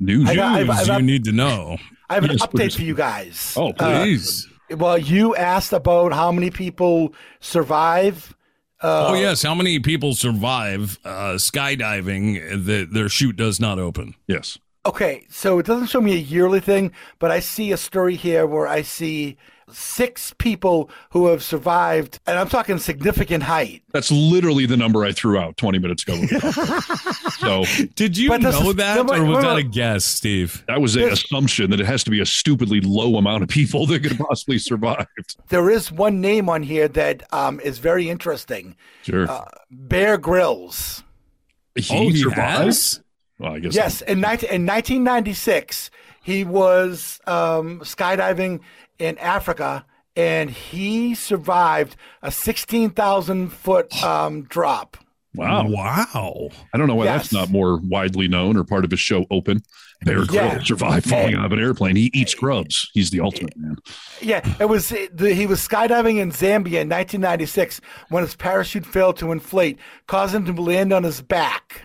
News. 0.01 0.29
I 0.29 0.35
got- 0.37 0.55
I've- 0.61 0.71
I've- 0.71 0.93
you 0.93 1.03
need 1.03 1.25
to 1.25 1.33
know. 1.33 1.77
I 2.11 2.15
have 2.15 2.25
an 2.25 2.31
Yes, 2.33 2.43
update 2.43 2.51
please. 2.51 2.77
for 2.77 2.83
you 2.83 2.95
guys. 2.95 3.55
Oh, 3.57 3.71
Uh, 3.79 4.03
Please. 4.03 4.49
well, 4.71 4.97
you 4.99 5.37
asked 5.37 5.73
about 5.73 6.13
how 6.13 6.33
many 6.33 6.51
people 6.51 7.13
survive. 7.41 8.35
oh, 8.83 9.15
yes. 9.15 9.43
How 9.43 9.55
many 9.55 9.79
people 9.81 10.15
survive 10.15 10.99
uh, 11.05 11.35
skydiving 11.35 12.65
that 12.67 12.93
their 12.93 13.09
chute 13.09 13.37
does 13.37 13.61
not 13.61 13.79
open? 13.79 14.15
yes. 14.27 14.59
Okay, 14.87 15.27
so 15.29 15.59
it 15.59 15.67
doesn't 15.67 15.89
show 15.89 16.01
me 16.01 16.13
a 16.15 16.17
yearly 16.17 16.61
thing, 16.61 16.93
but 17.19 17.31
I 17.31 17.41
see 17.41 17.73
a 17.73 17.77
story 17.77 18.15
here 18.15 18.47
where 18.47 18.67
I 18.67 18.81
see 18.81 19.37
six 19.73 20.35
people 20.39 20.91
who 21.11 21.27
have 21.29 21.43
survived, 21.43 22.19
and 22.27 22.39
I'm 22.39 22.49
talking 22.49 22.79
significant 22.79 23.43
height. 23.45 23.83
That's 23.93 24.11
literally 24.11 24.67
the 24.67 24.77
number 24.77 25.05
I 25.05 25.13
threw 25.13 25.39
out 25.39 25.57
20 25.57 25.79
minutes 25.79 26.03
ago. 26.05 26.17
so 27.39 27.65
Did 27.95 28.17
you 28.17 28.29
But 28.29 28.43
know 28.43 28.71
is- 28.71 28.77
that, 28.77 28.97
no, 28.97 29.05
wait, 29.13 29.21
or 29.21 29.25
was 29.25 29.37
wait, 29.37 29.43
that 29.43 29.57
a 29.59 29.63
guess, 29.63 30.05
Steve? 30.05 30.65
that 30.69 30.81
was 30.81 30.97
an 30.97 31.05
assumption 31.05 31.71
that 31.71 31.81
it 31.81 31.87
has 31.87 32.05
to 32.05 32.11
be 32.11 32.21
a 32.21 32.27
stupidly 32.27 32.81
low 32.81 33.17
amount 33.17 33.43
of 33.43 33.49
people 33.49 33.87
that 33.87 34.03
could 34.03 34.19
possibly 34.19 34.59
survive. 34.59 35.07
There 35.49 35.71
is 35.71 35.91
one 35.93 36.21
name 36.21 36.49
on 36.49 36.63
here 36.63 36.89
that 36.89 37.23
um, 37.33 37.61
is 37.61 37.79
very 37.79 38.09
interesting 38.09 38.77
Sure. 39.03 39.27
Bear 39.71 40.19
Grylls. 40.19 41.03
he 41.75 41.97
oh, 41.97 42.09
he 42.11 42.17
survived? 42.19 42.39
has? 42.65 43.01
Well, 43.39 43.55
I 43.55 43.59
guess 43.61 43.75
Yes, 43.75 44.03
in, 44.03 44.21
19, 44.21 44.51
in 44.51 44.67
1996, 44.67 45.91
he 46.23 46.45
was 46.45 47.21
um, 47.27 47.81
skydiving 47.81 48.61
in 48.99 49.19
Africa 49.19 49.85
and 50.17 50.51
he 50.51 51.15
survived 51.15 51.95
a 52.23 52.31
16,000 52.33 53.51
foot 53.51 54.03
um, 54.03 54.43
drop. 54.43 54.97
Wow. 55.35 55.69
Wow. 55.69 56.49
I 56.75 56.79
don't 56.79 56.89
know 56.89 56.97
why 56.97 57.05
Yes. 57.05 57.23
that's 57.25 57.33
not 57.33 57.51
more 57.51 57.79
widely 57.85 58.27
known 58.27 58.57
or 58.57 58.65
part 58.65 58.85
of 58.85 58.91
his 58.91 58.99
show 58.99 59.25
Open. 59.31 59.63
Bear 60.05 60.21
Yeah. 60.21 60.25
Grylls 60.55 60.67
survived 60.67 61.09
falling 61.09 61.35
out 61.35 61.45
of 61.45 61.53
an 61.53 61.61
airplane. 61.61 61.95
He 61.97 62.11
eats 62.15 62.35
grubs. 62.35 62.89
He's 62.95 63.11
the 63.11 63.21
ultimate 63.21 63.57
man. 63.57 63.77
Yeah, 64.21 64.41
it 64.59 64.65
was 64.65 64.89
the, 64.89 65.33
he 65.35 65.47
was 65.47 65.61
skydiving 65.61 66.19
in 66.19 66.31
Zambia 66.33 66.81
in 66.83 66.89
1996 66.89 67.81
when 68.09 68.25
his 68.25 68.35
parachute 68.35 68.87
failed 68.87 69.17
to 69.19 69.31
inflate, 69.31 69.79
causing 70.07 70.47
him 70.47 70.57
to 70.57 70.63
land 70.63 70.93
on 70.93 71.05
his 71.05 71.21
back. 71.21 71.83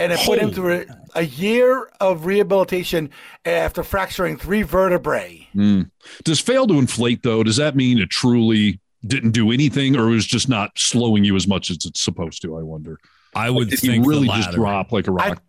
And 0.00 0.12
it 0.12 0.20
put 0.20 0.38
him 0.38 0.50
through 0.52 0.86
a, 1.14 1.20
a 1.20 1.22
year 1.22 1.90
of 2.00 2.26
rehabilitation 2.26 3.10
after 3.44 3.82
fracturing 3.82 4.36
three 4.36 4.62
vertebrae. 4.62 5.48
Hmm. 5.52 5.82
Does 6.24 6.40
fail 6.40 6.66
to 6.66 6.78
inflate 6.78 7.22
though? 7.22 7.42
Does 7.42 7.56
that 7.56 7.76
mean 7.76 7.98
it 7.98 8.10
truly 8.10 8.80
didn't 9.06 9.30
do 9.30 9.50
anything, 9.50 9.96
or 9.96 10.06
was 10.06 10.26
just 10.26 10.48
not 10.48 10.72
slowing 10.76 11.24
you 11.24 11.36
as 11.36 11.46
much 11.46 11.70
as 11.70 11.84
it's 11.84 12.02
supposed 12.02 12.42
to? 12.42 12.56
I 12.56 12.62
wonder. 12.62 12.98
I 13.34 13.50
would 13.50 13.70
Did 13.70 13.80
think 13.80 14.06
really 14.06 14.28
just 14.28 14.52
drop 14.52 14.92
like 14.92 15.06
a 15.06 15.12
rock? 15.12 15.42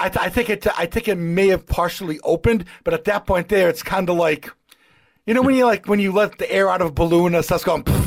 I, 0.00 0.08
th- 0.08 0.24
I 0.24 0.28
think 0.28 0.50
it. 0.50 0.66
I 0.78 0.86
think 0.86 1.08
it 1.08 1.16
may 1.16 1.48
have 1.48 1.66
partially 1.66 2.18
opened, 2.24 2.64
but 2.82 2.94
at 2.94 3.04
that 3.04 3.26
point, 3.26 3.48
there, 3.48 3.68
it's 3.68 3.82
kind 3.82 4.08
of 4.08 4.16
like, 4.16 4.50
you 5.26 5.34
know, 5.34 5.42
when 5.42 5.54
you 5.54 5.64
like 5.64 5.86
when 5.86 6.00
you 6.00 6.12
let 6.12 6.38
the 6.38 6.50
air 6.50 6.68
out 6.68 6.80
of 6.80 6.88
a 6.88 6.92
balloon 6.92 7.26
and 7.26 7.36
it 7.36 7.42
starts 7.44 7.64
going, 7.64 7.84
and 7.86 8.03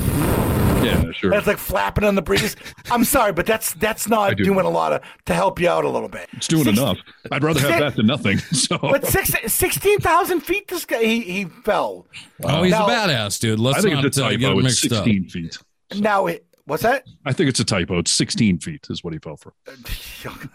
yeah, 0.88 1.12
sure. 1.14 1.34
it's 1.34 1.48
like 1.48 1.58
flapping 1.58 2.04
on 2.04 2.16
the 2.16 2.22
breeze. 2.22 2.56
I'm 2.92 3.04
sorry, 3.04 3.32
but 3.34 3.46
that's 3.46 3.74
that's 3.76 4.08
not 4.08 4.36
do. 4.38 4.44
doing 4.46 4.66
a 4.66 4.70
lot 4.70 4.94
of 4.94 5.02
to 5.26 5.34
help 5.34 5.60
you 5.60 5.70
out 5.70 5.86
a 5.86 5.90
little 5.90 6.10
bit. 6.10 6.30
It's 6.34 6.48
doing 6.48 6.64
Six- 6.66 6.78
enough. 6.80 6.98
I'd 7.32 7.44
rather 7.44 7.60
have 7.62 7.80
that 7.80 7.96
than 7.96 8.08
nothing. 8.08 8.38
So 8.54 8.78
But 8.80 9.06
six, 9.06 9.32
16,000 9.54 10.40
feet, 10.42 10.68
this 10.68 10.86
guy 10.86 11.04
he, 11.04 11.20
he 11.22 11.46
fell. 11.46 12.08
Oh, 12.44 12.64
he's 12.64 12.72
Now- 12.72 12.88
a 12.88 12.90
badass, 12.90 13.40
dude. 13.40 13.60
Let's 13.60 13.80
I 13.80 13.82
think 13.82 13.96
not 13.96 14.06
it's 14.06 14.18
a 14.18 14.26
uh, 14.26 14.30
get 14.32 14.40
typo. 14.42 14.60
him 14.60 14.66
It's 14.66 14.84
mixed 14.84 14.98
up. 14.98 15.04
16 15.06 15.30
feet. 15.30 15.58
Now, 15.96 16.26
it, 16.28 16.46
what's 16.68 16.84
that? 16.84 17.04
I 17.26 17.34
think 17.34 17.50
it's 17.50 17.60
a 17.60 17.66
typo. 17.66 17.98
It's 17.98 18.12
16 18.12 18.60
feet 18.60 18.86
is 18.90 19.04
what 19.04 19.14
he 19.14 19.20
fell 19.20 19.36
from. 19.38 19.54
I 19.68 19.72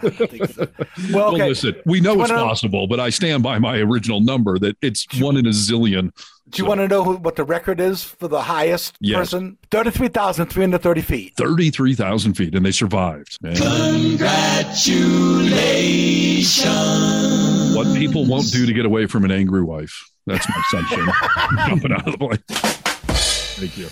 don't 0.08 0.30
think 0.30 0.46
so. 0.50 0.68
Well, 1.12 1.32
Well, 1.32 1.48
listen, 1.48 1.74
we 1.84 2.00
know 2.00 2.12
it's 2.12 2.30
wanna 2.30 2.34
know- 2.36 2.46
possible, 2.46 2.86
but 2.86 3.00
I 3.00 3.10
stand 3.10 3.42
by 3.42 3.58
my 3.58 3.78
original 3.78 4.20
number 4.20 4.58
that 4.60 4.76
it's 4.82 5.06
one 5.20 5.36
in 5.36 5.46
a 5.46 5.50
zillion. 5.50 6.12
Do 6.50 6.62
you 6.62 6.68
want 6.68 6.80
to 6.80 6.88
know 6.88 7.02
who, 7.04 7.16
what 7.16 7.36
the 7.36 7.44
record 7.44 7.80
is 7.80 8.02
for 8.04 8.28
the 8.28 8.42
highest 8.42 8.96
Yes. 9.00 9.16
person? 9.16 9.56
33,330 9.70 11.00
feet. 11.00 11.32
33,000 11.36 12.34
feet, 12.34 12.54
and 12.54 12.66
they 12.66 12.72
survived. 12.72 13.38
Man. 13.40 13.54
What 17.74 17.86
people 17.96 18.26
won't 18.26 18.50
do 18.52 18.66
to 18.66 18.72
get 18.72 18.84
away 18.84 19.06
from 19.06 19.24
an 19.24 19.30
angry 19.30 19.62
wife. 19.62 20.10
That's 20.26 20.46
my 20.48 20.62
assumption. 20.66 21.08
Jumping 21.68 21.92
out 21.92 22.06
of 22.06 22.12
the 22.12 22.18
plane. 22.18 22.38
Thank 22.48 23.78
you. 23.78 23.88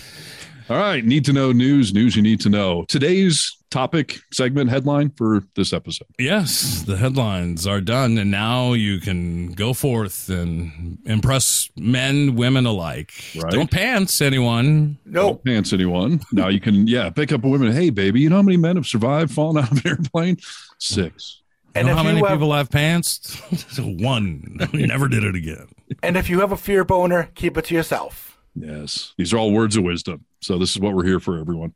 All 0.69 0.77
right. 0.77 1.03
Need 1.03 1.25
to 1.25 1.33
know 1.33 1.51
news, 1.51 1.93
news 1.93 2.15
you 2.15 2.21
need 2.21 2.39
to 2.41 2.49
know. 2.49 2.85
Today's 2.87 3.57
topic, 3.71 4.19
segment, 4.31 4.69
headline 4.69 5.09
for 5.11 5.43
this 5.55 5.73
episode. 5.73 6.07
Yes, 6.19 6.83
the 6.83 6.97
headlines 6.97 7.65
are 7.65 7.81
done, 7.81 8.17
and 8.17 8.29
now 8.29 8.73
you 8.73 8.99
can 8.99 9.53
go 9.53 9.73
forth 9.73 10.29
and 10.29 10.99
impress 11.05 11.69
men, 11.75 12.35
women 12.35 12.65
alike. 12.65 13.13
Right. 13.35 13.51
Don't 13.51 13.71
pants 13.71 14.21
anyone. 14.21 14.97
Nope. 15.05 15.43
Pants 15.45 15.73
anyone. 15.73 16.21
Now 16.31 16.49
you 16.49 16.59
can, 16.59 16.85
yeah, 16.85 17.09
pick 17.09 17.31
up 17.31 17.43
a 17.43 17.47
woman. 17.47 17.71
Hey, 17.71 17.89
baby, 17.89 18.19
you 18.21 18.29
know 18.29 18.35
how 18.35 18.41
many 18.43 18.57
men 18.57 18.75
have 18.75 18.85
survived 18.85 19.31
falling 19.31 19.63
out 19.63 19.71
of 19.71 19.83
an 19.83 19.91
airplane? 19.91 20.37
Six. 20.77 21.41
And 21.73 21.87
know 21.87 21.95
how 21.95 22.03
many 22.03 22.19
have, 22.19 22.27
people 22.29 22.53
have 22.53 22.69
pants? 22.69 23.39
One. 23.79 24.57
Never 24.73 25.07
did 25.07 25.23
it 25.23 25.35
again. 25.35 25.67
and 26.03 26.17
if 26.17 26.29
you 26.29 26.41
have 26.41 26.51
a 26.51 26.57
fear 26.57 26.83
boner, 26.83 27.29
keep 27.33 27.57
it 27.57 27.65
to 27.65 27.75
yourself. 27.75 28.37
Yes. 28.55 29.13
These 29.17 29.33
are 29.33 29.37
all 29.37 29.53
words 29.53 29.77
of 29.77 29.83
wisdom. 29.83 30.25
So 30.41 30.57
this 30.57 30.71
is 30.71 30.79
what 30.79 30.95
we're 30.95 31.05
here 31.05 31.19
for, 31.19 31.37
everyone. 31.37 31.75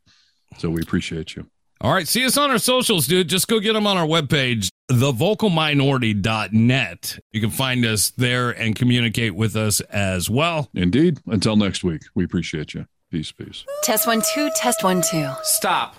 So 0.58 0.70
we 0.70 0.82
appreciate 0.82 1.36
you. 1.36 1.46
All 1.80 1.92
right, 1.92 2.08
see 2.08 2.24
us 2.24 2.38
on 2.38 2.50
our 2.50 2.58
socials, 2.58 3.06
dude. 3.06 3.28
Just 3.28 3.48
go 3.48 3.60
get 3.60 3.74
them 3.74 3.86
on 3.86 3.98
our 3.98 4.06
webpage, 4.06 4.70
thevocalminority.net. 4.90 7.18
You 7.32 7.40
can 7.40 7.50
find 7.50 7.84
us 7.84 8.10
there 8.10 8.50
and 8.50 8.74
communicate 8.74 9.34
with 9.34 9.56
us 9.56 9.82
as 9.82 10.30
well. 10.30 10.70
Indeed. 10.74 11.18
Until 11.26 11.56
next 11.56 11.84
week, 11.84 12.02
we 12.14 12.24
appreciate 12.24 12.72
you. 12.72 12.86
Peace, 13.10 13.30
peace. 13.30 13.66
Test 13.82 14.06
one, 14.06 14.22
two, 14.34 14.50
test 14.56 14.82
one, 14.82 15.02
two. 15.02 15.30
Stop. 15.42 15.96